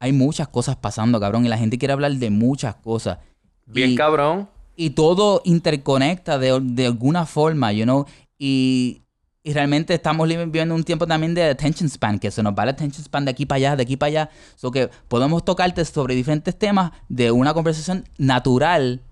hay 0.00 0.12
muchas 0.12 0.48
cosas 0.48 0.76
pasando, 0.76 1.20
cabrón. 1.20 1.46
Y 1.46 1.48
la 1.48 1.58
gente 1.58 1.78
quiere 1.78 1.92
hablar 1.92 2.12
de 2.12 2.30
muchas 2.30 2.74
cosas. 2.76 3.18
Bien, 3.66 3.94
cabrón. 3.94 4.48
Y 4.74 4.90
todo 4.90 5.42
interconecta 5.44 6.38
de, 6.38 6.58
de 6.60 6.86
alguna 6.86 7.24
forma, 7.24 7.72
you 7.72 7.84
know. 7.84 8.06
Y 8.36 9.03
y 9.46 9.52
realmente 9.52 9.92
estamos 9.92 10.26
viviendo 10.26 10.74
un 10.74 10.82
tiempo 10.82 11.06
también 11.06 11.34
de 11.34 11.50
attention 11.50 11.88
span, 11.90 12.18
que 12.18 12.30
se 12.30 12.42
nos 12.42 12.54
va 12.54 12.62
el 12.62 12.70
attention 12.70 13.04
span 13.04 13.26
de 13.26 13.30
aquí 13.30 13.44
para 13.44 13.56
allá, 13.58 13.76
de 13.76 13.82
aquí 13.82 13.94
para 13.94 14.08
allá. 14.08 14.30
So 14.56 14.70
que 14.70 14.88
podemos 15.06 15.44
tocarte 15.44 15.84
sobre 15.84 16.14
diferentes 16.14 16.58
temas 16.58 16.92
de 17.10 17.30
una 17.30 17.52
conversación 17.52 18.08
natural 18.16 19.02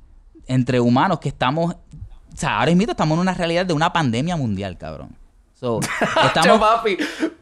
entre 0.47 0.81
humanos 0.81 1.21
que 1.21 1.29
estamos. 1.29 1.75
O 1.75 2.37
sea, 2.37 2.61
ahora 2.61 2.75
mismo 2.75 2.93
estamos 2.93 3.15
en 3.17 3.21
una 3.21 3.35
realidad 3.35 3.67
de 3.67 3.75
una 3.75 3.93
pandemia 3.93 4.35
mundial, 4.35 4.79
cabrón. 4.79 5.15
So, 5.53 5.81
estamos. 6.25 6.59
papi. 6.59 6.97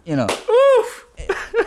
You 0.05 0.15
know, 0.15 0.27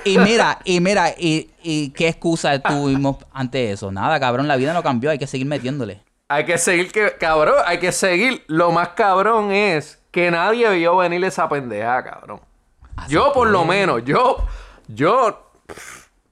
y 0.03 0.17
mira, 0.17 0.59
y 0.65 0.81
mira, 0.81 1.12
y, 1.17 1.49
y 1.63 1.91
qué 1.91 2.09
excusa 2.09 2.59
tuvimos 2.59 3.15
ante 3.31 3.71
eso. 3.71 3.93
Nada, 3.93 4.19
cabrón, 4.19 4.49
la 4.49 4.57
vida 4.57 4.73
no 4.73 4.83
cambió, 4.83 5.09
hay 5.09 5.19
que 5.19 5.27
seguir 5.27 5.47
metiéndole. 5.47 6.01
Hay 6.27 6.43
que 6.43 6.57
seguir, 6.57 6.91
que, 6.91 7.15
cabrón, 7.17 7.55
hay 7.65 7.79
que 7.79 7.93
seguir. 7.93 8.43
Lo 8.47 8.73
más 8.73 8.89
cabrón 8.89 9.53
es 9.53 10.03
que 10.13 10.30
nadie 10.30 10.69
vio 10.69 10.95
venir 10.97 11.23
esa 11.26 11.49
pendeja, 11.49 12.04
cabrón. 12.04 12.39
yo, 13.10 13.34
por 13.34 13.49
lo 13.49 13.65
menos, 13.65 14.06
yo, 14.06 14.38
yo 14.88 15.52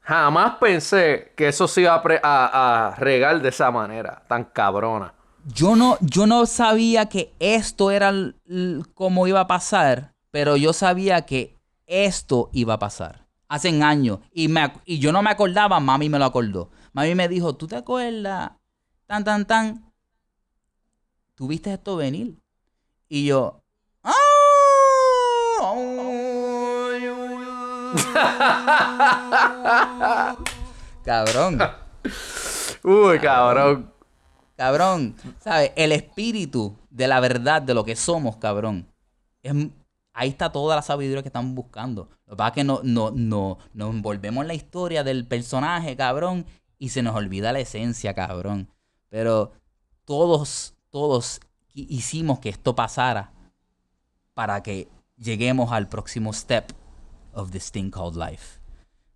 jamás 0.01 0.57
pensé 0.59 1.33
que 1.35 1.47
eso 1.47 1.67
se 1.67 1.81
iba 1.81 1.99
a, 2.23 2.93
regar 2.99 3.41
de 3.41 3.49
esa 3.49 3.71
manera, 3.71 4.21
tan 4.27 4.43
cabrona. 4.43 5.15
Yo 5.45 5.75
no, 5.75 5.97
yo 5.99 6.27
no 6.27 6.45
sabía 6.45 7.07
que 7.07 7.33
esto 7.39 7.89
era 7.89 8.13
como 8.93 9.25
iba 9.25 9.39
a 9.39 9.47
pasar, 9.47 10.13
pero 10.29 10.57
yo 10.57 10.73
sabía 10.73 11.23
que 11.23 11.57
esto 11.87 12.51
iba 12.53 12.75
a 12.75 12.79
pasar. 12.79 13.25
Hace 13.47 13.81
años. 13.81 14.19
Y, 14.31 14.47
me, 14.47 14.71
y 14.85 14.99
yo 14.99 15.11
no 15.11 15.23
me 15.23 15.31
acordaba, 15.31 15.79
mami 15.79 16.07
me 16.07 16.19
lo 16.19 16.25
acordó. 16.25 16.69
Mami 16.93 17.15
me 17.15 17.27
dijo, 17.27 17.55
¿tú 17.55 17.67
te 17.67 17.77
acuerdas? 17.77 18.51
Tan, 19.07 19.23
tan, 19.23 19.45
tan. 19.47 19.91
¿Tuviste 21.33 21.73
esto 21.73 21.95
venir? 21.95 22.37
Y 23.09 23.25
yo. 23.25 23.60
Cabrón. 31.05 31.59
Uy, 32.83 33.19
cabrón. 33.19 33.91
Cabrón. 34.55 35.15
¿Sabes? 35.39 35.71
El 35.75 35.91
espíritu 35.91 36.75
de 36.89 37.07
la 37.07 37.19
verdad 37.19 37.61
de 37.61 37.73
lo 37.73 37.83
que 37.83 37.95
somos, 37.95 38.37
cabrón. 38.37 38.87
Es, 39.43 39.53
ahí 40.13 40.29
está 40.29 40.51
toda 40.51 40.75
la 40.75 40.81
sabiduría 40.81 41.21
que 41.23 41.29
estamos 41.29 41.53
buscando. 41.55 42.09
Lo 42.27 42.33
que 42.33 42.37
pasa 42.37 42.49
es 42.49 42.53
que 42.55 42.63
no, 42.63 42.79
no, 42.83 43.11
no, 43.11 43.57
nos 43.73 43.89
envolvemos 43.93 44.43
en 44.43 44.47
la 44.47 44.53
historia 44.53 45.03
del 45.03 45.25
personaje, 45.25 45.95
cabrón, 45.97 46.45
y 46.77 46.89
se 46.89 47.01
nos 47.01 47.15
olvida 47.15 47.51
la 47.51 47.59
esencia, 47.59 48.13
cabrón. 48.13 48.69
Pero 49.09 49.51
todos, 50.05 50.75
todos 50.89 51.39
hi- 51.73 51.87
hicimos 51.89 52.39
que 52.39 52.49
esto 52.49 52.75
pasara 52.75 53.31
para 54.33 54.61
que 54.63 54.87
lleguemos 55.17 55.71
al 55.71 55.89
próximo 55.89 56.31
step 56.33 56.71
of 57.33 57.51
this 57.51 57.71
thing 57.71 57.89
called 57.91 58.15
life. 58.15 58.59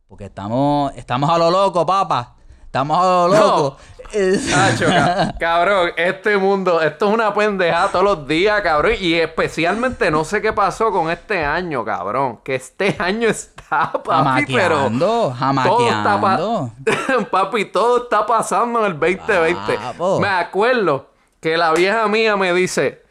Porque 0.07 0.25
estamos, 0.25 0.93
estamos 0.95 1.29
a 1.29 1.37
lo 1.37 1.49
loco, 1.51 1.85
papá. 1.85 2.35
Estamos 2.65 2.97
a 2.97 3.03
lo 3.03 3.27
loco. 3.29 3.77
Nacho, 4.13 4.85
ca- 4.85 5.33
cabrón, 5.39 5.91
este 5.97 6.37
mundo, 6.37 6.79
esto 6.81 7.07
es 7.07 7.13
una 7.13 7.33
pendejada 7.33 7.87
todos 7.89 8.05
los 8.05 8.27
días, 8.27 8.61
cabrón. 8.61 8.93
Y 8.99 9.15
especialmente 9.15 10.11
no 10.11 10.23
sé 10.23 10.41
qué 10.41 10.53
pasó 10.53 10.91
con 10.91 11.09
este 11.09 11.43
año, 11.43 11.83
cabrón. 11.83 12.39
Que 12.43 12.55
este 12.55 12.95
año 12.99 13.29
está, 13.29 13.91
papi, 13.93 14.45
pero. 14.53 14.89
Jamaqueando, 15.33 15.33
Todo 15.77 15.87
está 15.89 16.21
pa-. 16.21 17.25
Papi, 17.31 17.65
todo 17.65 18.03
está 18.03 18.25
pasando 18.25 18.79
en 18.81 18.85
el 18.91 18.99
2020. 18.99 19.77
Papo. 19.77 20.19
Me 20.19 20.27
acuerdo 20.27 21.09
que 21.41 21.57
la 21.57 21.71
vieja 21.73 22.07
mía 22.07 22.35
me 22.37 22.53
dice: 22.53 23.03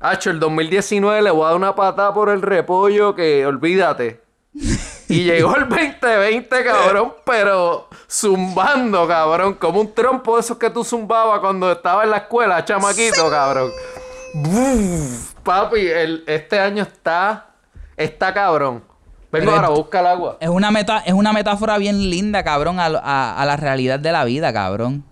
Hacho, 0.00 0.30
el 0.30 0.40
2019 0.40 1.20
le 1.20 1.30
voy 1.30 1.42
a 1.42 1.46
dar 1.48 1.56
una 1.56 1.74
patada 1.74 2.14
por 2.14 2.30
el 2.30 2.40
repollo 2.42 3.14
que 3.14 3.44
olvídate. 3.44 4.22
Y 5.08 5.24
llegó 5.24 5.56
el 5.56 5.68
2020, 5.68 6.64
cabrón, 6.64 7.14
pero 7.24 7.88
zumbando, 8.10 9.06
cabrón, 9.06 9.54
como 9.54 9.80
un 9.80 9.92
trompo 9.94 10.34
de 10.36 10.40
esos 10.42 10.58
que 10.58 10.70
tú 10.70 10.84
zumbabas 10.84 11.40
cuando 11.40 11.70
estaba 11.72 12.04
en 12.04 12.10
la 12.10 12.18
escuela, 12.18 12.64
chamaquito, 12.64 13.30
cabrón. 13.30 13.70
Buf, 14.34 15.34
papi, 15.42 15.80
el- 15.86 16.24
este 16.26 16.58
año 16.58 16.82
está, 16.82 17.50
está 17.96 18.32
cabrón. 18.34 18.84
Vengo 19.32 19.52
ahora 19.52 19.68
a 19.68 19.70
es- 19.72 19.76
buscar 19.78 20.06
agua. 20.06 20.36
Es 20.40 20.48
una, 20.48 20.70
meta, 20.70 20.98
es 21.06 21.12
una 21.12 21.32
metáfora 21.32 21.78
bien 21.78 22.10
linda, 22.10 22.42
cabrón, 22.42 22.80
a, 22.80 22.86
a- 22.86 23.40
a 23.40 23.44
la 23.46 23.56
realidad 23.56 23.98
de 24.00 24.12
la 24.12 24.24
vida, 24.24 24.52
cabrón. 24.52 25.04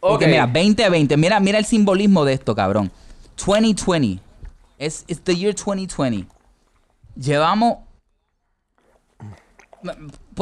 Porque 0.00 0.26
mira, 0.28 0.46
2020, 0.46 1.16
mira, 1.16 1.40
mira 1.40 1.58
el 1.58 1.64
simbolismo 1.64 2.24
de 2.24 2.34
esto, 2.34 2.54
cabrón. 2.54 2.90
2020. 3.44 4.20
Es 4.78 5.04
it's 5.08 5.20
the 5.22 5.34
year 5.36 5.54
2020. 5.54 6.26
Llevamos. 7.18 7.78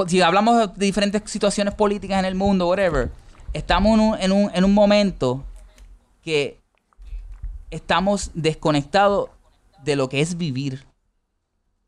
Si 0.06 0.20
hablamos 0.20 0.74
de 0.76 0.86
diferentes 0.86 1.22
situaciones 1.30 1.74
políticas 1.74 2.18
en 2.18 2.24
el 2.24 2.34
mundo, 2.34 2.68
whatever, 2.68 3.10
estamos 3.52 3.94
en 3.94 4.00
un, 4.00 4.18
en 4.20 4.32
un, 4.32 4.50
en 4.54 4.64
un 4.64 4.74
momento 4.74 5.44
que 6.22 6.60
estamos 7.70 8.30
desconectados 8.34 9.30
de 9.84 9.96
lo 9.96 10.08
que 10.08 10.20
es 10.20 10.36
vivir 10.36 10.84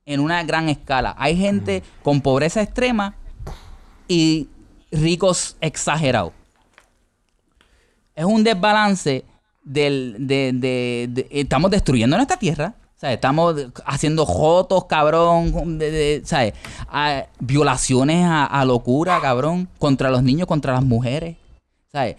en 0.06 0.20
una 0.20 0.42
gran 0.44 0.68
escala. 0.68 1.14
Hay 1.18 1.36
gente 1.36 1.82
con 2.02 2.20
pobreza 2.20 2.62
extrema 2.62 3.14
y 4.06 4.48
ricos 4.90 5.56
exagerados. 5.60 6.32
Es 8.14 8.24
un 8.24 8.42
desbalance 8.42 9.24
del, 9.62 10.16
de, 10.18 10.52
de- 10.54 11.06
de- 11.10 11.28
estamos 11.30 11.70
destruyendo 11.70 12.16
nuestra 12.16 12.38
tierra. 12.38 12.74
¿Sabes? 12.98 13.14
Estamos 13.14 13.54
haciendo 13.86 14.26
jotos, 14.26 14.84
cabrón. 14.84 15.78
de- 15.78 16.20
¿sabes? 16.24 16.52
Violaciones 17.40 18.26
a, 18.28 18.64
locura, 18.66 19.20
cabrón. 19.22 19.68
Contra 19.78 20.10
los 20.10 20.22
niños, 20.22 20.46
contra 20.46 20.74
las 20.74 20.84
mujeres. 20.84 21.36
¿sabes? 21.90 22.16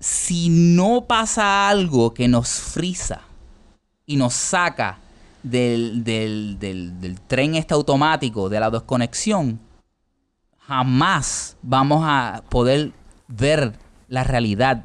Si 0.00 0.48
no 0.50 1.04
pasa 1.06 1.68
algo 1.68 2.12
que 2.12 2.28
nos 2.28 2.48
frisa 2.48 3.22
y 4.04 4.16
nos 4.16 4.34
saca 4.34 4.98
del, 5.42 6.04
del, 6.04 6.58
del, 6.58 7.00
del 7.00 7.20
tren 7.20 7.54
este 7.54 7.74
automático, 7.74 8.48
de 8.48 8.60
la 8.60 8.70
desconexión, 8.70 9.58
jamás 10.58 11.56
vamos 11.62 12.02
a 12.04 12.42
poder 12.48 12.92
ver 13.28 13.78
la 14.08 14.22
realidad 14.24 14.84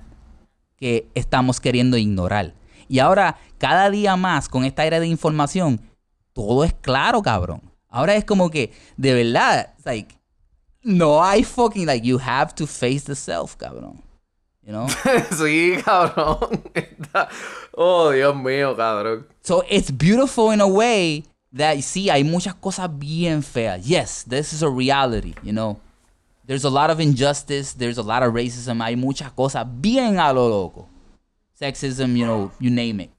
que 0.77 1.07
estamos 1.13 1.59
queriendo 1.59 1.97
ignorar. 1.97 2.53
Y 2.91 2.99
ahora, 2.99 3.37
cada 3.57 3.89
día 3.89 4.17
más, 4.17 4.49
con 4.49 4.65
esta 4.65 4.85
era 4.85 4.99
de 4.99 5.07
información, 5.07 5.79
todo 6.33 6.65
es 6.65 6.73
claro, 6.73 7.21
cabrón. 7.21 7.61
Ahora 7.87 8.15
es 8.15 8.25
como 8.25 8.49
que, 8.49 8.73
de 8.97 9.13
verdad, 9.13 9.73
like, 9.85 10.13
no 10.83 11.23
hay 11.23 11.45
fucking, 11.45 11.85
like, 11.85 12.05
you 12.05 12.19
have 12.19 12.53
to 12.53 12.67
face 12.67 13.05
the 13.05 13.15
self, 13.15 13.55
cabrón. 13.55 14.03
You 14.61 14.73
know? 14.73 14.87
sí, 15.37 15.77
cabrón. 15.85 16.61
Oh, 17.73 18.11
Dios 18.11 18.35
mío, 18.35 18.75
cabrón. 18.75 19.25
So 19.41 19.63
it's 19.69 19.89
beautiful 19.89 20.51
in 20.51 20.59
a 20.59 20.67
way 20.67 21.23
that 21.53 21.77
sí, 21.77 22.09
hay 22.09 22.25
muchas 22.25 22.55
cosas 22.55 22.89
bien 22.99 23.41
feas. 23.41 23.85
Yes, 23.85 24.25
this 24.27 24.51
is 24.51 24.63
a 24.63 24.69
reality, 24.69 25.33
you 25.43 25.53
know. 25.53 25.79
There's 26.45 26.65
a 26.65 26.69
lot 26.69 26.89
of 26.89 26.99
injustice, 26.99 27.73
there's 27.73 27.97
a 27.97 28.03
lot 28.03 28.21
of 28.21 28.33
racism, 28.33 28.83
hay 28.83 28.97
muchas 28.97 29.31
cosas 29.31 29.65
bien 29.65 30.19
a 30.19 30.33
lo 30.33 30.49
loco. 30.49 30.89
Sexism, 31.61 32.17
you 32.17 32.25
know, 32.25 32.51
you 32.59 32.71
name 32.71 32.99
it. 32.99 33.11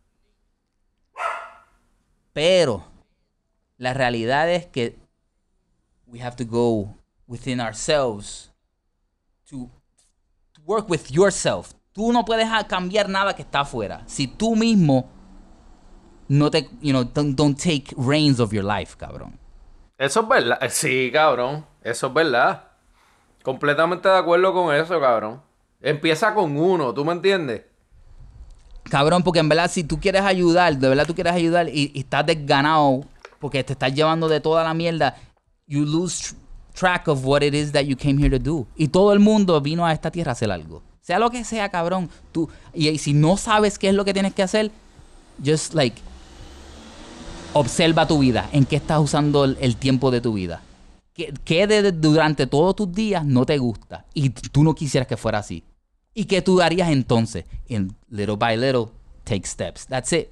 Pero 2.32 2.84
la 3.78 3.94
realidad 3.94 4.50
es 4.50 4.66
que 4.66 4.98
we 6.08 6.18
have 6.18 6.34
to 6.34 6.44
go 6.44 6.96
within 7.28 7.60
ourselves 7.60 8.50
to, 9.48 9.70
work 10.66 10.88
with 10.88 11.10
yourself. 11.10 11.72
Tú 11.92 12.12
no 12.12 12.24
puedes 12.24 12.48
cambiar 12.68 13.08
nada 13.08 13.34
que 13.34 13.42
está 13.42 13.60
afuera. 13.60 14.02
Si 14.06 14.26
tú 14.26 14.56
mismo 14.56 15.08
no 16.28 16.50
te, 16.50 16.68
you 16.80 16.92
know, 16.92 17.04
don't, 17.04 17.36
don't 17.36 17.56
take 17.56 17.94
reins 17.96 18.40
of 18.40 18.52
your 18.52 18.64
life, 18.64 18.96
cabrón. 18.96 19.38
Eso 19.98 20.20
es 20.22 20.28
verdad. 20.28 20.58
Eh, 20.60 20.70
Sí, 20.70 21.10
cabrón. 21.12 21.64
Eso 21.82 22.08
es 22.08 22.14
verdad. 22.14 22.70
Completamente 23.44 24.08
de 24.08 24.16
acuerdo 24.16 24.52
con 24.52 24.74
eso, 24.74 25.00
cabrón. 25.00 25.42
Empieza 25.80 26.34
con 26.34 26.56
uno, 26.56 26.92
¿tú 26.94 27.04
me 27.04 27.12
entiendes? 27.12 27.71
Cabrón, 28.84 29.22
porque 29.22 29.40
en 29.40 29.48
verdad, 29.48 29.70
si 29.70 29.84
tú 29.84 29.98
quieres 30.00 30.22
ayudar, 30.22 30.76
de 30.76 30.88
verdad 30.88 31.06
tú 31.06 31.14
quieres 31.14 31.32
ayudar 31.32 31.68
y, 31.68 31.92
estás 31.94 32.26
desganado 32.26 33.04
porque 33.40 33.62
te 33.64 33.72
estás 33.72 33.94
llevando 33.94 34.28
de 34.28 34.40
toda 34.40 34.62
la 34.64 34.74
mierda, 34.74 35.16
you 35.66 35.84
lose 35.84 36.22
tr- 36.22 36.36
track 36.74 37.08
of 37.08 37.24
what 37.24 37.42
it 37.42 37.54
is 37.54 37.72
that 37.72 37.82
you 37.82 37.96
came 37.96 38.20
here 38.22 38.30
to 38.38 38.42
do. 38.42 38.66
Y 38.76 38.88
todo 38.88 39.12
el 39.12 39.18
mundo 39.20 39.60
vino 39.60 39.86
a 39.86 39.92
esta 39.92 40.10
tierra 40.10 40.30
a 40.30 40.34
hacer 40.34 40.50
algo. 40.50 40.82
Sea 41.00 41.18
lo 41.18 41.30
que 41.30 41.44
sea, 41.44 41.68
cabrón. 41.68 42.10
Tú, 42.32 42.48
y, 42.74 42.96
si 42.98 43.12
no 43.12 43.36
sabes 43.36 43.78
qué 43.78 43.88
es 43.88 43.94
lo 43.94 44.04
que 44.04 44.12
tienes 44.12 44.34
que 44.34 44.42
hacer, 44.42 44.70
just 45.44 45.74
like, 45.74 46.00
observa 47.52 48.06
tu 48.06 48.18
vida. 48.18 48.48
¿En 48.52 48.64
qué 48.64 48.76
estás 48.76 49.00
usando 49.00 49.44
el, 49.44 49.56
el 49.60 49.76
tiempo 49.76 50.10
de 50.10 50.20
tu 50.20 50.32
vida? 50.34 50.62
¿Qué, 51.14 51.32
qué 51.44 51.66
de- 51.66 51.92
durante 51.92 52.46
todos 52.46 52.76
tus 52.76 52.92
días 52.92 53.24
no 53.24 53.44
te 53.44 53.58
gusta? 53.58 54.04
Y 54.14 54.30
tú 54.30 54.62
no 54.64 54.74
quisieras 54.74 55.06
que 55.06 55.16
fuera 55.16 55.38
así. 55.38 55.62
¿Y 56.14 56.24
qué 56.26 56.42
tú 56.42 56.60
harías 56.60 56.90
entonces? 56.90 57.44
En 57.68 57.96
little 58.10 58.36
by 58.36 58.56
little, 58.56 58.86
take 59.24 59.46
steps. 59.46 59.86
That's 59.86 60.12
it. 60.12 60.28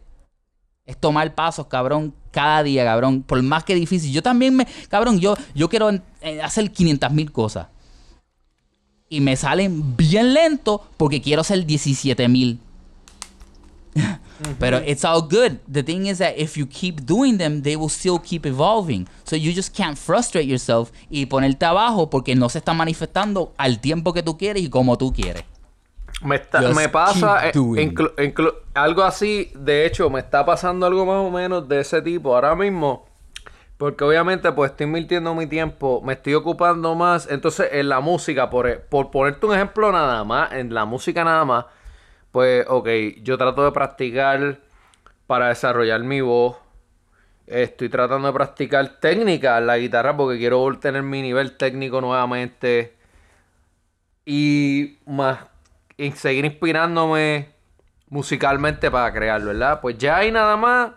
Es 0.84 0.96
tomar 0.96 1.34
pasos, 1.34 1.66
cabrón, 1.66 2.14
cada 2.30 2.62
día, 2.62 2.84
cabrón. 2.84 3.22
Por 3.22 3.42
más 3.42 3.64
que 3.64 3.74
difícil. 3.74 4.12
Yo 4.12 4.22
también 4.22 4.56
me. 4.56 4.66
Cabrón, 4.88 5.20
yo, 5.20 5.36
yo 5.54 5.68
quiero 5.68 5.90
eh, 6.20 6.42
hacer 6.42 6.70
500 6.70 7.10
mil 7.12 7.32
cosas. 7.32 7.68
Y 9.08 9.20
me 9.20 9.36
salen 9.36 9.96
bien 9.96 10.34
lento 10.34 10.86
porque 10.96 11.20
quiero 11.20 11.40
hacer 11.40 11.64
17 11.64 12.28
mil. 12.28 12.60
Pero 14.58 14.78
it's 14.78 15.04
all 15.04 15.22
good. 15.22 15.58
The 15.70 15.82
thing 15.82 16.06
is 16.06 16.18
that 16.18 16.34
if 16.36 16.56
you 16.56 16.66
keep 16.66 17.04
doing 17.06 17.38
them, 17.38 17.62
they 17.62 17.76
will 17.76 17.90
still 17.90 18.18
keep 18.18 18.46
evolving. 18.46 19.06
So 19.24 19.36
you 19.36 19.52
just 19.52 19.74
can't 19.76 19.98
frustrate 19.98 20.46
yourself 20.46 20.92
y 21.10 21.26
ponerte 21.26 21.64
abajo 21.66 22.08
porque 22.08 22.34
no 22.34 22.48
se 22.48 22.58
está 22.58 22.72
manifestando 22.72 23.52
al 23.56 23.80
tiempo 23.80 24.12
que 24.12 24.22
tú 24.22 24.38
quieres 24.38 24.62
y 24.62 24.70
como 24.70 24.96
tú 24.96 25.12
quieres. 25.12 25.44
Me, 26.22 26.36
está- 26.36 26.60
me 26.60 26.88
pasa 26.88 27.50
inclu- 27.76 28.14
inclu- 28.16 28.54
algo 28.74 29.02
así, 29.02 29.50
de 29.54 29.86
hecho, 29.86 30.10
me 30.10 30.20
está 30.20 30.44
pasando 30.44 30.86
algo 30.86 31.06
más 31.06 31.16
o 31.26 31.30
menos 31.30 31.68
de 31.68 31.80
ese 31.80 32.02
tipo 32.02 32.34
ahora 32.34 32.54
mismo. 32.54 33.08
Porque 33.78 34.04
obviamente 34.04 34.52
pues 34.52 34.72
estoy 34.72 34.86
invirtiendo 34.88 35.34
mi 35.34 35.46
tiempo, 35.46 36.02
me 36.04 36.12
estoy 36.12 36.34
ocupando 36.34 36.94
más. 36.94 37.26
Entonces 37.30 37.70
en 37.72 37.88
la 37.88 38.00
música, 38.00 38.50
por, 38.50 38.66
e- 38.68 38.76
por 38.76 39.10
ponerte 39.10 39.46
un 39.46 39.54
ejemplo 39.54 39.90
nada 39.90 40.22
más, 40.24 40.52
en 40.52 40.74
la 40.74 40.84
música 40.84 41.24
nada 41.24 41.46
más, 41.46 41.64
pues 42.30 42.66
ok, 42.68 42.88
yo 43.22 43.38
trato 43.38 43.64
de 43.64 43.72
practicar 43.72 44.58
para 45.26 45.48
desarrollar 45.48 46.02
mi 46.02 46.20
voz. 46.20 46.56
Estoy 47.46 47.88
tratando 47.88 48.28
de 48.28 48.34
practicar 48.34 49.00
técnica 49.00 49.56
en 49.56 49.66
la 49.66 49.78
guitarra 49.78 50.14
porque 50.14 50.38
quiero 50.38 50.78
tener 50.78 51.02
mi 51.02 51.22
nivel 51.22 51.56
técnico 51.56 52.02
nuevamente 52.02 52.94
y 54.26 54.98
más 55.06 55.38
y 56.00 56.12
seguir 56.12 56.44
inspirándome 56.44 57.54
musicalmente 58.08 58.90
para 58.90 59.12
crearlo, 59.12 59.48
¿verdad? 59.48 59.80
Pues 59.80 59.98
ya 59.98 60.16
hay 60.16 60.32
nada 60.32 60.56
más 60.56 60.92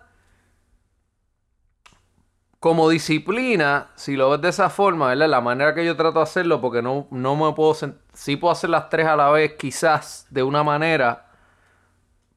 como 2.59 2.87
disciplina, 2.87 3.89
si 3.95 4.15
lo 4.15 4.29
ves 4.29 4.41
de 4.41 4.47
esa 4.47 4.69
forma, 4.69 5.09
¿verdad? 5.09 5.27
La 5.27 5.41
manera 5.41 5.75
que 5.75 5.83
yo 5.83 5.97
trato 5.97 6.19
de 6.19 6.23
hacerlo, 6.23 6.61
porque 6.61 6.81
no, 6.81 7.07
no 7.11 7.35
me 7.35 7.51
puedo... 7.53 7.75
Sí 8.13 8.37
puedo 8.37 8.53
hacer 8.53 8.69
las 8.69 8.89
tres 8.89 9.05
a 9.05 9.17
la 9.17 9.29
vez, 9.31 9.55
quizás, 9.57 10.27
de 10.29 10.43
una 10.43 10.63
manera, 10.63 11.27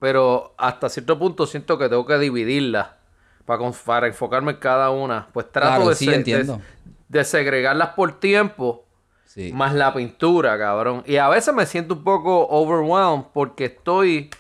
pero 0.01 0.55
hasta 0.59 0.89
cierto 0.89 1.17
punto 1.19 1.47
siento 1.47 1.79
que 1.79 1.89
tengo 1.89 2.05
que 2.05 2.19
dividirlas 2.19 2.89
para, 3.45 3.71
para 3.85 4.07
enfocarme 4.09 4.53
en 4.53 4.59
cada 4.59 4.91
una. 4.91 5.29
Pues 5.33 5.53
trato 5.53 5.91
de, 5.91 6.59
de, 7.09 7.25
segregarlas 7.25 7.91
por 7.91 8.19
tiempo, 8.19 8.86
más 9.53 9.75
la 9.75 9.93
pintura, 9.93 10.59
cabrón. 10.59 11.03
Y 11.07 11.17
a 11.17 11.29
veces 11.29 11.55
me 11.55 11.67
siento 11.67 11.95
un 11.95 12.05
poco 12.05 12.47
overwhelmed 12.49 13.27
porque 13.33 13.67
estoy... 13.67 14.31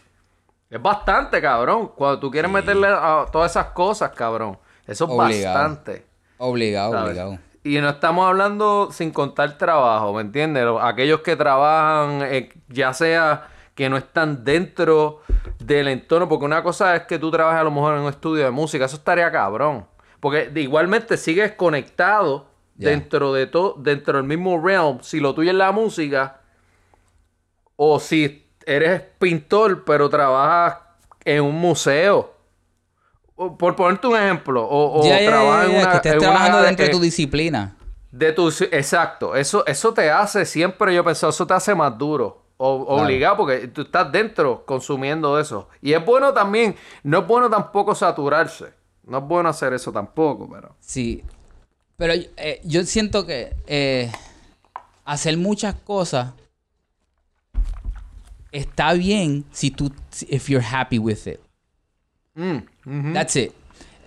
Es 0.69 0.83
bastante, 0.83 1.41
cabrón. 1.41 1.93
Cuando 1.95 2.19
tú 2.19 2.31
quieres 2.31 2.51
meterle 2.51 2.89
a 2.89 3.27
todas 3.31 3.53
esas 3.53 3.67
cosas, 3.67 4.11
cabrón. 4.11 4.59
Eso 4.87 5.05
es 5.05 5.17
bastante. 5.17 6.07
Obligado, 6.39 7.05
obligado. 7.05 7.39
Y 7.63 7.81
no 7.81 7.89
estamos 7.89 8.27
hablando 8.29 8.91
sin 8.93 9.11
contar 9.11 9.59
trabajo, 9.59 10.13
¿me 10.13 10.21
entiendes? 10.21 10.65
Aquellos 10.81 11.21
que 11.21 11.35
trabajan, 11.35 12.23
eh, 12.23 12.53
ya 12.69 12.93
sea 12.93 13.49
que 13.75 13.91
no 13.91 13.97
están 13.97 14.45
dentro 14.45 15.21
del 15.59 15.89
entorno, 15.89 16.29
porque 16.29 16.45
una 16.45 16.63
cosa 16.63 16.95
es 16.97 17.03
que 17.03 17.19
tú 17.19 17.31
trabajes 17.31 17.61
a 17.61 17.65
lo 17.65 17.71
mejor 17.71 17.97
en 17.97 18.03
un 18.03 18.09
estudio 18.09 18.45
de 18.45 18.51
música, 18.51 18.85
eso 18.85 18.97
estaría 18.97 19.31
cabrón. 19.31 19.87
Porque 20.21 20.51
igualmente 20.55 21.17
sigues 21.17 21.53
conectado 21.53 22.46
dentro 22.77 23.33
de 23.33 23.47
todo, 23.47 23.75
dentro 23.79 24.19
del 24.19 24.27
mismo 24.27 24.61
realm, 24.61 25.01
si 25.03 25.21
lo 25.21 25.35
tuyo 25.35 25.51
es 25.51 25.57
la 25.57 25.73
música, 25.73 26.41
o 27.77 27.99
si 28.01 28.47
eres 28.65 29.03
pintor, 29.19 29.85
pero 29.85 30.09
trabajas 30.09 30.79
en 31.25 31.43
un 31.43 31.59
museo 31.59 32.37
por 33.37 33.77
ponerte 33.77 34.07
un 34.07 34.17
ejemplo, 34.17 34.67
o, 34.69 35.03
trabajas 35.03 35.69
en 35.69 35.77
una... 35.77 35.91
Que 35.91 35.97
estés 35.97 36.19
trabajando 36.19 36.63
dentro 36.63 36.87
de 36.87 36.93
tu 36.93 37.01
disciplina. 37.01 37.77
De 38.11 38.33
tu, 38.33 38.49
exacto, 38.49 39.37
eso, 39.37 39.65
eso 39.67 39.93
te 39.93 40.11
hace, 40.11 40.47
siempre 40.47 40.95
yo 40.95 41.03
he 41.03 41.05
pensado, 41.05 41.31
eso 41.31 41.47
te 41.47 41.53
hace 41.53 41.75
más 41.75 41.97
duro. 41.99 42.45
O, 42.57 43.03
Obligado, 43.03 43.37
porque 43.37 43.69
tú 43.69 43.83
estás 43.83 44.11
dentro 44.11 44.65
consumiendo 44.65 45.39
eso. 45.39 45.69
Y 45.83 45.93
es 45.93 46.03
bueno 46.03 46.33
también, 46.33 46.75
no 47.03 47.19
es 47.19 47.27
bueno 47.27 47.51
tampoco 47.51 47.95
saturarse. 47.95 48.73
No 49.05 49.19
es 49.19 49.25
bueno 49.25 49.51
hacer 49.51 49.75
eso 49.75 49.93
tampoco, 49.93 50.49
pero... 50.51 50.75
Sí, 50.81 51.23
pero 51.97 52.13
eh, 52.15 52.61
yo 52.65 52.85
siento 52.85 53.27
que 53.27 53.55
eh, 53.67 54.11
hacer 55.05 55.37
muchas 55.37 55.75
cosas 55.75 56.33
está 58.53 58.93
bien 58.95 59.45
si 59.53 59.71
tú, 59.71 59.93
if 60.29 60.49
you're 60.49 60.65
happy 60.65 60.99
with 60.99 61.27
it. 61.27 61.41
Mm, 62.35 63.13
That's 63.13 63.37
it. 63.37 63.53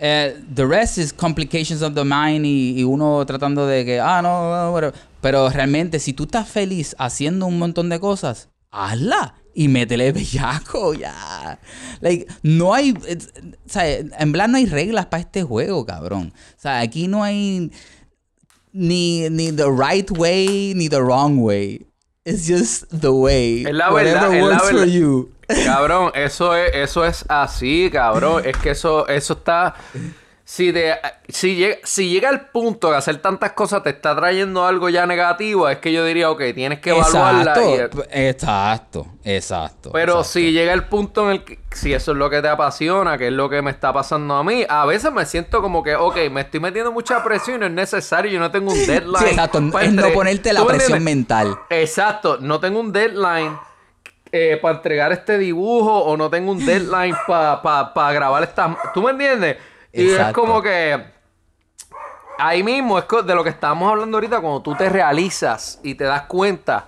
Eh, 0.02 0.40
the 0.56 0.66
rest 0.66 0.98
is 0.98 1.12
complications 1.12 1.82
of 1.82 1.94
the 1.94 2.06
mind 2.06 2.46
y, 2.46 2.84
uno 2.84 3.26
tratando 3.26 3.68
de 3.68 3.84
que, 3.84 4.00
ah, 4.00 4.22
no, 4.22 4.72
no, 4.72 4.92
pero 5.20 5.50
realmente 5.50 6.00
si 6.00 6.14
tú 6.14 6.24
estás 6.24 6.48
feliz 6.48 6.96
haciendo 7.00 7.48
un 7.48 7.60
montón 7.60 7.90
de 7.90 8.00
cosas, 8.00 8.50
hazla 8.72 9.36
y 9.60 9.68
métele 9.68 10.14
bellaco, 10.14 10.94
ya. 11.06 11.60
Like, 12.00 12.28
no 12.44 12.74
hay, 12.74 12.94
o 12.94 13.70
sea, 13.70 13.90
en 13.90 14.32
plan 14.32 14.54
no 14.54 14.58
hay 14.58 14.66
reglas 14.66 15.08
para 15.08 15.20
este 15.20 15.44
juego, 15.44 15.86
cabrón. 15.86 16.32
O 16.58 16.62
sea, 16.62 16.80
aquí 16.80 17.10
no 17.10 17.26
hay 17.26 17.70
ni, 18.72 19.30
ni 19.30 19.52
the 19.52 19.70
right 19.70 20.10
way 20.12 20.74
ni 20.78 20.88
the 20.88 21.02
wrong 21.02 21.40
way. 21.40 21.86
It's 22.24 22.48
just 22.48 22.86
the 23.02 23.10
way. 23.10 23.66
Es 23.66 23.74
la 23.74 23.92
verdad, 23.92 24.34
es 24.34 24.46
la 24.46 24.64
verdad. 24.64 24.86
you. 24.86 25.30
Cabrón, 25.66 26.14
eso 26.16 26.56
es, 26.56 26.72
eso 26.76 27.04
es 27.04 27.26
así, 27.28 27.90
cabrón. 27.92 28.44
Es 28.46 28.56
que 28.56 28.70
eso, 28.70 29.10
eso 29.10 29.34
está. 29.34 29.76
Si, 30.50 30.72
de, 30.72 30.96
si, 31.28 31.56
llega, 31.58 31.78
si 31.84 32.10
llega 32.10 32.28
el 32.32 32.42
punto 32.48 32.90
de 32.90 32.98
hacer 32.98 33.18
tantas 33.18 33.52
cosas 33.52 33.84
te 33.84 33.92
está 33.92 34.16
trayendo 34.16 34.66
algo 34.66 34.90
ya 34.90 35.06
negativo, 35.06 35.70
es 35.70 35.78
que 35.78 35.94
yo 35.94 36.04
diría, 36.04 36.32
ok, 36.32 36.42
tienes 36.56 36.80
que 36.80 36.90
evaluarla. 36.90 37.54
Exacto, 37.54 38.04
exacto, 38.10 39.08
exacto. 39.24 39.92
Pero 39.94 40.24
si 40.24 40.52
llega 40.52 40.74
el 40.74 40.86
punto 40.86 41.26
en 41.26 41.34
el 41.34 41.44
que, 41.44 41.60
si 41.72 41.94
eso 41.94 42.14
es 42.14 42.18
lo 42.18 42.32
que 42.32 42.42
te 42.42 42.48
apasiona, 42.48 43.16
que 43.20 43.28
es 43.28 43.34
lo 43.34 43.48
que 43.48 43.62
me 43.62 43.70
está 43.70 43.94
pasando 43.94 44.34
a 44.34 44.44
mí, 44.44 44.66
a 44.68 44.88
veces 44.88 45.12
me 45.12 45.24
siento 45.28 45.62
como 45.62 45.84
que, 45.84 45.96
ok, 45.96 46.18
me 46.32 46.42
estoy 46.42 46.60
metiendo 46.60 46.92
mucha 46.92 47.24
presión 47.24 47.58
y 47.58 47.60
no 47.60 47.66
es 47.68 47.74
necesario, 47.74 48.32
yo 48.32 48.40
no 48.40 48.50
tengo 48.50 48.72
un 48.72 48.88
deadline. 48.88 49.18
Sí, 49.20 49.26
exacto, 49.26 49.60
es 49.80 49.94
no 49.94 50.10
ponerte 50.14 50.52
la 50.52 50.66
presión 50.66 51.04
mental. 51.04 51.60
Exacto, 51.70 52.40
no 52.42 52.60
tengo 52.60 52.80
un 52.80 52.92
deadline 52.92 53.56
eh, 54.32 54.58
para 54.60 54.78
entregar 54.78 55.12
este 55.12 55.38
dibujo 55.38 55.96
o 56.06 56.18
no 56.18 56.28
tengo 56.32 56.52
un 56.52 56.66
deadline 56.66 57.16
para 57.28 58.12
grabar 58.14 58.42
esta... 58.42 58.76
¿Tú 58.96 59.04
me 59.04 59.12
entiendes? 59.12 59.58
Y 59.92 60.10
es 60.10 60.34
como 60.34 60.62
que... 60.62 61.18
Ahí 62.38 62.64
mismo 62.64 62.98
es 62.98 63.06
de 63.26 63.36
lo 63.36 63.44
que 63.44 63.50
estábamos 63.50 63.92
hablando 63.92 64.16
ahorita, 64.16 64.40
cuando 64.40 64.62
tú 64.62 64.74
te 64.74 64.88
realizas 64.88 65.80
y 65.84 65.96
te 65.96 66.06
das 66.06 66.22
cuenta, 66.22 66.88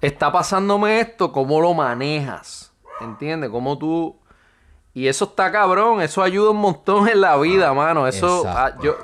está 0.00 0.32
pasándome 0.32 1.00
esto, 1.00 1.30
¿cómo 1.32 1.60
lo 1.60 1.74
manejas? 1.74 2.72
¿Entiendes? 3.00 3.50
¿Cómo 3.50 3.76
tú... 3.76 4.18
Y 4.94 5.06
eso 5.06 5.26
está 5.26 5.52
cabrón, 5.52 6.00
eso 6.00 6.22
ayuda 6.22 6.50
un 6.50 6.56
montón 6.56 7.08
en 7.08 7.20
la 7.20 7.36
vida, 7.36 7.74
mano. 7.74 8.06
Eso... 8.06 8.44
Ah, 8.46 8.72
yo... 8.82 8.96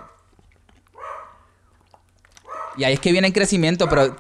Y 2.76 2.85
ahí 2.85 2.94
es 2.94 3.00
que 3.00 3.12
viene 3.12 3.26
el 3.26 3.35
crecimiento, 3.35 3.87
pero 3.88 4.16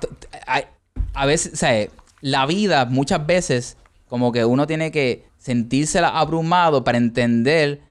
a 1.14 1.26
veces, 1.26 1.54
o 1.54 1.56
sea, 1.56 1.88
la 2.20 2.46
vida 2.46 2.84
muchas 2.84 3.24
veces 3.24 3.78
como 4.08 4.30
que 4.30 4.44
uno 4.44 4.66
tiene 4.66 4.92
que 4.92 5.26
sentírsela 5.38 6.08
abrumado 6.08 6.84
para 6.84 6.98
entender 6.98 7.83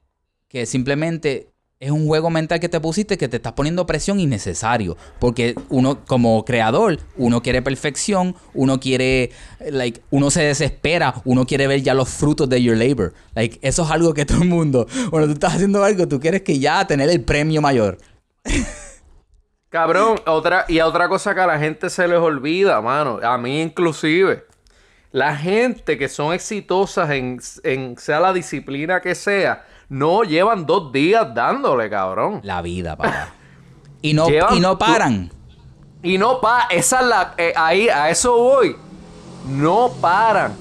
que 0.53 0.67
simplemente 0.67 1.49
es 1.79 1.89
un 1.89 2.05
juego 2.05 2.29
mental 2.29 2.59
que 2.59 2.69
te 2.69 2.79
pusiste 2.79 3.17
que 3.17 3.27
te 3.27 3.37
estás 3.37 3.53
poniendo 3.53 3.87
presión 3.87 4.19
innecesario. 4.19 4.95
Porque 5.19 5.55
uno, 5.69 6.05
como 6.05 6.45
creador, 6.45 6.99
uno 7.17 7.41
quiere 7.41 7.63
perfección, 7.63 8.35
uno 8.53 8.79
quiere, 8.79 9.31
like, 9.71 10.01
uno 10.11 10.29
se 10.29 10.43
desespera, 10.43 11.15
uno 11.25 11.47
quiere 11.47 11.65
ver 11.65 11.81
ya 11.81 11.95
los 11.95 12.07
frutos 12.07 12.47
de 12.47 12.61
your 12.61 12.77
labor. 12.77 13.13
Like, 13.33 13.57
eso 13.63 13.83
es 13.83 13.89
algo 13.89 14.13
que 14.13 14.25
todo 14.27 14.43
el 14.43 14.47
mundo, 14.47 14.87
cuando 15.09 15.27
tú 15.27 15.33
estás 15.33 15.55
haciendo 15.55 15.83
algo, 15.83 16.07
tú 16.07 16.19
quieres 16.19 16.43
que 16.43 16.59
ya 16.59 16.85
tener 16.85 17.09
el 17.09 17.23
premio 17.23 17.59
mayor. 17.59 17.97
Cabrón, 19.69 20.19
otra, 20.27 20.65
y 20.67 20.81
otra 20.81 21.09
cosa 21.09 21.33
que 21.33 21.41
a 21.41 21.47
la 21.47 21.57
gente 21.57 21.89
se 21.89 22.07
les 22.07 22.19
olvida, 22.19 22.79
mano. 22.79 23.19
A 23.23 23.39
mí 23.39 23.59
inclusive. 23.59 24.45
La 25.11 25.35
gente 25.35 25.97
que 25.97 26.09
son 26.09 26.33
exitosas 26.33 27.09
en, 27.09 27.39
sea 27.97 28.19
la 28.19 28.33
disciplina 28.33 29.01
que 29.01 29.15
sea, 29.15 29.65
no 29.93 30.23
llevan 30.23 30.65
dos 30.65 30.91
días 30.91 31.35
dándole, 31.35 31.87
cabrón. 31.87 32.39
La 32.41 32.63
vida, 32.63 32.97
papá. 32.97 33.29
y 34.01 34.15
no, 34.15 34.27
y 34.51 34.59
no 34.59 34.77
paran. 34.79 35.31
Y 36.01 36.17
no 36.17 36.41
paran. 36.41 36.67
Esa 36.71 37.01
es 37.01 37.05
la. 37.05 37.33
Eh, 37.37 37.53
ahí, 37.55 37.89
a 37.89 38.09
eso 38.09 38.35
voy. 38.35 38.75
No 39.47 39.91
paran. 40.01 40.55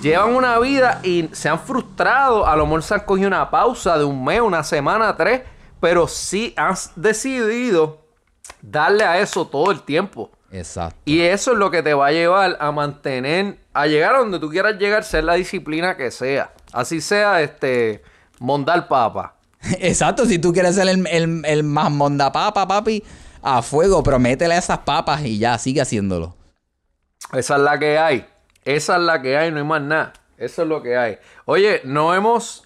Llevan 0.00 0.34
una 0.34 0.58
vida 0.58 1.00
y 1.04 1.28
se 1.32 1.50
han 1.50 1.60
frustrado. 1.60 2.46
A 2.46 2.56
lo 2.56 2.64
mejor 2.64 2.82
se 2.82 2.94
han 2.94 3.00
cogido 3.00 3.28
una 3.28 3.50
pausa 3.50 3.98
de 3.98 4.04
un 4.04 4.24
mes, 4.24 4.40
una 4.40 4.64
semana, 4.64 5.14
tres. 5.18 5.42
Pero 5.78 6.08
sí 6.08 6.54
han 6.56 6.74
decidido 6.96 8.00
darle 8.62 9.04
a 9.04 9.20
eso 9.20 9.46
todo 9.46 9.70
el 9.70 9.82
tiempo. 9.82 10.30
Exacto. 10.50 10.98
Y 11.04 11.20
eso 11.20 11.52
es 11.52 11.58
lo 11.58 11.70
que 11.70 11.82
te 11.82 11.92
va 11.92 12.06
a 12.06 12.12
llevar 12.12 12.56
a 12.58 12.72
mantener, 12.72 13.58
a 13.74 13.86
llegar 13.86 14.14
a 14.14 14.20
donde 14.20 14.38
tú 14.38 14.48
quieras 14.48 14.78
llegar, 14.78 15.04
ser 15.04 15.24
la 15.24 15.34
disciplina 15.34 15.94
que 15.94 16.10
sea. 16.10 16.54
Así 16.72 17.02
sea, 17.02 17.42
este, 17.42 18.02
mondar 18.42 18.88
papa. 18.88 19.36
Exacto, 19.78 20.26
si 20.26 20.38
tú 20.38 20.52
quieres 20.52 20.74
ser 20.74 20.88
el, 20.88 21.06
el, 21.06 21.42
el 21.44 21.62
más 21.62 21.90
mondapapa, 21.90 22.66
papi, 22.66 23.02
a 23.42 23.62
fuego, 23.62 24.02
pero 24.02 24.18
métele 24.18 24.54
a 24.54 24.58
esas 24.58 24.78
papas 24.78 25.24
y 25.24 25.38
ya, 25.38 25.58
sigue 25.58 25.80
haciéndolo. 25.80 26.36
Esa 27.32 27.56
es 27.56 27.62
la 27.62 27.78
que 27.78 27.98
hay. 27.98 28.26
Esa 28.64 28.96
es 28.96 29.02
la 29.02 29.20
que 29.20 29.36
hay, 29.36 29.50
no 29.50 29.58
hay 29.58 29.64
más 29.64 29.82
nada. 29.82 30.12
Eso 30.36 30.62
es 30.62 30.68
lo 30.68 30.82
que 30.82 30.96
hay. 30.96 31.18
Oye, 31.44 31.80
no 31.84 32.14
hemos. 32.14 32.64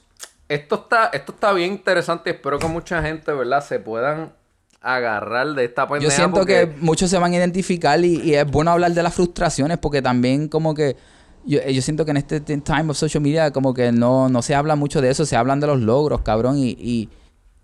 Esto 0.48 0.76
está, 0.76 1.06
esto 1.12 1.32
está 1.32 1.52
bien 1.52 1.72
interesante. 1.72 2.30
Espero 2.30 2.58
que 2.58 2.66
mucha 2.66 3.02
gente, 3.02 3.32
¿verdad?, 3.32 3.62
se 3.62 3.78
puedan 3.80 4.32
agarrar 4.80 5.48
de 5.48 5.64
esta 5.64 5.88
pendeja. 5.88 6.10
Yo 6.10 6.16
siento 6.16 6.46
que 6.46 6.66
muchos 6.78 7.10
se 7.10 7.18
van 7.18 7.32
a 7.32 7.36
identificar 7.36 8.02
y, 8.04 8.34
es 8.34 8.46
bueno 8.46 8.70
hablar 8.70 8.92
de 8.92 9.02
las 9.02 9.14
frustraciones 9.14 9.78
porque 9.78 10.00
también 10.00 10.48
como 10.48 10.74
que 10.74 10.96
yo, 11.46 11.82
siento 11.82 12.04
que 12.04 12.10
en 12.10 12.16
este 12.16 12.40
time 12.40 12.90
of 12.90 12.96
social 12.96 13.22
media 13.22 13.52
como 13.52 13.72
que 13.72 13.92
no, 13.92 14.28
no 14.28 14.42
se 14.42 14.54
habla 14.54 14.76
mucho 14.76 15.00
de 15.00 15.10
eso, 15.10 15.24
se 15.24 15.36
hablan 15.36 15.60
de 15.60 15.68
los 15.68 15.80
logros, 15.80 16.22
cabrón, 16.22 16.56
y, 16.58 17.08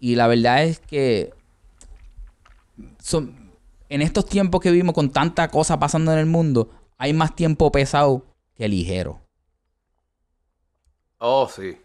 y, 0.01 0.15
la 0.15 0.27
verdad 0.29 0.65
es 0.65 0.79
que 0.79 1.35
son, 2.99 3.53
en 3.89 4.03
estos 4.03 4.27
tiempos 4.27 4.61
que 4.61 4.71
vivimos 4.71 4.95
con 4.95 5.11
tanta 5.11 5.49
cosa 5.49 5.79
pasando 5.79 6.13
en 6.13 6.19
el 6.19 6.27
mundo, 6.27 6.71
hay 6.97 7.13
más 7.13 7.35
tiempo 7.35 7.71
pesado 7.73 8.25
que 8.55 8.69
ligero. 8.69 9.21
Oh, 11.19 11.49
sí. 11.49 11.77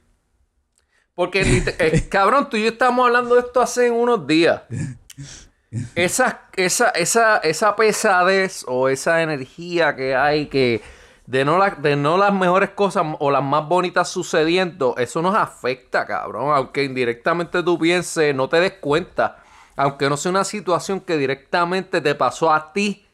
Porque, 1.16 1.42
eh, 1.80 2.08
cabrón, 2.10 2.50
tú 2.50 2.58
y 2.58 2.64
yo 2.64 2.70
estamos 2.70 3.06
hablando 3.06 3.36
de 3.36 3.42
esto 3.42 3.60
hace 3.60 3.90
unos 3.90 4.28
días. 4.28 4.62
esa, 5.96 6.48
esa, 6.56 6.90
esa, 6.90 7.38
esa 7.38 7.76
pesadez 7.76 8.64
o 8.68 8.88
esa 8.88 9.24
energía 9.24 9.96
que 9.96 10.16
hay 10.16 10.46
que 10.46 10.82
de 11.28 11.46
no, 11.46 11.58
la- 11.60 11.72
de 11.72 11.96
no 11.96 12.18
las 12.18 12.34
mejores 12.34 12.72
cosas 12.72 13.06
o 13.20 13.30
las 13.30 13.44
más 13.44 13.68
bonitas 13.68 14.10
sucediendo, 14.10 14.96
eso 14.98 15.22
nos 15.22 15.36
afecta, 15.36 16.06
cabrón. 16.08 16.52
Aunque 16.56 16.84
indirectamente 16.84 17.62
tú 17.62 17.78
pienses, 17.78 18.34
no 18.34 18.50
te 18.50 18.60
des 18.60 18.74
cuenta. 18.80 19.38
Aunque 19.76 20.10
no 20.10 20.18
sea 20.18 20.32
una 20.32 20.44
situación 20.44 21.02
que 21.02 21.18
directamente 21.18 22.02
te 22.02 22.16
pasó 22.16 22.52
a 22.52 22.74
ti, 22.74 23.06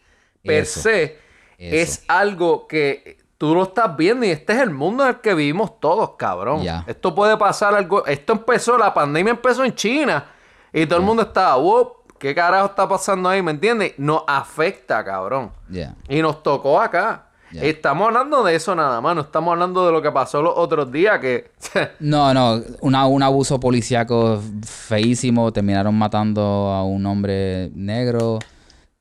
per 0.43 0.63
Eso, 0.63 0.79
se, 0.81 1.03
eso. 1.03 1.17
es 1.57 2.05
algo 2.07 2.67
que 2.67 3.17
tú 3.37 3.53
lo 3.55 3.63
estás 3.63 3.97
viendo 3.97 4.25
y 4.25 4.29
este 4.29 4.53
es 4.53 4.59
el 4.59 4.69
mundo 4.69 5.03
en 5.03 5.09
el 5.09 5.19
que 5.19 5.33
vivimos 5.33 5.79
todos, 5.81 6.11
cabrón. 6.11 6.61
Ya. 6.63 6.85
Esto 6.87 7.13
puede 7.13 7.35
pasar 7.35 7.73
algo. 7.75 8.05
Esto 8.05 8.33
empezó, 8.33 8.77
la 8.77 8.93
pandemia 8.93 9.31
empezó 9.31 9.65
en 9.65 9.73
China 9.75 10.25
y 10.71 10.85
todo 10.85 10.99
el 10.99 11.05
mundo 11.05 11.23
estaba, 11.23 11.55
wow, 11.55 11.93
¿qué 12.19 12.33
carajo 12.33 12.67
está 12.67 12.87
pasando 12.87 13.27
ahí? 13.27 13.41
¿Me 13.41 13.51
entiendes? 13.51 13.95
Nos 13.97 14.23
afecta, 14.27 15.03
cabrón. 15.03 15.51
Yeah. 15.69 15.95
Y 16.07 16.21
nos 16.21 16.41
tocó 16.43 16.79
acá. 16.79 17.27
Estamos 17.61 18.07
hablando 18.07 18.43
de 18.43 18.55
eso 18.55 18.73
nada 18.75 18.99
más, 19.01 19.15
no 19.15 19.21
estamos 19.21 19.51
hablando 19.53 19.85
de 19.85 19.91
lo 19.91 20.01
que 20.01 20.11
pasó 20.11 20.41
los 20.41 20.53
otros 20.55 20.91
días 20.91 21.19
que... 21.19 21.51
No, 21.99 22.33
no, 22.33 22.61
una- 22.81 23.05
un 23.07 23.21
abuso 23.23 23.59
policíaco 23.59 24.41
feísimo. 24.65 25.51
Terminaron 25.53 25.95
matando 25.95 26.41
a 26.41 26.83
un 26.83 27.05
hombre 27.05 27.69
negro 27.73 28.39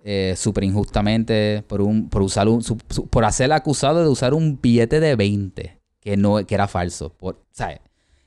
eh, 0.05 0.35
súper 0.37 0.65
injustamente 0.65 1.65
por, 1.67 1.81
un, 1.81 2.09
por, 2.09 2.23
usar 2.23 2.49
un, 2.49 2.63
su- 2.63 2.79
su- 2.91 3.07
por 3.09 3.25
hacer 3.25 3.53
acusado 3.53 4.03
de 4.03 4.09
usar 4.09 4.35
un 4.35 4.59
billete 4.61 5.01
de 5.01 5.17
20 5.17 5.79
que, 6.01 6.17
no, 6.17 6.45
que 6.47 6.55
era 6.55 6.67
falso. 6.69 7.11
Por, 7.11 7.39
¿sabes? 7.53 7.81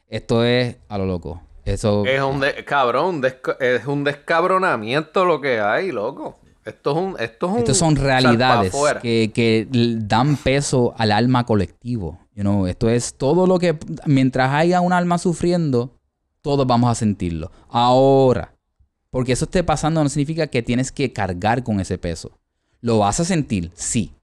Esto 0.08 0.44
es 0.44 0.78
a 0.88 0.98
lo 0.98 1.06
loco. 1.06 1.42
Eso, 1.66 2.06
es 2.06 2.22
un 2.22 2.40
de- 2.40 2.64
cabrón, 2.64 3.22
es 3.60 3.86
un 3.88 4.04
descabronamiento 4.04 5.26
lo 5.26 5.42
que 5.42 5.60
hay, 5.60 5.92
loco. 5.92 6.38
Esto 6.66 6.92
es 6.92 6.98
un... 6.98 7.16
Esto 7.20 7.46
es 7.46 7.52
un 7.54 7.60
Estas 7.60 7.78
son 7.78 7.96
realidades 7.96 8.74
que, 9.02 9.68
dan 9.70 10.36
peso 10.36 10.96
al 10.98 11.12
alma 11.12 11.46
colectivo. 11.46 12.20
You 12.34 12.42
know, 12.42 12.66
esto 12.66 12.90
es 12.90 13.14
todo 13.14 13.46
lo 13.46 13.60
que, 13.60 13.78
mientras 14.06 14.52
haya 14.52 14.82
un 14.82 14.92
alma 14.92 15.20
sufriendo, 15.20 15.96
todos 16.42 16.66
vamos 16.66 16.90
a 16.90 16.96
sentirlo. 16.96 17.52
Ahora, 17.70 18.56
porque 19.12 19.32
eso 19.32 19.46
esté 19.46 19.64
pasando 19.64 20.04
no 20.04 20.10
significa 20.10 20.48
que 20.48 20.64
tienes 20.64 20.92
que 20.92 21.14
cargar 21.14 21.64
con 21.64 21.80
ese 21.80 21.98
peso. 21.98 22.38
¿Lo 22.82 22.98
vas 22.98 23.20
a 23.20 23.26
sentir? 23.26 23.72
Sí. 23.76 24.14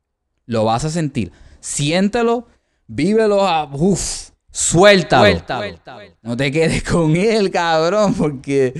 Lo 0.44 0.64
vas 0.64 0.84
a 0.84 0.90
sentir. 0.90 1.32
Siéntelo, 1.60 2.48
vívelo, 2.88 3.46
a, 3.46 3.70
uf, 3.72 4.30
suéltalo. 4.50 5.40
No 6.22 6.36
te 6.36 6.50
quedes 6.50 6.82
con 6.82 7.14
él, 7.16 7.50
cabrón, 7.52 8.14
porque... 8.14 8.74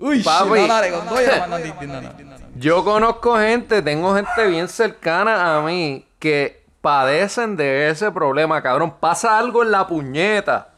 Uy, 0.00 0.20
Papi. 0.22 0.50
no, 0.50 0.66
dale, 0.66 0.90
con 0.90 1.06
no, 1.06 2.00
no. 2.02 2.43
Yo 2.56 2.84
conozco 2.84 3.36
gente, 3.36 3.82
tengo 3.82 4.14
gente 4.14 4.46
bien 4.46 4.68
cercana 4.68 5.56
a 5.56 5.62
mí 5.62 6.06
que 6.18 6.64
padecen 6.80 7.56
de 7.56 7.90
ese 7.90 8.12
problema, 8.12 8.62
cabrón. 8.62 8.94
Pasa 9.00 9.38
algo 9.38 9.62
en 9.62 9.70
la 9.72 9.86
puñeta 9.86 10.68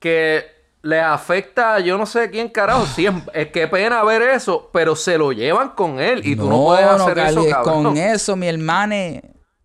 que 0.00 0.44
les 0.82 1.02
afecta 1.02 1.74
a 1.74 1.80
yo 1.80 1.96
no 1.96 2.06
sé 2.06 2.30
quién 2.30 2.48
carajo. 2.48 2.86
Sí, 2.86 3.06
es, 3.32 3.48
que 3.48 3.68
pena 3.68 4.02
ver 4.02 4.22
eso, 4.22 4.68
pero 4.72 4.96
se 4.96 5.16
lo 5.16 5.32
llevan 5.32 5.70
con 5.70 6.00
él 6.00 6.26
y 6.26 6.34
tú 6.34 6.48
no, 6.48 6.64
puedes 6.64 6.86
hacer 6.86 7.18
eso, 7.18 7.34
cargues 7.34 7.54
cabrón. 7.54 7.84
con 7.84 7.96
eso, 7.96 8.36
mi 8.36 8.48
hermano. 8.48 8.94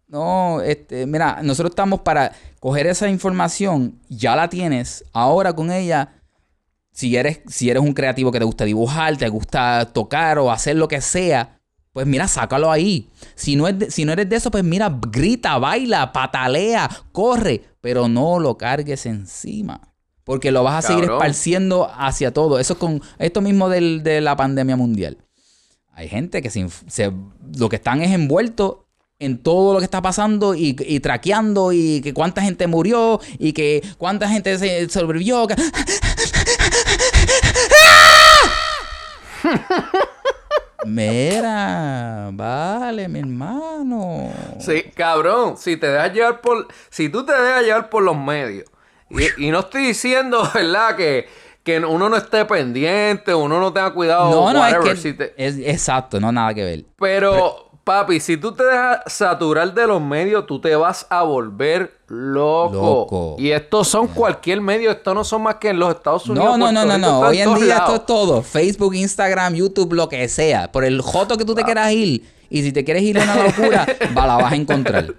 No, 0.07 0.61
este, 0.61 1.05
mira, 1.05 1.39
nosotros 1.41 1.71
estamos 1.71 2.01
para 2.01 2.33
coger 2.59 2.85
esa 2.85 3.07
información, 3.07 3.99
ya 4.09 4.35
la 4.35 4.49
tienes, 4.49 5.05
ahora 5.13 5.53
con 5.53 5.71
ella, 5.71 6.09
si 7.01 7.15
eres, 7.17 7.39
si 7.47 7.69
eres 7.71 7.81
un 7.81 7.93
creativo 7.93 8.31
que 8.31 8.37
te 8.37 8.45
gusta 8.45 8.63
dibujar, 8.63 9.17
te 9.17 9.27
gusta 9.27 9.89
tocar 9.91 10.37
o 10.37 10.51
hacer 10.51 10.75
lo 10.75 10.87
que 10.87 11.01
sea, 11.01 11.57
pues 11.93 12.05
mira, 12.05 12.27
sácalo 12.27 12.69
ahí. 12.71 13.09
Si 13.33 13.55
no, 13.55 13.67
es 13.67 13.79
de- 13.79 13.89
si 13.89 14.05
no 14.05 14.13
eres 14.13 14.29
de 14.29 14.35
eso, 14.35 14.51
pues 14.51 14.63
mira, 14.63 14.99
grita, 15.09 15.57
baila, 15.57 16.13
patalea, 16.13 16.87
corre, 17.11 17.63
pero 17.81 18.07
no 18.07 18.39
lo 18.39 18.55
cargues 18.55 19.07
encima. 19.07 19.81
Porque 20.23 20.51
lo 20.51 20.63
vas 20.63 20.85
a 20.85 20.87
seguir 20.87 21.05
esparciendo 21.15 21.89
hacia 21.97 22.31
todo. 22.31 22.59
Eso 22.59 22.73
es 22.73 22.79
con 22.79 23.01
esto 23.17 23.41
mismo 23.41 23.67
del- 23.67 24.03
de 24.03 24.21
la 24.21 24.35
pandemia 24.35 24.75
mundial. 24.75 25.17
Hay 25.93 26.07
gente 26.07 26.43
que 26.43 26.49
se, 26.51 27.11
lo 27.57 27.67
que 27.67 27.77
están 27.77 28.01
es 28.03 28.11
envueltos 28.11 28.75
en 29.19 29.37
todo 29.37 29.73
lo 29.73 29.79
que 29.79 29.85
está 29.85 30.01
pasando 30.01 30.55
y, 30.55 30.75
y 30.87 30.99
traqueando 30.99 31.71
y 31.73 32.01
que 32.01 32.11
cuánta 32.13 32.41
gente 32.41 32.65
murió 32.67 33.19
y 33.37 33.53
que 33.53 33.83
cuánta 33.97 34.27
gente 34.29 34.57
se 34.57 34.87
sobrevivió. 34.89 35.47
que- 35.47 35.55
Mira, 40.85 42.29
vale, 42.33 43.07
mi 43.07 43.19
hermano. 43.19 44.31
Sí, 44.59 44.83
cabrón, 44.95 45.55
si 45.57 45.77
te 45.77 45.87
dejas 45.87 46.11
llevar 46.13 46.41
por. 46.41 46.67
Si 46.89 47.09
tú 47.09 47.23
te 47.25 47.33
dejas 47.33 47.63
llevar 47.63 47.89
por 47.89 48.03
los 48.03 48.17
medios. 48.17 48.65
Y, 49.09 49.47
y 49.47 49.51
no 49.51 49.59
estoy 49.59 49.87
diciendo, 49.87 50.49
¿verdad? 50.53 50.95
Que, 50.95 51.27
que 51.63 51.79
uno 51.79 52.09
no 52.09 52.17
esté 52.17 52.45
pendiente, 52.45 53.33
uno 53.35 53.59
no 53.59 53.71
tenga 53.71 53.93
cuidado. 53.93 54.31
No, 54.31 54.53
no, 54.53 54.65
es 54.65 54.73
whatever, 54.73 54.95
que 54.95 55.01
si 55.01 55.13
te- 55.13 55.33
es 55.37 55.57
exacto, 55.57 56.19
no 56.19 56.31
nada 56.31 56.53
que 56.53 56.63
ver. 56.63 56.85
Pero, 56.97 57.70
papi, 57.83 58.19
si 58.19 58.37
tú 58.37 58.53
te 58.53 58.63
dejas 58.63 58.99
saturar 59.07 59.73
de 59.73 59.87
los 59.87 60.01
medios, 60.01 60.45
tú 60.45 60.59
te 60.59 60.75
vas 60.75 61.05
a 61.09 61.23
volver 61.23 61.97
loco. 62.07 62.73
Loco. 62.73 63.35
Y 63.39 63.51
estos 63.51 63.87
son 63.87 64.07
cualquier 64.07 64.61
medio, 64.61 64.91
estos 64.91 65.13
no 65.13 65.23
son 65.23 65.43
más 65.43 65.55
que 65.55 65.69
en 65.69 65.79
los 65.79 65.95
Estados 65.95 66.27
Unidos. 66.27 66.57
No, 66.57 66.57
no, 66.57 66.71
no, 66.71 66.85
no, 66.85 66.97
no. 66.97 67.19
Hoy 67.19 67.39
en 67.39 67.53
día 67.55 67.77
esto 67.77 67.95
es 67.95 68.05
todo. 68.05 68.41
Facebook, 68.41 68.95
Instagram, 68.95 69.55
YouTube, 69.55 69.93
lo 69.93 70.09
que 70.09 70.27
sea. 70.27 70.71
Por 70.71 70.83
el 70.83 71.01
joto 71.01 71.37
que 71.37 71.45
tú 71.45 71.55
te 71.55 71.63
quieras 71.63 71.91
ir. 71.91 72.23
Y 72.49 72.63
si 72.63 72.73
te 72.73 72.83
quieres 72.83 73.03
ir 73.03 73.17
a 73.17 73.23
una 73.23 73.43
locura, 73.43 73.87
va, 74.17 74.27
la 74.27 74.35
vas 74.35 74.51
a 74.51 74.55
encontrar. 74.55 75.13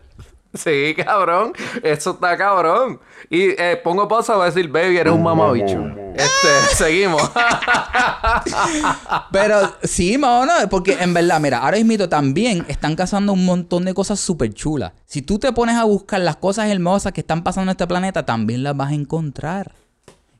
Sí, 0.55 0.95
cabrón. 0.97 1.53
Eso 1.83 2.11
está 2.11 2.37
cabrón. 2.37 3.01
Y 3.31 3.51
eh, 3.51 3.81
pongo 3.83 4.07
pausa 4.07 4.35
para 4.35 4.51
decir, 4.51 4.69
baby, 4.69 4.99
eres 4.99 5.13
un 5.13 5.23
mamabicho. 5.23 5.83
Este, 6.15 6.49
seguimos. 6.75 7.23
Pero 9.33 9.75
sí, 9.83 10.19
mano, 10.19 10.53
porque 10.69 10.99
en 11.01 11.15
verdad, 11.15 11.41
mira, 11.41 11.59
ahora 11.59 11.83
mismo 11.83 12.09
también 12.09 12.65
están 12.69 12.97
cazando 12.97 13.33
un 13.33 13.45
montón 13.45 13.85
de 13.85 13.95
cosas 13.95 14.21
súper 14.21 14.53
chulas. 14.53 14.93
Si 15.07 15.23
tú 15.23 15.39
te 15.39 15.53
pones 15.53 15.77
a 15.77 15.85
buscar 15.85 16.21
las 16.21 16.37
cosas 16.37 16.71
hermosas 16.71 17.13
que 17.13 17.23
están 17.23 17.43
pasando 17.43 17.71
en 17.71 17.75
este 17.75 17.87
planeta, 17.87 18.27
también 18.27 18.63
las 18.63 18.77
vas 18.77 18.91
a 18.91 18.95
encontrar. 18.95 19.75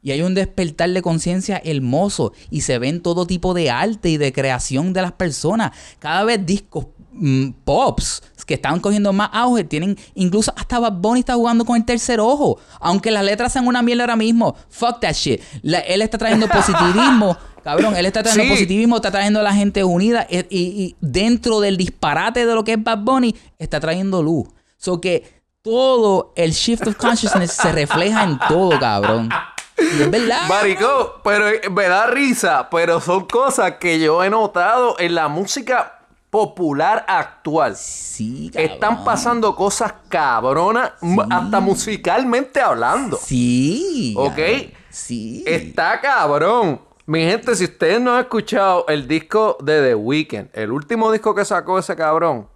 Y 0.03 0.11
hay 0.11 0.23
un 0.23 0.35
despertar 0.35 0.91
de 0.91 1.01
conciencia 1.01 1.63
hermoso 1.65 2.33
y 2.51 2.63
se 2.63 2.79
ven 2.79 3.03
todo 3.03 3.25
tipo 3.25 3.55
de 3.55 3.71
arte 3.71 4.11
y 4.11 4.17
de 4.17 4.33
creación 4.33 4.93
de 4.93 5.01
las 5.01 5.13
personas. 5.13 5.71
Cada 6.01 6.25
vez 6.25 6.45
discos 6.45 6.87
mm, 7.13 7.51
pops 7.65 8.23
que 8.47 8.55
están 8.55 8.81
cogiendo 8.81 9.13
más 9.13 9.31
auge 9.33 9.63
tienen 9.63 9.97
incluso 10.15 10.53
hasta 10.57 10.81
Bad 10.81 10.95
Bunny 10.95 11.21
está 11.21 11.35
jugando 11.35 11.65
con 11.65 11.77
el 11.77 11.85
tercer 11.85 12.19
ojo. 12.19 12.59
Aunque 12.81 13.11
las 13.13 13.25
letras 13.25 13.53
sean 13.53 13.67
una 13.69 13.83
mierda 13.83 14.03
ahora 14.03 14.17
mismo. 14.17 14.57
Fuck 14.69 14.99
that 15.01 15.13
shit. 15.15 15.41
La- 15.63 15.79
él 15.79 16.03
está 16.03 16.19
trayendo 16.19 16.49
positivismo. 16.53 17.37
Cabrón, 17.63 17.95
él 17.97 18.07
está 18.07 18.23
trayendo 18.25 18.45
Sí. 18.45 18.51
positivismo, 18.51 18.97
está 18.97 19.13
trayendo 19.13 19.39
a 19.39 19.43
la 19.45 19.55
gente 19.55 19.85
unida 19.85 20.27
y, 20.29 20.39
y- 20.39 20.45
y 20.51 20.97
dentro 21.01 21.61
del 21.61 21.77
disparate 21.77 22.45
de 22.45 22.55
lo 22.55 22.65
que 22.65 22.73
es 22.73 22.83
Bad 22.83 22.99
Bunny, 22.99 23.37
está 23.61 23.79
trayendo 23.79 24.21
luz. 24.23 24.49
So 24.77 25.01
que 25.01 25.41
todo 25.63 26.33
el 26.35 26.51
shift 26.51 26.87
of 26.89 26.97
consciousness 26.97 27.53
se 27.53 27.71
refleja 27.71 28.25
en 28.25 28.39
todo, 28.49 28.77
cabrón. 28.81 29.29
Y 29.79 30.03
es 30.03 30.11
verdad. 30.11 30.49
Marico, 30.49 31.21
pero 31.23 31.49
eh, 31.49 31.61
me 31.71 31.85
da 31.85 32.07
risa, 32.07 32.69
pero 32.71 33.01
son 33.01 33.27
cosas 33.27 33.75
que 33.81 34.01
yo 34.01 34.25
he 34.25 34.31
notado 34.31 34.97
en 34.99 35.15
la 35.15 35.29
música 35.29 36.01
popular 36.33 37.05
actual. 37.07 37.77
Sí, 37.77 38.51
cabrón. 38.51 38.71
Están 38.73 39.05
pasando 39.05 39.55
cosas 39.55 39.93
cabronas, 40.09 40.93
hasta 41.29 41.61
musicalmente 41.61 42.59
hablando. 42.59 43.19
Sí. 43.19 44.15
¿Ok? 44.17 44.37
cabrón. 44.37 44.73
Sí. 44.89 45.45
Está 45.47 46.01
cabrón. 46.01 46.81
Mi 47.05 47.21
gente, 47.21 47.55
si 47.55 47.65
ustedes 47.65 48.01
no 48.01 48.15
han 48.15 48.21
escuchado 48.21 48.87
el 48.89 49.07
disco 49.07 49.59
de 49.63 49.83
The 49.83 49.95
Weeknd, 49.95 50.49
el 50.55 50.73
último 50.73 51.13
disco 51.13 51.35
que 51.35 51.45
sacó 51.45 51.79
ese 51.79 51.95
cabrón, 51.97 52.49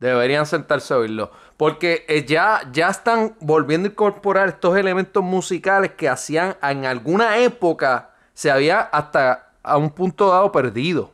deberían 0.00 0.44
sentarse 0.44 0.94
a 0.94 0.96
oírlo. 0.96 1.30
Porque 1.56 2.04
eh, 2.08 2.24
ya, 2.26 2.68
ya 2.72 2.88
están 2.88 3.36
volviendo 3.38 3.86
a 3.86 3.92
incorporar 3.92 4.48
estos 4.48 4.76
elementos 4.76 5.22
musicales 5.22 5.92
que 5.92 6.08
hacían 6.08 6.56
en 6.60 6.86
alguna 6.86 7.38
época 7.38 8.10
se 8.32 8.50
había 8.50 8.80
hasta 8.80 9.52
a 9.62 9.76
un 9.76 9.90
punto 9.90 10.30
dado 10.30 10.50
perdido. 10.50 11.13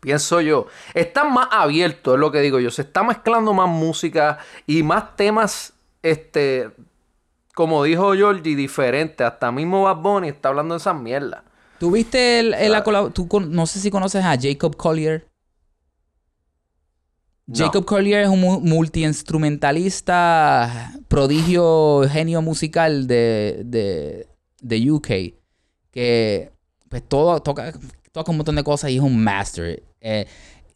Pienso 0.00 0.40
yo. 0.40 0.66
Están 0.94 1.32
más 1.32 1.48
abiertos, 1.50 2.14
es 2.14 2.20
lo 2.20 2.30
que 2.30 2.40
digo 2.40 2.60
yo. 2.60 2.70
Se 2.70 2.82
está 2.82 3.02
mezclando 3.02 3.52
más 3.54 3.68
música 3.68 4.38
y 4.66 4.82
más 4.82 5.16
temas, 5.16 5.72
este, 6.02 6.70
como 7.54 7.82
dijo 7.84 8.12
Georgie, 8.14 8.54
diferentes. 8.56 9.26
Hasta 9.26 9.50
mismo 9.50 9.82
Bad 9.82 9.96
Bunny 9.96 10.28
está 10.28 10.48
hablando 10.50 10.74
de 10.74 10.78
esas 10.78 10.98
mierdas. 11.00 11.42
¿Tú 11.78 11.90
viste 11.90 12.40
el, 12.40 12.54
el- 12.54 12.72
la 12.72 12.82
colab- 12.84 13.12
tú 13.12 13.28
con- 13.28 13.52
no 13.52 13.66
sé 13.66 13.80
si 13.80 13.90
conoces 13.90 14.24
a 14.24 14.36
Jacob 14.40 14.76
Collier? 14.76 15.26
No. 17.48 17.64
Jacob 17.64 17.84
Collier 17.84 18.22
es 18.22 18.28
un 18.28 18.40
mu- 18.40 18.60
multiinstrumentalista, 18.60 20.92
prodigio, 21.08 22.02
genio 22.08 22.42
musical 22.42 23.06
de, 23.06 23.62
de, 23.64 24.26
de 24.60 24.90
UK. 24.90 25.06
Que 25.92 26.50
pues 26.88 27.02
todo 27.08 27.40
toca, 27.40 27.72
toca 28.16 28.30
un 28.30 28.38
montón 28.38 28.56
de 28.56 28.64
cosas 28.64 28.90
y 28.90 28.96
es 28.96 29.02
un 29.02 29.22
master. 29.22 29.82
Eh, 30.00 30.26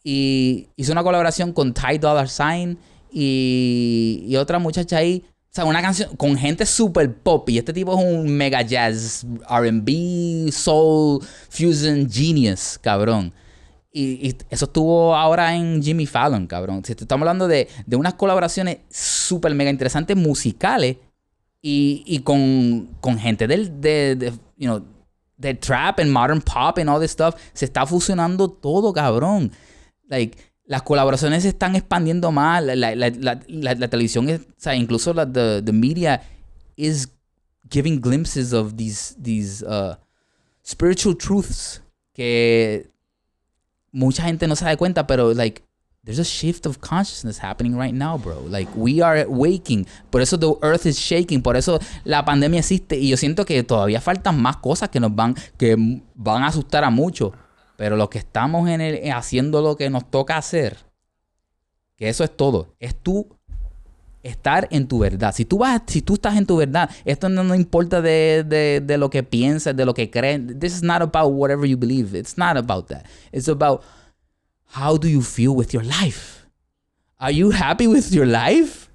y 0.03 0.67
hizo 0.75 0.91
una 0.91 1.03
colaboración 1.03 1.51
con 1.53 1.73
Ty 1.73 1.97
Dollar 1.97 2.29
Sign 2.29 2.77
y, 3.11 4.35
otra 4.37 4.59
muchacha 4.59 4.97
ahí. 4.97 5.23
O 5.25 5.53
sea, 5.53 5.65
una 5.65 5.81
canción 5.81 6.15
con 6.15 6.37
gente 6.37 6.65
super 6.65 7.13
pop. 7.13 7.49
Y 7.49 7.57
este 7.57 7.73
tipo 7.73 7.97
es 7.97 8.05
un 8.05 8.29
mega 8.29 8.61
jazz, 8.61 9.25
RB, 9.49 10.51
soul, 10.51 11.21
fusion 11.49 12.09
genius, 12.09 12.79
cabrón. 12.79 13.33
Y, 13.91 14.29
y 14.29 14.37
eso 14.49 14.65
estuvo 14.65 15.15
ahora 15.15 15.53
en 15.55 15.81
Jimmy 15.81 16.05
Fallon, 16.05 16.47
cabrón. 16.47 16.85
Si 16.85 16.95
te 16.95 17.03
estamos 17.03 17.23
hablando 17.23 17.47
de, 17.47 17.67
de 17.85 17.95
unas 17.95 18.13
colaboraciones 18.13 18.77
súper 18.89 19.53
mega 19.55 19.71
interesantes 19.71 20.15
musicales 20.15 20.97
y, 21.61 22.03
y 22.05 22.19
con, 22.19 22.89
con 23.01 23.17
gente 23.17 23.47
del, 23.47 23.81
de, 23.81 24.15
de, 24.15 24.29
you 24.57 24.69
know, 24.69 24.83
de 25.41 25.55
trap 25.55 25.99
and 25.99 26.11
modern 26.11 26.41
pop 26.41 26.77
and 26.77 26.89
all 26.89 26.99
this 26.99 27.11
stuff. 27.11 27.35
Se 27.53 27.65
está 27.65 27.85
fusionando 27.85 28.49
todo, 28.49 28.93
cabrón. 28.93 29.51
Like, 30.07 30.37
las 30.65 30.83
colaboraciones 30.83 31.43
se 31.43 31.49
están 31.49 31.75
expandiendo 31.75 32.31
más. 32.31 32.63
La, 32.63 32.75
la, 32.75 32.95
la, 32.95 33.39
la, 33.47 33.87
televisión, 33.87 34.29
o 34.29 34.39
sea, 34.57 34.75
incluso 34.75 35.13
la 35.13 35.25
the, 35.25 35.61
the 35.61 35.73
media 35.73 36.21
is 36.75 37.09
giving 37.69 37.99
glimpses 37.99 38.53
of 38.53 38.75
these, 38.75 39.15
these 39.21 39.65
uh, 39.65 39.95
spiritual 40.63 41.15
truths 41.15 41.81
que 42.13 42.89
mucha 43.91 44.23
gente 44.23 44.47
no 44.47 44.55
se 44.55 44.65
da 44.65 44.77
cuenta, 44.77 45.07
pero 45.07 45.33
like 45.33 45.63
there's 46.03 46.19
a 46.19 46.25
shift 46.25 46.65
of 46.65 46.81
consciousness 46.81 47.37
happening 47.37 47.77
right 47.77 47.93
now, 47.93 48.17
bro. 48.17 48.41
Like 48.41 48.69
we 48.75 49.01
are 49.01 49.25
waking. 49.27 49.85
Por 50.09 50.21
eso 50.21 50.37
the 50.37 50.53
earth 50.61 50.85
is 50.85 50.97
shaking, 50.97 51.41
por 51.41 51.55
eso 51.55 51.79
la 52.03 52.25
pandemia 52.25 52.59
existe 52.59 52.97
y 52.97 53.09
yo 53.09 53.17
siento 53.17 53.45
que 53.45 53.63
todavía 53.63 54.01
faltan 54.01 54.41
más 54.41 54.57
cosas 54.57 54.89
que 54.89 54.99
nos 54.99 55.15
van 55.15 55.35
que 55.57 55.75
van 56.15 56.43
a 56.43 56.47
asustar 56.47 56.83
a 56.83 56.89
muchos, 56.89 57.33
pero 57.77 57.95
los 57.95 58.09
que 58.09 58.17
estamos 58.17 58.67
en 58.69 58.81
el 58.81 59.11
haciendo 59.11 59.61
lo 59.61 59.75
que 59.75 59.89
nos 59.89 60.09
toca 60.09 60.37
hacer, 60.37 60.77
que 61.95 62.09
eso 62.09 62.23
es 62.23 62.35
todo. 62.35 62.73
Es 62.79 62.95
tú 62.95 63.27
estar 64.23 64.67
en 64.71 64.87
tu 64.87 64.99
verdad. 64.99 65.33
Si 65.35 65.45
tú 65.45 65.59
vas, 65.59 65.81
si 65.87 66.01
tú 66.01 66.15
estás 66.15 66.35
en 66.35 66.45
tu 66.45 66.57
verdad, 66.57 66.89
esto 67.05 67.29
no, 67.29 67.43
no 67.43 67.55
importa 67.55 68.01
de, 68.01 68.43
de, 68.47 68.81
de, 68.83 68.97
lo 68.97 69.09
que 69.09 69.23
piensas, 69.23 69.75
de 69.75 69.85
lo 69.85 69.93
que 69.93 70.09
crees. 70.11 70.59
This 70.59 70.75
is 70.75 70.83
not 70.83 71.01
about 71.01 71.31
whatever 71.33 71.67
you 71.67 71.77
believe. 71.77 72.17
It's 72.17 72.37
not 72.37 72.57
about 72.57 72.87
that. 72.87 73.05
It's 73.31 73.47
about 73.47 73.81
how 74.79 74.97
do 74.97 75.07
you 75.07 75.21
feel 75.21 75.55
with 75.55 75.73
your 75.73 75.83
life. 75.83 76.45
Are 77.19 77.31
you 77.31 77.51
happy 77.51 77.87
with 77.87 78.11
your 78.11 78.25
life? 78.25 78.87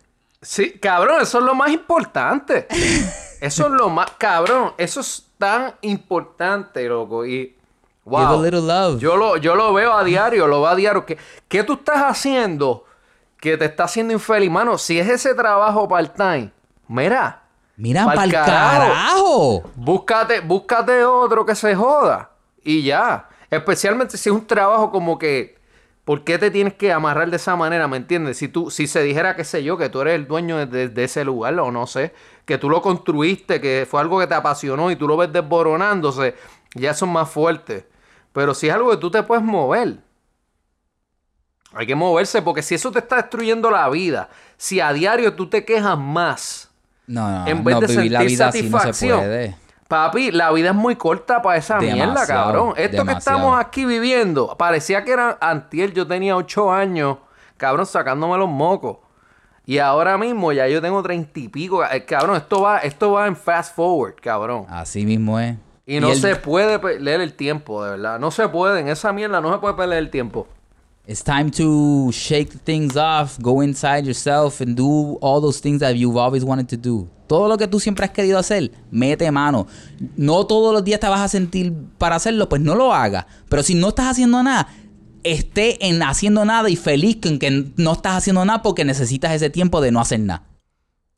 Sí, 0.42 0.78
cabrón, 0.80 1.22
eso 1.22 1.38
es 1.38 1.44
lo 1.44 1.54
más 1.54 1.70
importante. 1.70 2.66
eso 3.40 3.66
es 3.66 3.72
lo 3.72 3.88
más, 3.88 4.10
cabrón, 4.18 4.72
eso 4.78 5.00
es 5.00 5.24
tan 5.38 5.74
importante, 5.82 6.88
loco. 6.88 7.24
Y 7.26 7.56
wow, 8.04 8.20
Give 8.20 8.34
a 8.34 8.42
little 8.42 8.60
love. 8.62 9.00
yo 9.00 9.16
lo, 9.16 9.36
yo 9.36 9.54
lo 9.54 9.72
veo 9.72 9.92
a 9.92 10.04
diario, 10.04 10.46
lo 10.46 10.60
veo 10.62 10.70
a 10.70 10.76
diario. 10.76 11.04
¿Qué, 11.06 11.18
¿Qué 11.48 11.62
tú 11.62 11.74
estás 11.74 12.02
haciendo 12.02 12.84
que 13.40 13.56
te 13.56 13.64
está 13.66 13.84
haciendo 13.84 14.12
infeliz? 14.12 14.50
Mano, 14.50 14.78
si 14.78 14.98
es 14.98 15.08
ese 15.08 15.34
trabajo 15.34 15.88
part-time, 15.88 16.52
mira. 16.88 17.42
Mira, 17.76 18.06
pa'l 18.06 18.30
carajo. 18.32 18.50
carajo. 18.50 19.62
Búscate, 19.74 20.40
búscate 20.40 21.04
otro 21.04 21.44
que 21.44 21.54
se 21.54 21.74
joda. 21.74 22.30
Y 22.62 22.82
ya. 22.82 23.28
Especialmente 23.50 24.16
si 24.16 24.28
es 24.30 24.34
un 24.34 24.46
trabajo 24.46 24.90
como 24.90 25.18
que. 25.18 25.55
¿Por 26.06 26.22
qué 26.22 26.38
te 26.38 26.52
tienes 26.52 26.74
que 26.74 26.92
amarrar 26.92 27.30
de 27.30 27.36
esa 27.36 27.56
manera? 27.56 27.88
¿Me 27.88 27.96
entiendes? 27.96 28.38
Si 28.38 28.46
tú, 28.46 28.70
si 28.70 28.86
se 28.86 29.02
dijera, 29.02 29.34
qué 29.34 29.42
sé 29.42 29.64
yo, 29.64 29.76
que 29.76 29.88
tú 29.88 30.02
eres 30.02 30.14
el 30.14 30.28
dueño 30.28 30.64
de, 30.64 31.04
ese 31.04 31.24
lugar, 31.24 31.58
o 31.58 31.72
no 31.72 31.88
sé, 31.88 32.14
que 32.44 32.58
tú 32.58 32.70
lo 32.70 32.80
construiste, 32.80 33.60
que 33.60 33.88
fue 33.90 34.00
algo 34.00 34.20
que 34.20 34.28
te 34.28 34.34
apasionó 34.34 34.88
y 34.92 34.94
tú 34.94 35.08
lo 35.08 35.16
ves 35.16 35.32
desboronándose, 35.32 36.36
ya 36.76 36.94
son 36.94 37.08
más 37.08 37.28
fuertes. 37.28 37.86
Pero 38.32 38.54
si 38.54 38.68
es 38.68 38.74
algo 38.74 38.92
que 38.92 38.98
tú 38.98 39.10
te 39.10 39.20
puedes 39.24 39.42
mover, 39.42 39.96
hay 41.72 41.86
que 41.88 41.96
moverse, 41.96 42.40
porque 42.40 42.62
si 42.62 42.76
eso 42.76 42.92
te 42.92 43.00
está 43.00 43.16
destruyendo 43.16 43.68
la 43.68 43.88
vida, 43.88 44.28
si 44.56 44.78
a 44.78 44.92
diario 44.92 45.34
tú 45.34 45.48
te 45.48 45.64
quejas 45.64 45.98
más, 45.98 46.70
No, 47.08 47.28
no, 47.28 47.48
en 47.48 47.64
vez 47.64 47.74
no, 47.74 47.80
de 47.80 47.86
vivir 47.88 48.12
la 48.12 48.20
sentir 48.20 48.38
vida 48.38 48.46
así 48.46 48.62
no 48.62 48.78
se 48.78 48.92
satisfacción. 48.92 49.18
puede. 49.18 49.56
Papi, 49.88 50.32
la 50.32 50.50
vida 50.52 50.70
es 50.70 50.74
muy 50.74 50.96
corta 50.96 51.40
para 51.42 51.56
esa 51.58 51.78
mierda, 51.94 52.26
cabrón. 52.26 52.74
Esto 52.76 53.04
que 53.04 53.12
estamos 53.18 53.58
aquí 53.60 53.84
viviendo, 53.84 54.56
parecía 54.56 55.04
que 55.04 55.12
era 55.12 55.38
antier, 55.40 55.92
yo 55.92 56.06
tenía 56.06 56.36
ocho 56.36 56.72
años, 56.72 57.18
cabrón, 57.56 57.86
sacándome 57.86 58.36
los 58.36 58.48
mocos. 58.48 58.98
Y 59.64 59.78
ahora 59.78 60.16
mismo 60.18 60.52
ya 60.52 60.68
yo 60.68 60.80
tengo 60.80 61.02
treinta 61.02 61.40
y 61.40 61.48
pico. 61.48 61.84
Eh, 61.84 62.04
Cabrón, 62.04 62.36
esto 62.36 62.62
va, 62.62 62.78
esto 62.78 63.12
va 63.12 63.26
en 63.26 63.34
fast 63.34 63.74
forward, 63.74 64.14
cabrón. 64.22 64.64
Así 64.68 65.04
mismo 65.04 65.40
es. 65.40 65.56
Y 65.86 65.98
no 66.00 66.10
el- 66.10 66.16
se 66.20 66.36
puede 66.36 66.78
perder 66.78 67.20
el 67.20 67.34
tiempo, 67.34 67.82
de 67.84 67.90
verdad. 67.92 68.18
No 68.20 68.30
se 68.30 68.48
puede, 68.48 68.80
en 68.80 68.88
esa 68.88 69.12
mierda 69.12 69.40
no 69.40 69.52
se 69.52 69.58
puede 69.58 69.74
perder 69.74 69.98
el 69.98 70.10
tiempo. 70.10 70.46
It's 71.06 71.22
time 71.22 71.52
to 71.52 72.10
shake 72.10 72.52
things 72.64 72.96
off, 72.96 73.38
go 73.40 73.60
inside 73.60 74.04
yourself 74.06 74.60
and 74.60 74.76
do 74.76 75.16
all 75.20 75.40
those 75.40 75.60
things 75.60 75.78
that 75.78 75.96
you've 75.96 76.16
always 76.16 76.44
wanted 76.44 76.68
to 76.70 76.76
do. 76.76 77.08
Todo 77.28 77.48
lo 77.48 77.56
que 77.56 77.68
tú 77.68 77.78
siempre 77.78 78.04
has 78.04 78.10
querido 78.10 78.38
hacer, 78.38 78.72
mete 78.90 79.30
mano. 79.30 79.68
No 80.16 80.46
todos 80.46 80.72
los 80.72 80.84
días 80.84 80.98
te 80.98 81.06
vas 81.06 81.20
a 81.20 81.28
sentir 81.28 81.72
para 81.98 82.16
hacerlo, 82.16 82.48
pues 82.48 82.60
no 82.60 82.74
lo 82.74 82.92
hagas. 82.92 83.26
Pero 83.48 83.62
si 83.62 83.76
no 83.76 83.90
estás 83.90 84.06
haciendo 84.06 84.42
nada, 84.42 84.68
esté 85.22 85.86
en 85.86 86.02
haciendo 86.02 86.44
nada 86.44 86.68
y 86.70 86.76
feliz 86.76 87.18
con 87.22 87.38
que 87.38 87.72
no 87.76 87.92
estás 87.92 88.16
haciendo 88.16 88.44
nada 88.44 88.62
porque 88.62 88.84
necesitas 88.84 89.32
ese 89.32 89.48
tiempo 89.48 89.80
de 89.80 89.92
no 89.92 90.00
hacer 90.00 90.20
nada. 90.20 90.42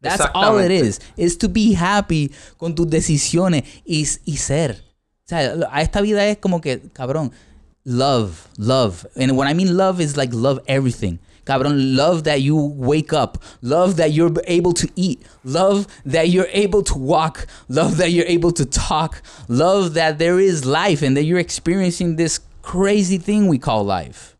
That's 0.02 0.22
all 0.34 0.60
it 0.60 0.70
is. 0.70 1.00
Is 1.16 1.38
to 1.38 1.48
be 1.48 1.74
happy 1.74 2.30
con 2.58 2.74
tus 2.74 2.88
decisiones 2.88 3.64
y, 3.86 4.06
y 4.24 4.36
ser. 4.36 4.84
O 5.24 5.28
sea, 5.28 5.54
a 5.70 5.82
esta 5.82 6.00
vida 6.02 6.26
es 6.26 6.38
como 6.38 6.60
que, 6.60 6.80
cabrón, 6.92 7.32
love, 7.88 8.48
love. 8.58 9.06
And 9.16 9.36
when 9.36 9.48
I 9.48 9.54
mean 9.54 9.76
love 9.76 10.00
is 10.00 10.16
like 10.16 10.30
love 10.32 10.60
everything. 10.68 11.18
Cabrón, 11.46 11.96
love 11.96 12.24
that 12.24 12.42
you 12.42 12.54
wake 12.76 13.14
up. 13.14 13.38
Love 13.62 13.96
that 13.96 14.12
you're 14.12 14.30
able 14.46 14.74
to 14.74 14.86
eat. 14.96 15.22
Love 15.44 15.86
that 16.04 16.28
you're 16.28 16.50
able 16.52 16.82
to 16.82 16.98
walk. 16.98 17.46
Love 17.70 17.96
that 17.96 18.10
you're 18.10 18.26
able 18.28 18.50
to 18.52 18.66
talk. 18.66 19.22
Love 19.48 19.94
that 19.94 20.18
there 20.18 20.38
is 20.38 20.66
life 20.66 21.00
and 21.02 21.16
that 21.16 21.24
you're 21.24 21.38
experiencing 21.38 22.16
this 22.16 22.40
crazy 22.60 23.16
thing 23.16 23.48
we 23.48 23.58
call 23.58 23.82
life. 23.82 24.36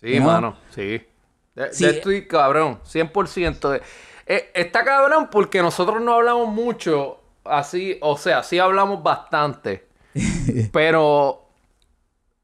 Sí, 0.00 0.10
You 0.14 0.20
know? 0.20 0.26
mano, 0.26 0.56
sí. 0.76 1.00
De, 1.56 1.72
Sí. 1.72 1.84
de 1.86 1.90
estoy 1.98 2.28
cabrón, 2.28 2.78
100%. 2.84 3.70
de- 3.72 3.82
Eh, 4.30 4.50
está 4.54 4.84
cabrón 4.84 5.28
porque 5.32 5.60
nosotros 5.60 6.00
no 6.00 6.12
hablamos 6.14 6.54
mucho 6.54 7.18
así, 7.44 7.96
o 8.00 8.16
sea, 8.16 8.42
sí 8.44 8.58
hablamos 8.60 9.02
bastante, 9.02 9.88
pero 10.72 11.47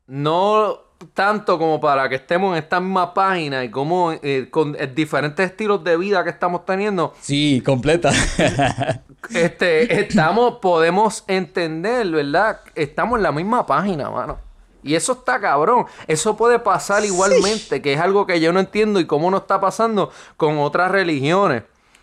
no 0.07 0.85
tanto 1.13 1.59
como 1.59 1.81
para 1.81 2.09
que 2.09 2.15
estemos 2.15 2.57
en 2.57 2.63
esta 2.63 2.81
misma 2.81 3.13
página 3.13 3.65
y 3.65 3.71
como 3.71 4.13
eh, 4.13 4.49
con 4.51 4.75
eh, 4.79 4.87
diferentes 4.87 5.51
estilos 5.51 5.85
de 5.85 5.97
vida 5.97 6.25
que 6.25 6.31
estamos 6.31 6.65
teniendo, 6.65 7.15
Sí, 7.21 7.63
completa. 7.65 8.11
este, 9.31 10.01
estamos, 10.01 10.59
podemos 10.61 11.25
entender, 11.27 12.09
¿verdad? 12.11 12.61
Estamos 12.75 13.19
en 13.19 13.23
la 13.23 13.33
misma 13.33 13.67
página, 13.67 14.11
mano. 14.11 14.39
Y 14.83 14.95
eso 14.95 15.13
está 15.13 15.41
cabrón. 15.41 15.87
Eso 16.07 16.37
puede 16.37 16.59
pasar 16.59 17.05
igualmente, 17.05 17.81
que 17.81 17.95
es 17.95 18.01
algo 18.01 18.27
que 18.27 18.39
yo 18.39 18.53
no 18.53 18.61
entiendo 18.61 19.01
y 19.01 19.07
cómo 19.07 19.31
no 19.31 19.39
está 19.39 19.61
pasando 19.61 20.11
con 20.37 20.59
otras 20.59 20.91
religiones. 20.91 21.63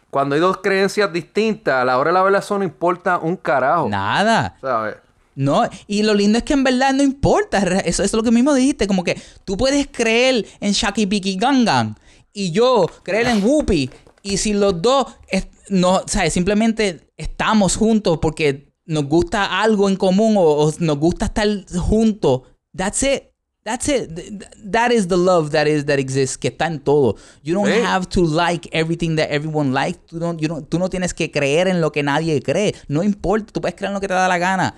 Cuando 0.09 0.35
hay 0.35 0.41
dos 0.41 0.57
creencias 0.57 1.13
distintas, 1.13 1.75
a 1.75 1.85
la 1.85 1.97
hora 1.97 2.09
de 2.09 2.15
la 2.15 2.23
verdad 2.23 2.41
eso 2.43 2.57
no 2.57 2.63
importa 2.63 3.19
un 3.19 3.37
carajo. 3.37 3.87
Nada. 3.87 4.57
¿Sabes? 4.59 4.97
No, 5.35 5.67
y 5.87 6.03
lo 6.03 6.13
lindo 6.13 6.37
es 6.37 6.43
que 6.43 6.53
en 6.53 6.63
verdad 6.63 6.93
no 6.93 7.03
importa. 7.03 7.59
Eso, 7.85 8.03
eso 8.03 8.03
es 8.03 8.13
lo 8.13 8.23
que 8.23 8.31
mismo 8.31 8.53
dijiste. 8.53 8.87
Como 8.87 9.03
que 9.03 9.19
tú 9.45 9.55
puedes 9.57 9.87
creer 9.91 10.45
en 10.59 10.71
Shaki 10.73 11.05
Piki 11.07 11.35
Gangan 11.37 11.97
y 12.33 12.51
yo 12.51 12.85
creer 13.03 13.27
en 13.27 13.43
Whoopi. 13.43 13.89
Y 14.23 14.37
si 14.37 14.53
los 14.53 14.81
dos 14.81 15.07
es- 15.29 15.47
no, 15.69 16.01
¿sabes? 16.05 16.33
simplemente 16.33 17.07
estamos 17.17 17.75
juntos 17.77 18.19
porque 18.21 18.71
nos 18.85 19.05
gusta 19.05 19.61
algo 19.61 19.87
en 19.87 19.95
común 19.95 20.35
o, 20.37 20.41
o 20.41 20.73
nos 20.79 20.97
gusta 20.97 21.25
estar 21.25 21.47
juntos. 21.79 22.41
That's 22.75 23.01
it. 23.03 23.23
That's 23.63 23.87
it. 23.89 24.13
Th- 24.15 24.29
th- 24.39 24.71
That 24.71 24.91
is 24.91 25.07
the 25.07 25.17
love 25.17 25.51
that 25.51 25.67
is 25.67 25.85
that 25.85 25.97
exists, 25.99 26.37
que 26.37 26.47
está 26.49 26.65
en 26.67 26.79
todo. 26.79 27.15
You 27.43 27.53
don't 27.55 27.67
Sí. 27.69 27.79
have 27.85 28.07
to 28.07 28.23
like 28.25 28.67
everything 28.73 29.15
that 29.17 29.27
everyone 29.29 29.71
likes. 29.71 29.99
Tú, 30.07 30.19
don't- 30.19 30.39
you 30.41 30.47
don't- 30.49 30.67
tú 30.67 30.77
no 30.79 30.89
tienes 30.89 31.13
que 31.13 31.31
creer 31.31 31.67
en 31.67 31.79
lo 31.79 31.91
que 31.91 32.01
nadie 32.03 32.41
cree. 32.41 32.73
No 32.87 33.01
importa, 33.03 33.53
tú 33.53 33.61
puedes 33.61 33.75
creer 33.75 33.89
en 33.89 33.93
lo 33.93 34.01
que 34.01 34.07
te 34.07 34.13
da 34.15 34.27
la 34.27 34.37
gana. 34.39 34.75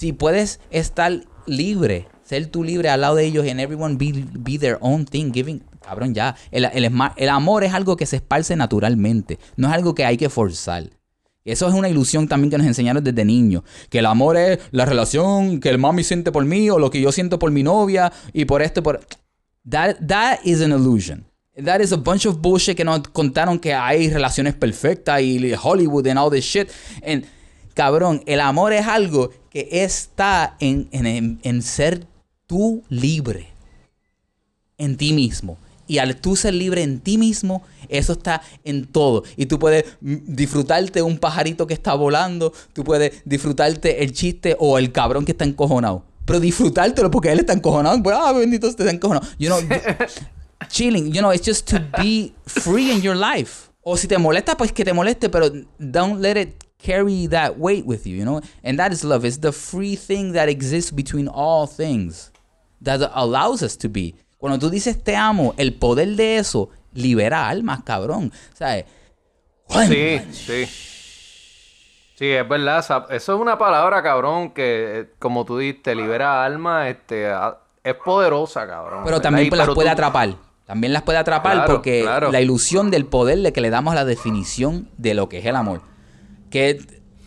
Si 0.00 0.14
puedes 0.14 0.60
estar 0.70 1.26
libre, 1.44 2.08
ser 2.22 2.46
tú 2.46 2.64
libre 2.64 2.88
al 2.88 3.02
lado 3.02 3.16
de 3.16 3.26
ellos 3.26 3.46
and 3.46 3.60
everyone 3.60 3.98
be, 3.98 4.24
be 4.32 4.58
their 4.58 4.78
own 4.80 5.04
thing, 5.04 5.30
giving. 5.30 5.62
Cabrón, 5.82 6.14
ya. 6.14 6.36
El, 6.50 7.28
amor 7.28 7.64
es 7.64 7.74
algo 7.74 7.98
que 7.98 8.06
se 8.06 8.16
esparce 8.16 8.56
naturalmente. 8.56 9.38
No 9.56 9.68
es 9.68 9.74
algo 9.74 9.94
que 9.94 10.06
hay 10.06 10.16
que 10.16 10.30
forzar. 10.30 10.88
Eso 11.44 11.68
es 11.68 11.74
una 11.74 11.90
ilusión 11.90 12.28
también 12.28 12.50
que 12.50 12.56
nos 12.56 12.66
enseñaron 12.66 13.04
desde 13.04 13.26
niños. 13.26 13.62
Que 13.90 13.98
el 13.98 14.06
amor 14.06 14.38
es 14.38 14.60
la 14.70 14.86
relación 14.86 15.60
que 15.60 15.68
el 15.68 15.76
mami 15.76 16.02
siente 16.02 16.32
por 16.32 16.46
mí 16.46 16.70
o 16.70 16.78
lo 16.78 16.90
que 16.90 17.02
yo 17.02 17.12
siento 17.12 17.38
por 17.38 17.50
mi 17.50 17.62
novia 17.62 18.10
y 18.32 18.46
por 18.46 18.62
esto 18.62 18.82
por... 18.82 19.06
That, 19.68 19.96
that 20.08 20.38
is 20.44 20.62
an 20.62 20.72
illusion. 20.72 21.26
That 21.62 21.82
is 21.82 21.92
a 21.92 21.98
bunch 21.98 22.24
of 22.24 22.40
bullshit 22.40 22.74
que 22.74 22.86
nos 22.86 23.00
contaron 23.00 23.58
que 23.58 23.74
hay 23.74 24.08
relaciones 24.08 24.54
perfectas 24.54 25.20
y 25.20 25.52
Hollywood 25.62 26.06
and 26.06 26.18
all 26.18 26.30
this 26.30 26.46
shit. 26.46 26.70
And, 27.06 27.26
cabrón, 27.80 28.22
el 28.26 28.40
amor 28.40 28.72
es 28.74 28.86
algo 28.86 29.30
que 29.50 29.68
está 29.70 30.56
en, 30.60 30.88
en, 30.92 31.06
en- 31.06 31.38
en 31.42 31.62
ser 31.62 32.06
tú 32.46 32.82
libre 32.90 33.48
en 34.76 34.96
ti 34.98 35.12
mismo. 35.14 35.56
Y 35.86 35.96
al 35.98 36.14
tú 36.20 36.36
ser 36.36 36.52
libre 36.54 36.82
en 36.82 37.00
ti 37.00 37.16
mismo, 37.16 37.62
eso 37.88 38.12
está 38.12 38.42
en 38.64 38.84
todo. 38.84 39.24
Y 39.36 39.46
tú 39.46 39.58
puedes 39.58 39.84
disfrutarte 40.00 41.00
un 41.02 41.16
pajarito 41.18 41.66
que 41.66 41.72
está 41.74 41.94
volando, 41.94 42.52
tú 42.74 42.84
puedes 42.84 43.22
disfrutarte 43.24 44.02
el 44.04 44.12
chiste 44.12 44.56
o 44.58 44.76
el 44.78 44.92
cabrón 44.92 45.24
que 45.24 45.32
está 45.32 45.44
encojonado. 45.46 46.04
Pero 46.26 46.38
disfrutártelo 46.38 47.10
porque 47.10 47.32
él 47.32 47.40
está 47.40 47.54
encojonado. 47.54 47.98
Ah, 48.14 48.32
bendito, 48.32 48.68
usted 48.68 48.84
está 48.84 48.94
encojonado. 48.94 49.26
You 49.38 49.48
know, 49.48 49.58
chilling, 50.68 51.06
you 51.12 51.20
know, 51.20 51.32
it's 51.32 51.46
just 51.48 51.66
to 51.70 51.78
be 51.98 52.34
free 52.46 52.90
in 52.92 53.00
your 53.00 53.16
life. 53.16 53.70
O 53.82 53.96
si 53.96 54.06
te 54.06 54.18
molesta, 54.18 54.56
pues 54.56 54.70
que 54.72 54.84
te 54.84 54.92
moleste, 54.92 55.28
pero 55.30 55.50
don't 55.78 56.20
let 56.20 56.36
it 56.40 56.50
carry 56.82 57.26
that 57.28 57.58
weight 57.58 57.84
with 57.86 58.06
you, 58.06 58.16
you 58.16 58.24
know? 58.24 58.40
And 58.62 58.78
that 58.78 58.92
is 58.92 59.04
love. 59.04 59.24
It's 59.24 59.38
the 59.38 59.52
free 59.52 59.96
thing 59.96 60.32
that 60.32 60.48
exists 60.48 60.90
between 60.90 61.28
all 61.28 61.66
things 61.66 62.32
that 62.82 63.00
allows 63.14 63.62
us 63.62 63.76
to 63.78 63.88
be. 63.88 64.14
Cuando 64.38 64.58
tú 64.58 64.70
dices 64.70 65.02
te 65.02 65.14
amo, 65.14 65.54
el 65.58 65.74
poder 65.74 66.16
de 66.16 66.38
eso 66.38 66.70
libera 66.94 67.48
almas, 67.48 67.82
cabrón. 67.84 68.32
¿Sabes? 68.54 68.86
Sí, 69.68 70.20
sí. 70.32 70.64
Sí, 72.16 72.30
es 72.30 72.48
verdad. 72.48 73.06
Eso 73.10 73.34
es 73.34 73.40
una 73.40 73.56
palabra, 73.56 74.02
cabrón, 74.02 74.50
que 74.50 75.10
como 75.18 75.44
tú 75.44 75.58
dices, 75.58 75.96
libera 75.96 76.44
almas, 76.44 76.88
este, 76.88 77.30
es 77.82 77.94
poderosa, 77.94 78.66
cabrón. 78.66 79.04
Pero 79.04 79.20
también 79.20 79.48
las 79.56 79.68
puede 79.70 79.88
atrapar. 79.88 80.34
También 80.66 80.92
las 80.92 81.02
puede 81.02 81.18
atrapar 81.18 81.66
porque 81.66 82.04
la 82.04 82.40
ilusión 82.40 82.90
del 82.90 83.04
poder 83.04 83.38
de 83.38 83.52
que 83.52 83.60
le 83.60 83.70
damos 83.70 83.94
la 83.94 84.04
definición 84.04 84.88
de 84.98 85.14
lo 85.14 85.28
que 85.28 85.38
es 85.38 85.46
el 85.46 85.56
amor. 85.56 85.82
Que 86.50 86.80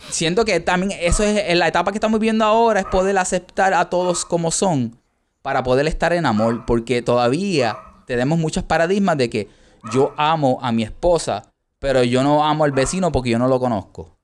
siento 0.09 0.45
que 0.45 0.59
también 0.59 0.97
eso 1.01 1.23
es 1.23 1.43
en 1.47 1.59
la 1.59 1.67
etapa 1.67 1.91
que 1.91 1.97
estamos 1.97 2.19
viviendo 2.19 2.45
ahora, 2.45 2.81
es 2.81 2.85
poder 2.85 3.17
aceptar 3.17 3.73
a 3.73 3.89
todos 3.89 4.25
como 4.25 4.51
son 4.51 4.99
para 5.41 5.63
poder 5.63 5.87
estar 5.87 6.13
en 6.13 6.25
amor, 6.25 6.65
porque 6.65 7.01
todavía 7.01 7.77
tenemos 8.05 8.37
muchos 8.39 8.63
paradigmas 8.63 9.17
de 9.17 9.29
que 9.29 9.49
yo 9.91 10.13
amo 10.17 10.59
a 10.61 10.71
mi 10.71 10.83
esposa, 10.83 11.51
pero 11.79 12.03
yo 12.03 12.23
no 12.23 12.45
amo 12.45 12.63
al 12.63 12.71
vecino 12.71 13.11
porque 13.11 13.31
yo 13.31 13.39
no 13.39 13.47
lo 13.47 13.59
conozco. 13.59 14.17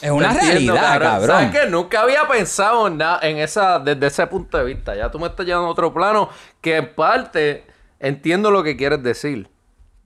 es 0.00 0.10
una 0.10 0.32
realidad, 0.32 1.00
cabrón. 1.00 1.28
¿Sabes 1.28 1.50
que 1.50 1.66
Nunca 1.68 2.02
había 2.02 2.26
pensado 2.28 2.86
en, 2.86 2.98
nada, 2.98 3.18
en 3.22 3.38
esa, 3.38 3.78
desde 3.80 4.06
ese 4.06 4.26
punto 4.26 4.58
de 4.58 4.64
vista. 4.64 4.94
Ya 4.94 5.10
tú 5.10 5.18
me 5.18 5.26
estás 5.26 5.44
llevando 5.44 5.68
a 5.68 5.72
otro 5.72 5.92
plano 5.92 6.28
que 6.60 6.76
en 6.76 6.94
parte 6.94 7.66
entiendo 8.04 8.50
lo 8.50 8.62
que 8.62 8.76
quieres 8.76 9.02
decir. 9.02 9.48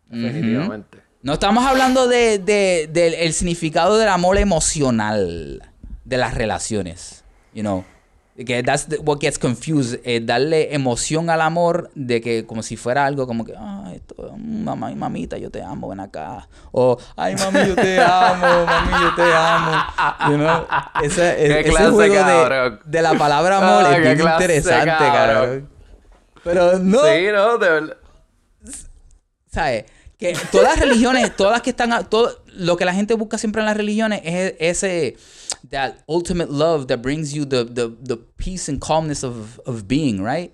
Definitivamente. 0.08 0.98
No 1.22 1.34
estamos 1.34 1.66
hablando 1.66 2.06
de, 2.06 2.38
del 2.38 3.32
significado 3.32 3.98
del 3.98 4.08
amor 4.08 4.38
emocional 4.38 5.62
de 6.04 6.16
las 6.16 6.34
relaciones. 6.34 7.24
You 7.52 7.62
know. 7.62 7.84
Que 8.46 8.62
that's 8.62 8.86
what 9.04 9.18
gets 9.18 9.36
confused. 9.36 9.98
Eh, 10.04 10.20
darle 10.22 10.72
emoción 10.72 11.28
al 11.28 11.40
amor 11.40 11.90
de 11.96 12.20
que 12.20 12.46
como 12.46 12.62
si 12.62 12.76
fuera 12.76 13.04
algo 13.04 13.26
como 13.26 13.44
que, 13.44 13.52
ay, 13.58 13.96
esto, 13.96 14.32
mamá 14.38 14.92
y 14.92 14.94
mamita, 14.94 15.38
yo 15.38 15.50
te 15.50 15.60
amo, 15.60 15.88
ven 15.88 15.98
acá. 15.98 16.48
O, 16.70 16.96
ay, 17.16 17.34
mami, 17.34 17.66
yo 17.66 17.74
te 17.74 17.98
amo, 18.00 18.64
mami, 18.64 18.90
yo 19.02 19.14
te 19.16 19.22
amo. 19.34 19.72
You 20.30 20.36
know? 20.36 20.66
Ese, 21.02 21.62
ese 21.66 21.90
juego 21.90 21.98
de, 21.98 22.78
de, 22.84 23.02
la 23.02 23.14
palabra 23.14 23.58
amor 23.58 23.92
es 23.92 24.02
bien 24.02 24.20
interesante, 24.20 24.86
cabrón. 24.86 25.77
Pero 26.44 26.78
no. 26.78 26.98
Sí, 27.00 27.26
no, 27.32 27.58
de 27.58 27.68
verdad. 27.68 27.96
¿Sabes? 29.46 29.84
Que 30.18 30.36
todas 30.50 30.76
las 30.76 30.80
religiones, 30.80 31.36
todas 31.36 31.52
las 31.52 31.62
que 31.62 31.70
están, 31.70 32.08
todo, 32.10 32.42
lo 32.46 32.76
que 32.76 32.84
la 32.84 32.92
gente 32.92 33.14
busca 33.14 33.38
siempre 33.38 33.62
en 33.62 33.66
las 33.66 33.76
religiones 33.76 34.20
es 34.24 34.54
ese, 34.58 35.16
that 35.70 35.94
ultimate 36.06 36.50
love 36.50 36.86
that 36.88 36.98
brings 36.98 37.32
you 37.32 37.44
the, 37.44 37.64
the, 37.64 37.88
the 38.02 38.16
peace 38.36 38.70
and 38.70 38.80
calmness 38.80 39.22
of, 39.22 39.60
of 39.64 39.86
being, 39.86 40.24
right? 40.24 40.52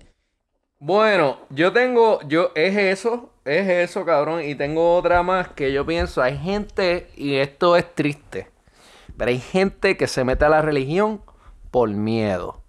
Bueno, 0.79 1.39
yo 1.49 1.73
tengo, 1.73 2.19
yo, 2.27 2.51
es 2.53 2.77
eso, 2.77 3.31
es 3.43 3.67
eso, 3.67 4.05
cabrón, 4.05 4.43
y 4.43 4.53
tengo 4.53 4.95
otra 4.95 5.23
más 5.23 5.47
que 5.47 5.71
yo 5.71 5.85
pienso, 5.85 6.21
hay 6.21 6.37
gente, 6.37 7.09
y 7.15 7.35
esto 7.35 7.75
es 7.75 7.95
triste, 7.95 8.51
pero 9.17 9.31
hay 9.31 9.39
gente 9.39 9.97
que 9.97 10.05
se 10.05 10.23
mete 10.23 10.45
a 10.45 10.49
la 10.49 10.61
religión 10.61 11.21
por 11.71 11.89
miedo. 11.89 12.64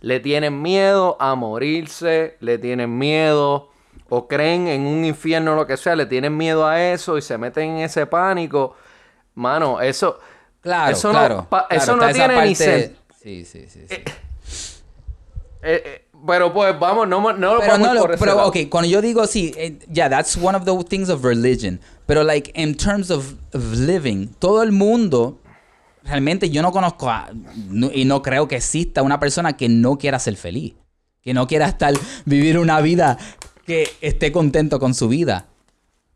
Le 0.00 0.20
tienen 0.20 0.62
miedo 0.62 1.16
a 1.20 1.34
morirse, 1.34 2.36
le 2.40 2.58
tienen 2.58 2.96
miedo 2.96 3.70
o 4.08 4.26
creen 4.26 4.68
en 4.68 4.86
un 4.86 5.04
infierno 5.04 5.52
o 5.52 5.56
lo 5.56 5.66
que 5.66 5.76
sea, 5.76 5.96
le 5.96 6.06
tienen 6.06 6.36
miedo 6.36 6.66
a 6.66 6.92
eso 6.92 7.18
y 7.18 7.22
se 7.22 7.36
meten 7.36 7.70
en 7.70 7.78
ese 7.78 8.06
pánico. 8.06 8.74
Mano, 9.34 9.80
eso. 9.80 10.18
Claro, 10.60 10.92
eso 10.92 11.10
claro. 11.10 11.46
No, 11.50 11.66
eso 11.70 11.96
no 11.96 12.08
tiene 12.10 12.46
ni 12.46 12.54
sentido. 12.54 12.98
Sí, 13.22 13.44
sí, 13.44 13.66
sí. 13.68 13.80
Eh, 13.90 14.04
eh, 15.62 15.82
eh, 15.84 16.04
pero 16.26 16.52
pues 16.52 16.78
vamos, 16.78 17.06
no, 17.06 17.20
no 17.32 17.58
pero 17.58 17.78
no, 17.78 18.00
por 18.00 18.18
Pero 18.18 18.46
ok, 18.46 18.56
cuando 18.68 18.88
yo 18.88 19.00
digo 19.00 19.26
sí, 19.26 19.52
yeah, 19.90 20.08
that's 20.08 20.36
one 20.36 20.56
of 20.56 20.64
the 20.64 20.84
things 20.84 21.08
of 21.08 21.24
religion. 21.24 21.80
Pero 22.06 22.24
like 22.24 22.50
in 22.54 22.74
terms 22.74 23.10
of, 23.10 23.34
of 23.52 23.72
living, 23.74 24.28
todo 24.38 24.62
el 24.62 24.72
mundo 24.72 25.38
realmente 26.08 26.50
yo 26.50 26.62
no 26.62 26.72
conozco 26.72 27.10
a, 27.10 27.30
y 27.92 28.04
no 28.04 28.22
creo 28.22 28.48
que 28.48 28.56
exista 28.56 29.02
una 29.02 29.20
persona 29.20 29.56
que 29.56 29.68
no 29.68 29.98
quiera 29.98 30.18
ser 30.18 30.36
feliz, 30.36 30.74
que 31.22 31.34
no 31.34 31.46
quiera 31.46 31.66
estar 31.66 31.94
vivir 32.24 32.58
una 32.58 32.80
vida 32.80 33.18
que 33.66 33.88
esté 34.00 34.32
contento 34.32 34.80
con 34.80 34.94
su 34.94 35.08
vida. 35.08 35.46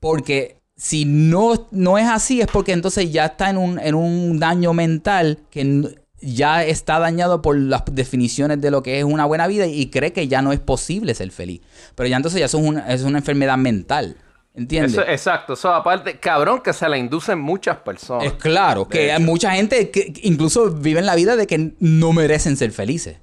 Porque 0.01 0.57
si 0.77 1.05
no, 1.05 1.69
no 1.71 1.99
es 1.99 2.09
así, 2.09 2.41
es 2.41 2.49
porque 2.49 2.73
entonces 2.73 3.13
ya 3.13 3.27
está 3.27 3.51
en 3.51 3.59
un, 3.59 3.79
en 3.79 3.95
un 3.95 4.39
daño 4.39 4.73
mental 4.73 5.39
que 5.51 5.97
ya 6.23 6.65
está 6.65 6.99
dañado 6.99 7.43
por 7.43 7.59
las 7.59 7.83
definiciones 7.93 8.61
de 8.61 8.71
lo 8.71 8.83
que 8.83 8.99
es 8.99 9.05
una 9.05 9.27
buena 9.27 9.47
vida 9.47 9.67
y 9.67 9.91
cree 9.91 10.13
que 10.13 10.29
ya 10.29 10.41
no 10.41 10.53
es 10.53 10.61
posible 10.61 11.15
ser 11.15 11.31
feliz. 11.31 11.61
Pero 11.95 12.09
ya 12.09 12.17
entonces 12.17 12.41
ya 12.41 12.47
es 12.47 12.55
una, 12.55 12.93
es 12.93 13.03
una 13.03 13.19
enfermedad 13.19 13.59
mental. 13.59 14.17
¿Entiendes? 14.55 14.99
exacto, 15.09 15.55
eso 15.55 15.73
aparte, 15.73 16.21
cabrón, 16.21 16.61
que 16.61 16.75
se 16.75 16.87
la 16.87 16.99
inducen 16.99 17.41
muchas 17.41 17.79
personas. 17.79 18.27
Es 18.27 18.33
claro, 18.35 18.87
que 18.87 19.11
hay 19.11 19.23
mucha 19.23 19.53
gente 19.53 19.91
que 19.91 20.13
incluso 20.23 20.71
viven 20.71 21.07
la 21.07 21.15
vida 21.15 21.37
de 21.37 21.47
que 21.47 21.75
no 21.79 22.13
merecen 22.13 22.57
ser 22.57 22.71
felices. 22.73 23.17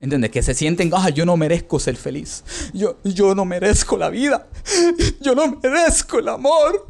¿Entiendes? 0.00 0.30
Que 0.30 0.42
se 0.42 0.54
sienten, 0.54 0.90
ah, 0.94 1.08
yo 1.08 1.24
no 1.24 1.36
merezco 1.36 1.78
ser 1.78 1.96
feliz. 1.96 2.44
Yo, 2.74 2.98
yo 3.04 3.34
no 3.34 3.44
merezco 3.44 3.96
la 3.96 4.10
vida. 4.10 4.46
Yo 5.20 5.34
no 5.34 5.58
merezco 5.62 6.18
el 6.18 6.28
amor. 6.28 6.86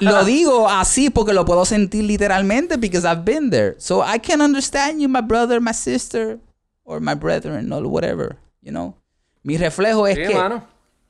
Lo, 0.00 0.24
digo 0.24 0.68
así 0.68 1.10
porque 1.10 1.32
lo 1.32 1.44
puedo 1.44 1.64
sentir 1.64 2.04
literalmente 2.04 2.76
because 2.78 3.06
I've 3.06 3.24
been 3.24 3.50
there. 3.50 3.74
So 3.78 4.02
I 4.02 4.18
can 4.18 4.40
understand 4.40 5.00
you, 5.00 5.08
my 5.08 5.20
brother, 5.20 5.60
my 5.60 5.74
sister, 5.74 6.38
or 6.84 7.00
my 7.00 7.14
brethren, 7.14 7.72
or 7.72 7.86
whatever, 7.86 8.36
you 8.60 8.70
know. 8.70 8.96
Mi 9.42 9.58
reflejo 9.58 10.06
es 10.06 10.16
que, 10.16 10.34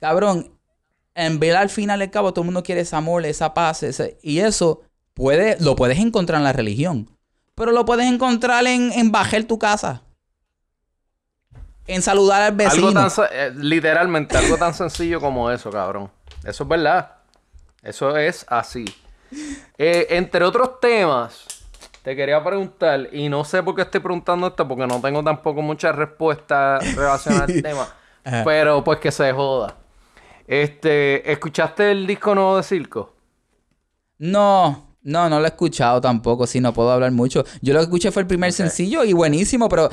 cabrón, 0.01 0.52
en 1.15 1.39
ver 1.39 1.57
al 1.57 1.69
final 1.69 2.01
del 2.01 2.11
cabo 2.11 2.33
todo 2.33 2.43
el 2.43 2.47
mundo 2.47 2.63
quiere 2.63 2.83
ese 2.83 2.97
amor, 2.97 3.25
esa 3.27 3.55
paz, 3.55 3.85
y 4.23 4.39
eso 4.39 4.83
puede, 5.15 5.57
lo 5.61 5.77
puedes 5.77 5.99
encontrar 5.99 6.39
en 6.39 6.45
la 6.45 6.53
religión. 6.53 7.11
Pero 7.55 7.73
lo 7.73 7.85
puedes 7.85 8.07
encontrar 8.07 8.67
en, 8.67 8.93
en 8.93 9.13
bajar 9.13 9.45
tu 9.45 9.59
casa 9.59 10.03
en 11.87 12.03
saludar 12.03 12.43
al 12.43 12.53
vecino. 12.55 13.07
Eh, 13.31 13.53
literalmente, 13.57 14.37
algo 14.37 14.57
tan 14.57 14.75
sencillo 14.75 15.21
como 15.21 15.51
eso, 15.51 15.71
cabrón. 15.71 16.11
Eso 16.45 16.65
es 16.65 16.69
verdad. 16.69 17.13
Eso 17.83 18.17
es 18.17 18.47
así. 18.49 18.85
Eh, 19.79 20.07
entre 20.11 20.45
otros 20.45 20.81
temas, 20.81 21.47
te 22.03 22.15
quería 22.15 22.43
preguntar, 22.43 23.09
y 23.13 23.29
no 23.29 23.45
sé 23.45 23.63
por 23.63 23.75
qué 23.75 23.83
estoy 23.83 24.01
preguntando 24.01 24.47
esto, 24.49 24.67
porque 24.67 24.87
no 24.87 25.01
tengo 25.01 25.23
tampoco 25.23 25.63
muchas 25.63 25.95
respuestas 25.97 26.85
relacionadas 26.97 27.51
al 27.51 27.63
tema, 27.63 27.89
pero 28.45 28.85
pues 28.85 28.99
que 28.99 29.11
se 29.11 29.33
joda. 29.33 29.77
Este, 30.47 31.31
¿escuchaste 31.31 31.91
el 31.91 32.07
disco 32.07 32.35
nuevo 32.35 32.57
de 32.57 32.63
Circo? 32.63 33.15
No, 34.19 34.97
no, 35.03 35.29
no 35.29 35.39
lo 35.39 35.45
he 35.45 35.49
escuchado 35.49 36.01
tampoco, 36.01 36.47
sí, 36.47 36.61
no 36.61 36.73
puedo 36.73 36.91
hablar 36.91 37.13
mucho. 37.13 37.45
Yo 37.61 37.73
lo 37.75 37.81
que 37.81 37.85
escuché 37.85 38.13
fue 38.13 38.23
el 38.23 38.29
primer 38.29 38.53
sencillo 38.53 39.05
y 39.05 39.13
buenísimo, 39.13 39.69
pero 39.69 39.89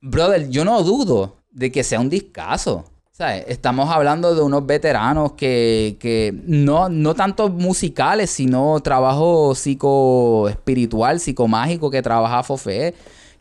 brother, 0.00 0.48
yo 0.48 0.64
no 0.64 0.82
dudo 0.82 1.36
de 1.50 1.70
que 1.70 1.84
sea 1.84 2.00
un 2.00 2.08
discazo. 2.08 2.84
¿Sabes? 3.10 3.44
Estamos 3.46 3.88
hablando 3.90 4.34
de 4.34 4.42
unos 4.42 4.66
veteranos 4.66 5.34
que, 5.34 5.96
que 6.00 6.34
no, 6.46 6.88
no 6.88 7.14
tanto 7.14 7.48
musicales, 7.48 8.28
sino 8.28 8.80
trabajo 8.80 9.54
psicoespiritual, 9.54 11.20
psicomágico 11.20 11.92
que 11.92 12.02
trabaja 12.02 12.42
Fofé, 12.42 12.92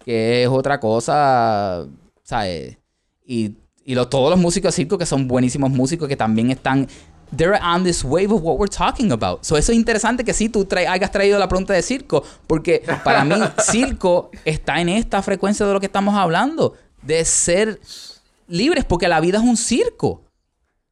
que 0.06 0.44
es 0.44 0.50
otra 0.50 0.80
cosa, 0.80 1.88
¿sabes? 2.22 2.78
Y, 3.26 3.56
y 3.86 3.96
todos 3.96 4.30
los 4.30 4.40
músicos 4.40 4.74
de 4.74 4.84
circo 4.84 4.98
que 4.98 5.06
son 5.06 5.28
buenísimos 5.28 5.70
músicos 5.70 6.08
que 6.08 6.16
también 6.16 6.52
están 6.52 6.88
they're 7.36 7.60
on 7.62 7.84
this 7.84 8.04
wave 8.04 8.32
of 8.32 8.42
what 8.42 8.58
we're 8.58 8.68
talking 8.68 9.12
about. 9.12 9.44
So 9.44 9.58
eso 9.58 9.72
es 9.72 9.78
interesante 9.78 10.24
que 10.24 10.34
sí 10.34 10.50
tú 10.50 10.68
hayas 10.72 11.12
traído 11.12 11.40
la 11.40 11.48
pregunta 11.48 11.74
de 11.74 11.82
circo, 11.82 12.24
porque 12.48 12.84
para 13.04 13.26
mí 13.26 13.36
circo 13.60 14.30
está 14.46 14.80
en 14.80 14.90
esta 14.90 15.22
frecuencia 15.22 15.66
de 15.66 15.74
lo 15.74 15.80
que 15.80 15.88
estamos 15.88 16.16
hablando, 16.16 16.76
de 17.02 17.26
ser 17.26 17.80
libres, 18.48 18.86
porque 18.86 19.08
la 19.08 19.20
vida 19.20 19.40
es 19.40 19.44
un 19.44 19.58
circo. 19.58 20.22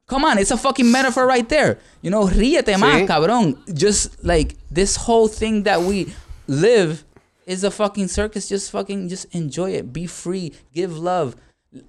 Come 0.06 0.26
on, 0.26 0.38
it's 0.38 0.50
a 0.50 0.56
fucking 0.56 0.90
metaphor 0.90 1.26
right 1.26 1.48
there. 1.48 1.78
You 2.02 2.10
know, 2.10 2.28
ríete 2.28 2.76
más, 2.76 3.06
cabrón. 3.06 3.62
Just 3.72 4.22
like 4.22 4.56
this 4.70 4.96
whole 4.96 5.28
thing 5.28 5.62
that 5.62 5.80
we 5.80 6.08
live 6.46 7.04
is 7.46 7.64
a 7.64 7.70
fucking 7.70 8.08
circus. 8.08 8.48
Just 8.48 8.70
fucking, 8.72 9.08
just 9.08 9.32
enjoy 9.34 9.70
it. 9.70 9.92
Be 9.92 10.06
free. 10.06 10.52
Give 10.74 10.98
love. 10.98 11.36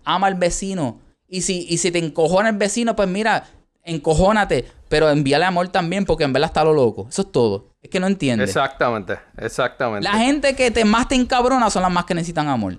Ama 0.06 0.28
al 0.28 0.36
vecino. 0.36 1.00
Y 1.28 1.42
si, 1.42 1.66
y 1.70 1.78
si 1.78 1.92
te 1.92 2.00
encojona 2.00 2.50
el 2.50 2.58
vecino, 2.58 2.96
pues 2.96 3.08
mira, 3.10 3.46
encojónate. 3.84 4.66
Pero 4.90 5.10
envíale 5.10 5.46
amor 5.46 5.68
también, 5.70 6.06
porque 6.06 6.24
en 6.24 6.34
verdad 6.34 6.50
está 6.50 6.64
lo 6.64 6.74
loco. 6.74 7.08
Eso 7.10 7.24
es 7.24 7.32
todo. 7.32 7.70
Es 7.82 7.90
que 7.90 8.00
no 8.00 8.08
entiendes. 8.08 8.50
Exactamente, 8.50 9.18
exactamente. 9.38 10.04
La 10.08 10.14
gente 10.18 10.56
que 10.56 10.70
te 10.72 10.86
más 10.86 11.08
te 11.08 11.16
encabrona 11.16 11.70
son 11.70 11.82
las 11.82 11.92
más 11.92 12.06
que 12.06 12.14
necesitan 12.14 12.48
amor. 12.48 12.78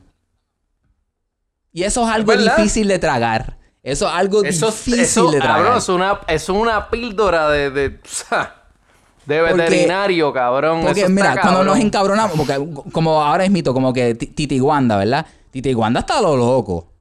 Y 1.72 1.82
eso 1.82 2.04
es 2.06 2.14
algo 2.14 2.28
verdad. 2.28 2.56
difícil 2.56 2.86
de 2.88 2.98
tragar. 2.98 3.58
Eso 3.82 4.06
es 4.06 4.14
algo 4.14 4.42
Eso, 4.44 4.66
difícil 4.66 5.00
eso, 5.00 5.30
de 5.30 5.40
tragar. 5.40 5.56
cabrón, 5.58 5.78
es 5.78 5.88
una, 5.88 6.20
es 6.28 6.48
una 6.48 6.88
píldora 6.88 7.50
de, 7.50 7.70
de, 7.70 7.88
de 9.26 9.40
veterinario, 9.42 10.32
cabrón. 10.32 10.82
Porque 10.82 11.00
Eso 11.00 11.10
está 11.10 11.14
mira, 11.32 11.40
cuando 11.42 11.64
nos 11.64 11.78
encabronamos, 11.78 12.36
porque 12.36 12.64
como 12.92 13.20
ahora 13.20 13.44
es 13.44 13.50
mito, 13.50 13.74
como 13.74 13.92
que 13.92 14.14
Ti- 14.14 14.28
Titi 14.28 14.60
Wanda, 14.60 14.96
¿verdad? 14.96 15.26
Titi 15.50 15.74
Wanda 15.74 16.00
está 16.00 16.20
lo 16.22 16.36
loco. 16.36 16.93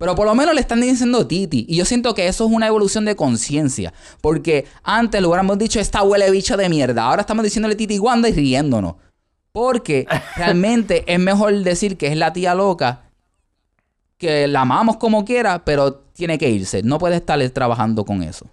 Pero 0.00 0.14
por 0.14 0.26
lo 0.26 0.34
menos 0.34 0.54
le 0.54 0.62
están 0.62 0.80
diciendo 0.80 1.26
Titi. 1.26 1.66
Y 1.68 1.76
yo 1.76 1.84
siento 1.84 2.14
que 2.14 2.26
eso 2.26 2.46
es 2.46 2.50
una 2.50 2.66
evolución 2.66 3.04
de 3.04 3.16
conciencia. 3.16 3.92
Porque 4.22 4.64
antes 4.82 5.20
lo 5.20 5.28
hubiéramos 5.28 5.58
dicho, 5.58 5.78
esta 5.78 6.02
huele 6.02 6.30
bicho 6.30 6.56
de 6.56 6.70
mierda. 6.70 7.04
Ahora 7.04 7.20
estamos 7.20 7.44
diciéndole 7.44 7.76
Titi 7.76 7.98
Wanda 7.98 8.26
y 8.30 8.32
riéndonos. 8.32 8.94
Porque 9.52 10.06
realmente 10.36 11.04
es 11.06 11.20
mejor 11.20 11.54
decir 11.62 11.98
que 11.98 12.06
es 12.06 12.16
la 12.16 12.32
tía 12.32 12.54
loca, 12.54 13.10
que 14.16 14.48
la 14.48 14.62
amamos 14.62 14.96
como 14.96 15.26
quiera, 15.26 15.66
pero 15.66 15.96
tiene 16.14 16.38
que 16.38 16.48
irse. 16.48 16.82
No 16.82 16.98
puede 16.98 17.16
estar 17.16 17.38
trabajando 17.50 18.06
con 18.06 18.22
eso. 18.22 18.46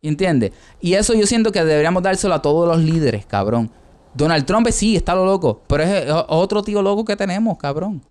¿Entiendes? 0.00 0.52
Y 0.80 0.94
eso 0.94 1.12
yo 1.12 1.26
siento 1.26 1.52
que 1.52 1.62
deberíamos 1.62 2.02
dárselo 2.02 2.32
a 2.32 2.40
todos 2.40 2.66
los 2.66 2.82
líderes, 2.82 3.26
cabrón. 3.26 3.70
Donald 4.14 4.46
Trump 4.46 4.66
sí, 4.70 4.96
está 4.96 5.14
lo 5.14 5.26
loco, 5.26 5.60
pero 5.66 5.82
es, 5.82 6.06
es 6.06 6.14
otro 6.28 6.62
tío 6.62 6.80
loco 6.80 7.04
que 7.04 7.16
tenemos, 7.16 7.58
cabrón. 7.58 8.02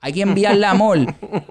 Hay 0.00 0.12
que 0.12 0.22
enviarle 0.22 0.66
amor, 0.66 0.98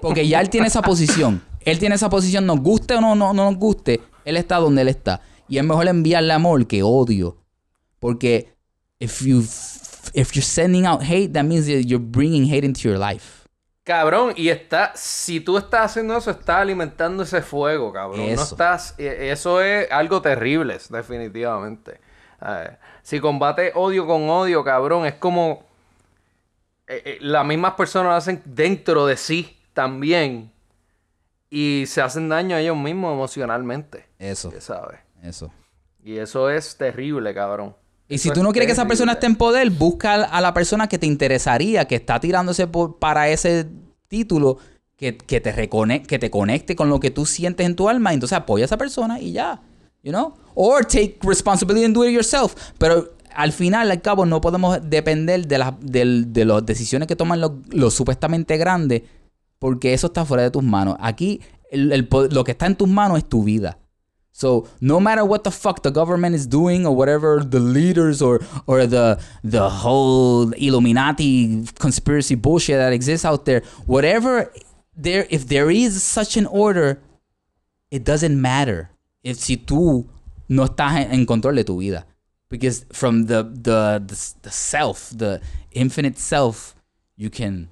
porque 0.00 0.26
ya 0.26 0.40
él 0.40 0.50
tiene 0.50 0.68
esa 0.68 0.82
posición. 0.82 1.42
Él 1.60 1.78
tiene 1.78 1.96
esa 1.96 2.08
posición, 2.08 2.46
nos 2.46 2.60
guste 2.60 2.94
o 2.94 3.00
no, 3.00 3.14
no, 3.14 3.32
no 3.32 3.50
nos 3.50 3.58
guste, 3.58 4.00
él 4.24 4.36
está 4.36 4.56
donde 4.56 4.82
él 4.82 4.88
está. 4.88 5.20
Y 5.48 5.58
es 5.58 5.64
mejor 5.64 5.88
enviarle 5.88 6.32
amor 6.32 6.66
que 6.66 6.82
odio. 6.82 7.38
Porque 7.98 8.54
if 8.98 9.22
you 9.22 9.42
if 10.14 10.32
you're 10.32 10.42
sending 10.42 10.86
out 10.86 11.02
hate, 11.02 11.32
that 11.32 11.44
means 11.44 11.66
that 11.66 11.82
you're 11.86 11.98
bringing 11.98 12.44
hate 12.44 12.64
into 12.64 12.80
your 12.88 12.98
life. 12.98 13.46
Cabrón, 13.84 14.32
y 14.34 14.48
está, 14.48 14.92
si 14.96 15.38
tú 15.38 15.56
estás 15.56 15.92
haciendo 15.92 16.16
eso, 16.16 16.32
estás 16.32 16.56
alimentando 16.56 17.22
ese 17.22 17.40
fuego, 17.40 17.92
cabrón. 17.92 18.18
No 18.18 18.32
Eso. 18.32 18.42
estás, 18.42 18.96
eh, 18.98 19.30
eso 19.30 19.60
es 19.60 19.88
algo 19.92 20.20
terrible, 20.20 20.76
definitivamente. 20.90 22.00
A 22.40 22.54
ver, 22.54 22.78
si 23.02 23.20
combate 23.20 23.70
odio 23.76 24.04
con 24.08 24.28
odio, 24.28 24.64
cabrón, 24.64 25.06
es 25.06 25.14
como 25.14 25.65
eh, 26.88 27.02
eh, 27.04 27.18
las 27.20 27.44
mismas 27.46 27.74
personas 27.74 28.10
lo 28.10 28.14
hacen 28.14 28.42
dentro 28.44 29.06
de 29.06 29.16
sí 29.16 29.56
también 29.72 30.50
y 31.50 31.84
se 31.86 32.00
hacen 32.02 32.28
daño 32.28 32.56
a 32.56 32.60
ellos 32.60 32.76
mismos 32.76 33.12
emocionalmente, 33.12 34.06
Eso, 34.18 34.52
¿sabes? 34.60 34.98
eso. 35.22 35.50
Y 36.04 36.16
eso 36.18 36.50
es 36.50 36.76
terrible, 36.76 37.34
cabrón. 37.34 37.74
Y 38.08 38.18
si 38.18 38.30
tú 38.30 38.42
no 38.44 38.52
quieres 38.52 38.66
que 38.68 38.72
esa 38.72 38.86
persona 38.86 39.12
esté 39.12 39.26
en 39.26 39.34
poder, 39.34 39.68
busca 39.70 40.14
a 40.14 40.40
la 40.40 40.54
persona 40.54 40.88
que 40.88 40.98
te 40.98 41.06
interesaría, 41.06 41.86
que 41.86 41.96
está 41.96 42.20
tirándose 42.20 42.68
por- 42.68 42.98
para 43.00 43.28
ese 43.28 43.66
título, 44.06 44.58
que, 44.96 45.16
que 45.16 45.40
te 45.40 45.52
recone- 45.52 46.06
que 46.06 46.20
te 46.20 46.30
conecte 46.30 46.76
con 46.76 46.88
lo 46.88 47.00
que 47.00 47.10
tú 47.10 47.26
sientes 47.26 47.66
en 47.66 47.74
tu 47.74 47.88
alma. 47.88 48.12
Entonces 48.12 48.38
apoya 48.38 48.64
a 48.64 48.66
esa 48.66 48.78
persona 48.78 49.18
y 49.20 49.32
ya. 49.32 49.60
You 50.04 50.12
know? 50.12 50.34
Or 50.54 50.84
take 50.84 51.18
responsibility 51.24 51.84
and 51.84 51.94
do 51.96 52.04
it 52.04 52.12
yourself. 52.12 52.54
Pero 52.78 53.12
al 53.36 53.52
final, 53.52 53.90
al 53.90 54.00
cabo, 54.02 54.26
no 54.26 54.40
podemos 54.40 54.78
depender 54.82 55.46
de, 55.46 55.58
las 55.58 55.74
del- 55.80 56.32
de 56.32 56.44
las 56.44 56.64
decisiones 56.64 57.06
que 57.06 57.16
toman 57.16 57.40
los, 57.40 57.94
supuestamente 57.94 58.56
grandes, 58.56 59.02
porque 59.58 59.92
eso 59.94 60.08
está 60.08 60.24
fuera 60.24 60.42
de 60.42 60.50
tus 60.50 60.62
manos. 60.62 60.96
Aquí, 61.00 61.40
lo 61.72 62.44
que 62.44 62.52
está 62.52 62.66
en 62.66 62.76
tus 62.76 62.88
manos 62.88 63.18
es 63.18 63.24
tu 63.28 63.44
vida. 63.44 63.78
So 64.32 64.64
no 64.80 65.00
matter 65.00 65.24
what 65.24 65.40
the 65.44 65.50
fuck 65.50 65.80
the 65.80 65.90
government 65.90 66.34
is 66.36 66.46
doing 66.46 66.84
or 66.84 66.94
whatever 66.94 67.42
the 67.42 67.58
leaders 67.58 68.20
or 68.20 68.44
or 68.66 68.86
the 68.86 69.16
the 69.42 69.60
whole 69.60 70.52
Illuminati 70.58 71.64
conspiracy 71.78 72.34
bullshit 72.34 72.76
that 72.76 72.92
exists 72.92 73.24
out 73.24 73.46
there, 73.46 73.62
whatever 73.86 74.52
there 74.94 75.26
if 75.30 75.46
there 75.48 75.70
is 75.70 76.02
such 76.02 76.36
an 76.36 76.46
order, 76.50 77.00
it 77.90 78.04
doesn't 78.04 78.38
matter 78.38 78.90
if 79.22 79.38
si 79.38 79.56
tú 79.56 80.06
no 80.48 80.64
estás 80.66 81.06
en 81.10 81.24
control 81.24 81.54
de 81.56 81.64
tu 81.64 81.78
vida. 81.78 82.04
Because 82.48 82.86
from 82.92 83.26
the, 83.26 83.42
the 83.42 84.00
the 84.42 84.50
self, 84.50 85.10
the 85.10 85.40
infinite 85.72 86.16
self, 86.16 86.74
you 87.16 87.28
can 87.30 87.68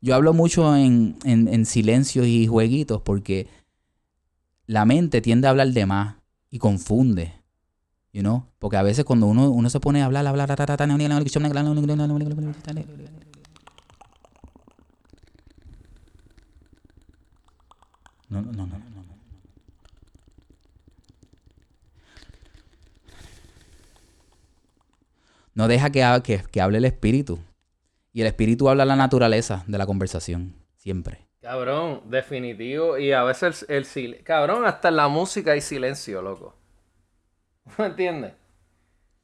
Yo 0.00 0.14
hablo 0.14 0.32
mucho 0.32 0.76
en, 0.76 1.16
en, 1.24 1.48
en 1.48 1.66
silencios 1.66 2.26
y 2.26 2.46
jueguitos 2.46 3.02
porque 3.02 3.48
la 4.66 4.84
mente 4.84 5.20
tiende 5.20 5.48
a 5.48 5.50
hablar 5.50 5.72
de 5.72 5.86
más 5.86 6.16
y 6.50 6.58
confunde. 6.58 7.34
You 8.12 8.22
know? 8.22 8.46
Porque 8.58 8.76
a 8.76 8.82
veces 8.82 9.04
cuando 9.04 9.26
uno, 9.26 9.50
uno 9.50 9.68
se 9.70 9.80
pone 9.80 10.02
a 10.02 10.06
hablar, 10.06 10.26
hablar, 10.26 10.50
no, 18.28 18.42
no, 18.42 18.52
no, 18.52 18.66
no, 18.66 18.78
no. 18.78 19.02
no. 19.02 19.18
No 25.54 25.68
deja 25.68 25.90
que, 25.90 26.04
que, 26.22 26.42
que 26.50 26.60
hable 26.60 26.78
el 26.78 26.84
espíritu. 26.84 27.40
Y 28.12 28.20
el 28.20 28.26
espíritu 28.26 28.68
habla 28.68 28.84
la 28.84 28.96
naturaleza 28.96 29.64
de 29.66 29.78
la 29.78 29.86
conversación. 29.86 30.54
Siempre. 30.76 31.26
Cabrón, 31.40 32.02
definitivo. 32.10 32.98
Y 32.98 33.12
a 33.12 33.22
veces 33.24 33.64
el, 33.68 33.76
el 33.78 33.84
sil- 33.86 34.22
Cabrón, 34.22 34.64
hasta 34.66 34.88
en 34.88 34.96
la 34.96 35.08
música 35.08 35.52
hay 35.52 35.60
silencio, 35.60 36.22
loco. 36.22 36.54
¿Me 37.78 37.86
entiendes? 37.86 38.32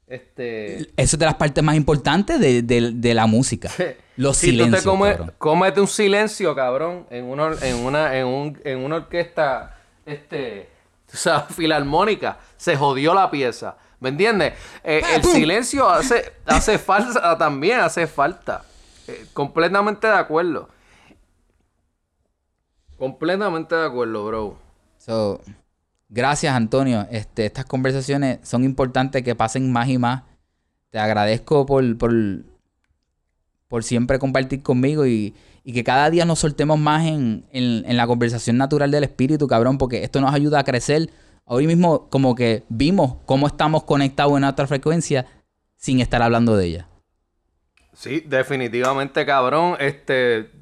Este. 0.06 0.82
Eso 0.82 1.16
es 1.16 1.18
de 1.18 1.24
las 1.24 1.34
partes 1.36 1.62
más 1.64 1.76
importantes 1.76 2.38
de, 2.40 2.62
de- 2.62 2.92
de 2.92 3.14
la 3.14 3.26
música. 3.26 3.70
Los 4.16 4.36
si 4.36 4.48
silencios. 4.50 4.82
tú 4.84 4.90
te 4.90 4.90
comes, 4.90 5.18
cómete 5.38 5.80
un 5.80 5.88
silencio, 5.88 6.54
cabrón, 6.54 7.06
en 7.10 7.24
una, 7.24 7.52
en 7.62 7.76
una, 7.84 8.16
en 8.16 8.26
un, 8.26 8.60
en 8.64 8.78
una 8.78 8.96
orquesta, 8.96 9.76
este, 10.06 10.70
o 11.12 11.16
sea, 11.16 11.40
filarmónica, 11.50 12.38
se 12.56 12.76
jodió 12.76 13.12
la 13.14 13.30
pieza. 13.30 13.76
¿Me 14.00 14.10
entiendes? 14.10 14.52
Eh, 14.84 15.00
Ah, 15.04 15.14
el 15.16 15.22
pum. 15.22 15.32
silencio 15.32 15.88
hace, 15.88 16.32
hace 16.46 16.78
falta 16.90 17.36
también, 17.38 17.80
hace 17.80 18.06
falta. 18.06 18.62
Eh, 19.08 19.26
completamente 19.32 20.06
de 20.06 20.14
acuerdo. 20.14 20.68
Completamente 22.98 23.74
de 23.74 23.86
acuerdo, 23.86 24.26
bro. 24.26 24.58
So, 24.98 25.40
gracias, 26.08 26.54
Antonio. 26.54 27.06
Este, 27.10 27.46
estas 27.46 27.64
conversaciones 27.64 28.38
son 28.42 28.62
importantes 28.64 29.22
que 29.22 29.34
pasen 29.34 29.72
más 29.72 29.88
y 29.88 29.98
más. 29.98 30.22
Te 30.90 30.98
agradezco 30.98 31.66
por, 31.66 31.98
por, 31.98 32.12
por 33.74 33.82
siempre 33.82 34.20
compartir 34.20 34.62
conmigo 34.62 35.04
y, 35.04 35.34
y 35.64 35.72
que 35.72 35.82
cada 35.82 36.08
día 36.08 36.24
nos 36.24 36.38
soltemos 36.38 36.78
más 36.78 37.08
en, 37.08 37.44
en- 37.50 37.96
la 37.96 38.06
conversación 38.06 38.56
natural 38.56 38.92
del 38.92 39.02
espíritu, 39.02 39.48
cabrón, 39.48 39.78
porque 39.78 40.04
esto 40.04 40.20
nos 40.20 40.32
ayuda 40.32 40.60
a 40.60 40.62
crecer. 40.62 41.10
Hoy 41.44 41.66
mismo 41.66 42.08
como 42.08 42.36
que 42.36 42.62
vimos 42.68 43.16
cómo 43.26 43.48
estamos 43.48 43.82
conectados 43.82 44.36
en 44.38 44.44
otra 44.44 44.68
frecuencia 44.68 45.26
sin 45.76 45.98
estar 45.98 46.22
hablando 46.22 46.56
de 46.56 46.66
ella. 46.66 46.88
Sí, 47.92 48.20
definitivamente, 48.24 49.26
cabrón. 49.26 49.76
Este. 49.80 50.52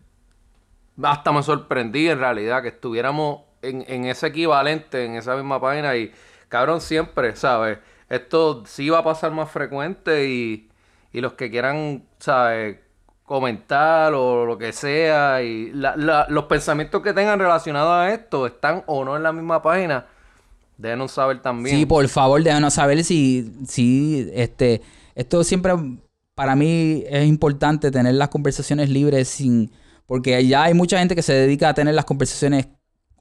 Hasta 1.02 1.32
me 1.32 1.42
sorprendí 1.42 2.08
en 2.08 2.18
realidad 2.18 2.62
que 2.62 2.68
estuviéramos 2.68 3.42
en, 3.60 3.84
en 3.88 4.06
ese 4.06 4.28
equivalente, 4.28 5.04
en 5.04 5.16
esa 5.16 5.36
misma 5.36 5.60
página. 5.60 5.94
Y, 5.98 6.12
cabrón, 6.48 6.80
siempre, 6.80 7.36
¿sabes? 7.36 7.78
Esto 8.08 8.64
sí 8.64 8.88
va 8.88 9.00
a 9.00 9.04
pasar 9.04 9.32
más 9.32 9.50
frecuente 9.50 10.30
y, 10.30 10.70
y 11.12 11.20
los 11.20 11.34
que 11.34 11.50
quieran, 11.50 12.06
¿sabes? 12.18 12.78
Comentar 13.24 14.12
o 14.14 14.44
lo 14.44 14.58
que 14.58 14.72
sea. 14.72 15.42
Y 15.42 15.70
la- 15.72 15.96
la- 15.96 16.26
los 16.28 16.44
pensamientos 16.44 17.02
que 17.02 17.12
tengan 17.12 17.38
relacionados 17.38 17.90
a 17.92 18.12
esto 18.12 18.46
están 18.46 18.82
o 18.86 19.04
no 19.04 19.16
en 19.16 19.22
la 19.22 19.32
misma 19.32 19.62
página. 19.62 20.06
Déjenos 20.76 21.12
saber 21.12 21.40
también. 21.40 21.76
Sí, 21.76 21.86
por 21.86 22.06
favor, 22.08 22.42
déjanos 22.42 22.74
saber 22.74 23.04
si, 23.04 23.52
si 23.66 24.28
este, 24.34 24.82
esto 25.14 25.44
siempre 25.44 25.72
para 26.34 26.56
mí 26.56 27.04
es 27.08 27.26
importante 27.26 27.90
tener 27.90 28.14
las 28.14 28.28
conversaciones 28.28 28.88
libres 28.88 29.28
sin, 29.28 29.70
porque 30.06 30.44
ya 30.46 30.64
hay 30.64 30.74
mucha 30.74 30.98
gente 30.98 31.14
que 31.14 31.22
se 31.22 31.34
dedica 31.34 31.68
a 31.68 31.74
tener 31.74 31.94
las 31.94 32.04
conversaciones 32.06 32.68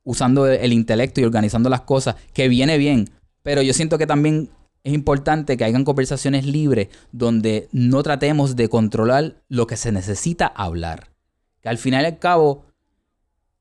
usando 0.04 0.48
el 0.48 0.74
intelecto 0.74 1.22
y 1.22 1.26
organizando 1.26 1.70
las 1.70 1.82
cosas, 1.82 2.16
que 2.34 2.48
viene 2.48 2.78
bien, 2.78 3.10
pero 3.44 3.62
yo 3.62 3.74
siento 3.74 3.98
que 4.00 4.08
también 4.08 4.50
es 4.84 4.94
importante 4.94 5.58
que 5.58 5.64
hayan 5.64 5.84
conversaciones 5.84 6.46
libres 6.46 6.90
donde 7.12 7.70
no 7.72 8.02
tratemos 8.02 8.56
de 8.56 8.70
controlar 8.70 9.36
lo 9.48 9.68
que 9.68 9.78
se 9.78 9.92
necesita 9.92 10.48
hablar. 10.48 11.12
Que 11.62 11.70
al 11.70 11.78
final 11.78 12.04
y 12.04 12.08
al 12.08 12.20
cabo, 12.20 12.66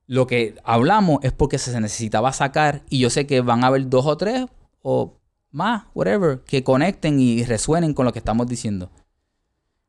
lo 0.07 0.27
que 0.27 0.57
hablamos 0.65 1.21
es 1.23 1.33
porque 1.33 1.59
se 1.59 1.79
necesitaba 1.81 2.33
sacar 2.33 2.83
y 2.89 2.99
yo 2.99 3.11
sé 3.11 3.27
que 3.27 3.43
van 3.43 3.65
a 3.65 3.67
haber 3.67 3.89
dos 3.91 4.07
o 4.07 4.17
tres 4.17 4.47
o 4.83 5.15
más, 5.51 5.85
whatever, 5.95 6.41
que 6.41 6.65
conecten 6.65 7.21
y 7.21 7.45
resuenen 7.45 7.93
con 7.93 8.07
lo 8.07 8.13
que 8.13 8.21
estamos 8.21 8.47
diciendo. 8.47 8.91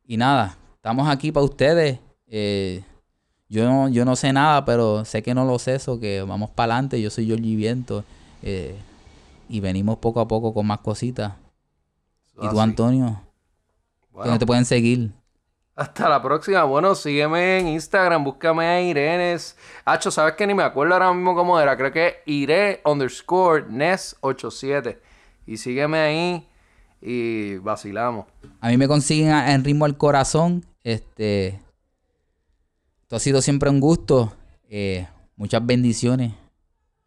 Y 0.05 0.17
nada, 0.17 0.57
estamos 0.75 1.07
aquí 1.07 1.31
para 1.31 1.45
ustedes. 1.45 1.99
Eh, 2.27 2.83
yo, 3.47 3.63
no, 3.65 3.87
yo 3.87 4.03
no 4.03 4.15
sé 4.15 4.33
nada, 4.33 4.65
pero 4.65 5.05
sé 5.05 5.23
que 5.23 5.33
no 5.33 5.45
lo 5.45 5.59
sé 5.59 5.75
eso, 5.75 5.99
que 5.99 6.21
vamos 6.23 6.49
para 6.49 6.73
adelante. 6.73 7.01
Yo 7.01 7.09
soy 7.09 7.27
Georgie 7.27 7.55
Viento. 7.55 8.03
eh, 8.41 8.75
y 9.51 9.59
venimos 9.59 9.97
poco 9.97 10.19
a 10.21 10.27
poco 10.27 10.53
con 10.53 10.65
más 10.65 10.79
cositas. 10.79 11.33
¿Y 12.41 12.47
tú. 12.49 12.59
Antonio? 12.59 13.21
Bueno, 14.11 14.25
¿Dónde 14.31 14.39
te 14.39 14.45
pueden 14.45 14.65
seguir? 14.65 15.11
Hasta 15.75 16.09
la 16.09 16.21
próxima. 16.21 16.63
Bueno, 16.63 16.95
sígueme 16.95 17.59
en 17.59 17.67
Instagram, 17.69 18.23
búscame 18.23 18.65
a 18.65 18.81
Irenes. 18.81 19.57
Hacho, 19.85 20.11
¿sabes 20.11 20.35
que 20.35 20.45
Ni 20.47 20.53
me 20.53 20.63
acuerdo 20.63 20.93
ahora 20.93 21.13
mismo 21.13 21.33
cómo 21.35 21.59
era. 21.59 21.75
Creo 21.77 21.91
que 21.91 22.17
Ire 22.25 22.81
underscore 22.85 23.65
Nes87. 23.67 24.97
Y 25.45 25.57
sígueme 25.57 25.97
ahí 25.99 26.47
y 27.01 27.57
vacilamos. 27.57 28.25
A 28.59 28.69
mí 28.69 28.77
me 28.77 28.87
consiguen 28.87 29.31
a- 29.31 29.53
en 29.53 29.63
Ritmo 29.63 29.85
al 29.85 29.97
Corazón. 29.97 30.65
Este. 30.83 31.59
Esto 33.01 33.15
ha 33.15 33.19
sido 33.19 33.41
siempre 33.41 33.69
un 33.69 33.79
gusto. 33.79 34.33
eh, 34.73 35.07
muchas 35.35 35.65
bendiciones 35.65 36.33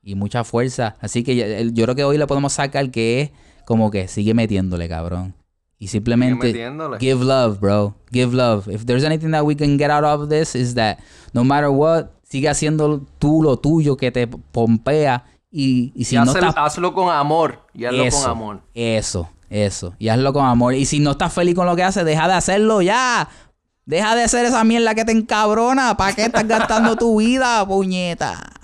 y 0.04 0.14
mucha 0.14 0.44
fuerza. 0.44 0.96
Así 1.00 1.24
que 1.24 1.70
yo 1.72 1.84
creo 1.84 1.94
que 1.94 2.04
hoy 2.04 2.18
le 2.18 2.26
podemos 2.26 2.52
sacar 2.52 2.90
que 2.90 3.20
es 3.22 3.30
como 3.64 3.90
que 3.90 4.08
sigue 4.08 4.34
metiéndole, 4.34 4.88
cabrón. 4.88 5.34
Y 5.78 5.88
simplemente 5.88 6.52
give 7.00 7.24
love, 7.24 7.58
bro. 7.58 7.94
Give 8.12 8.34
love. 8.34 8.68
If 8.68 8.86
there's 8.86 9.04
anything 9.04 9.32
that 9.32 9.44
we 9.44 9.56
can 9.56 9.76
get 9.78 9.90
out 9.90 10.04
of 10.04 10.28
this 10.28 10.54
is 10.54 10.74
that 10.74 10.98
no 11.32 11.44
matter 11.44 11.68
what, 11.68 12.06
sigue 12.22 12.48
haciendo 12.48 13.02
tú 13.18 13.42
lo 13.42 13.58
tuyo 13.58 13.96
que 13.96 14.10
te 14.10 14.26
pompea 14.26 15.24
y, 15.50 15.92
y 15.94 16.04
si 16.04 16.14
y 16.14 16.18
no 16.18 16.22
hazlo, 16.22 16.48
estás 16.48 16.54
hazlo 16.56 16.94
con 16.94 17.12
amor. 17.12 17.60
Y 17.74 17.84
hazlo 17.84 18.04
eso, 18.04 18.22
con 18.22 18.30
amor. 18.30 18.60
Eso, 18.74 19.30
eso. 19.50 19.94
Y 19.98 20.08
hazlo 20.08 20.32
con 20.32 20.46
amor. 20.46 20.74
Y 20.74 20.86
si 20.86 21.00
no 21.00 21.12
estás 21.12 21.32
feliz 21.32 21.54
con 21.54 21.66
lo 21.66 21.76
que 21.76 21.82
haces, 21.82 22.04
deja 22.04 22.28
de 22.28 22.34
hacerlo 22.34 22.80
ya. 22.80 23.28
Deja 23.84 24.14
de 24.14 24.22
hacer 24.24 24.46
esa 24.46 24.64
mierda 24.64 24.94
que 24.94 25.04
te 25.04 25.12
encabrona. 25.12 25.96
¿Para 25.96 26.14
qué 26.14 26.24
estás 26.24 26.48
gastando 26.48 26.96
tu 26.96 27.18
vida, 27.18 27.66
puñeta? 27.66 28.63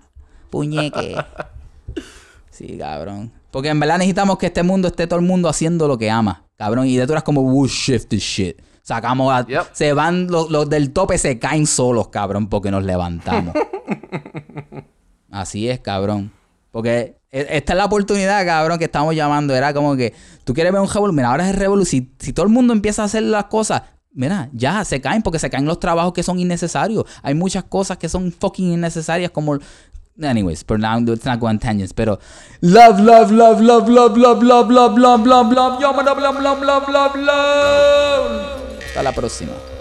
Puñeque. 0.51 1.17
Sí, 2.51 2.77
cabrón. 2.79 3.33
Porque 3.51 3.69
en 3.69 3.81
verdad 3.81 3.99
necesitamos 3.99 4.39
que 4.39 4.47
este 4.47 4.63
mundo 4.63 4.89
esté 4.89 5.07
todo 5.07 5.19
el 5.19 5.25
mundo 5.25 5.49
haciendo 5.49 5.89
lo 5.89 5.97
que 5.99 6.11
ama. 6.11 6.45
Cabrón. 6.57 6.87
Y 6.87 6.97
de 6.97 7.07
tú 7.07 7.13
eras 7.13 7.25
como, 7.25 7.41
we'll 7.41 7.71
shift 7.71 8.09
this 8.09 8.23
shit. 8.23 8.57
Sacamos 8.83 9.33
a... 9.33 9.47
Yep. 9.47 9.67
Se 9.73 9.93
van, 9.93 10.27
los, 10.29 10.51
los 10.51 10.69
del 10.69 10.93
tope 10.93 11.17
se 11.19 11.39
caen 11.39 11.67
solos, 11.67 12.09
cabrón, 12.09 12.49
porque 12.49 12.71
nos 12.71 12.85
levantamos. 12.85 13.55
Así 15.31 15.69
es, 15.69 15.81
cabrón. 15.81 16.33
Porque 16.71 17.17
e- 17.31 17.47
esta 17.51 17.73
es 17.73 17.77
la 17.77 17.85
oportunidad, 17.85 18.45
cabrón, 18.45 18.79
que 18.79 18.87
estamos 18.87 19.15
llamando. 19.15 19.55
Era 19.55 19.73
como 19.73 19.97
que 19.97 20.13
tú 20.45 20.55
quieres 20.55 20.73
ver 20.73 20.83
un 20.83 20.89
revolú. 20.89 21.13
Mira, 21.13 21.31
ahora 21.31 21.45
es 21.45 21.55
el 21.55 21.57
revolú. 21.57 21.85
Si, 21.85 22.13
si 22.19 22.33
todo 22.33 22.47
el 22.47 22.53
mundo 22.53 22.73
empieza 22.73 23.03
a 23.03 23.07
hacer 23.07 23.23
las 23.23 23.45
cosas, 23.45 23.83
mira, 24.13 24.49
ya 24.53 24.85
se 24.85 25.01
caen 25.01 25.23
porque 25.23 25.39
se 25.39 25.51
caen 25.51 25.67
los 25.67 25.79
trabajos 25.79 26.13
que 26.13 26.23
son 26.23 26.39
innecesarios. 26.39 27.05
Hay 27.23 27.35
muchas 27.35 27.65
cosas 27.65 27.97
que 27.99 28.09
son 28.09 28.33
fucking 28.33 28.73
innecesarias 28.73 29.31
como... 29.31 29.59
Anyways, 30.23 30.63
but 30.65 30.81
now 30.81 30.99
let's 30.99 31.25
not 31.25 31.41
go 31.41 31.47
on 31.47 31.59
tangents. 31.59 31.93
Pero 31.93 32.19
love, 32.61 33.01
love, 33.01 33.31
love, 33.31 33.61
love, 33.61 33.89
love, 33.89 34.17
love, 34.17 34.43
love, 34.43 34.71
love, 34.71 35.27
love, 35.27 35.27
love, 35.27 35.53
love, 35.53 35.83
love, 35.83 36.19
love, 36.19 36.41
love, 36.41 36.63
love, 36.63 36.89
love, 36.89 37.17
love. 37.17 38.81
Hasta 38.85 39.03
la 39.03 39.13
próxima. 39.13 39.80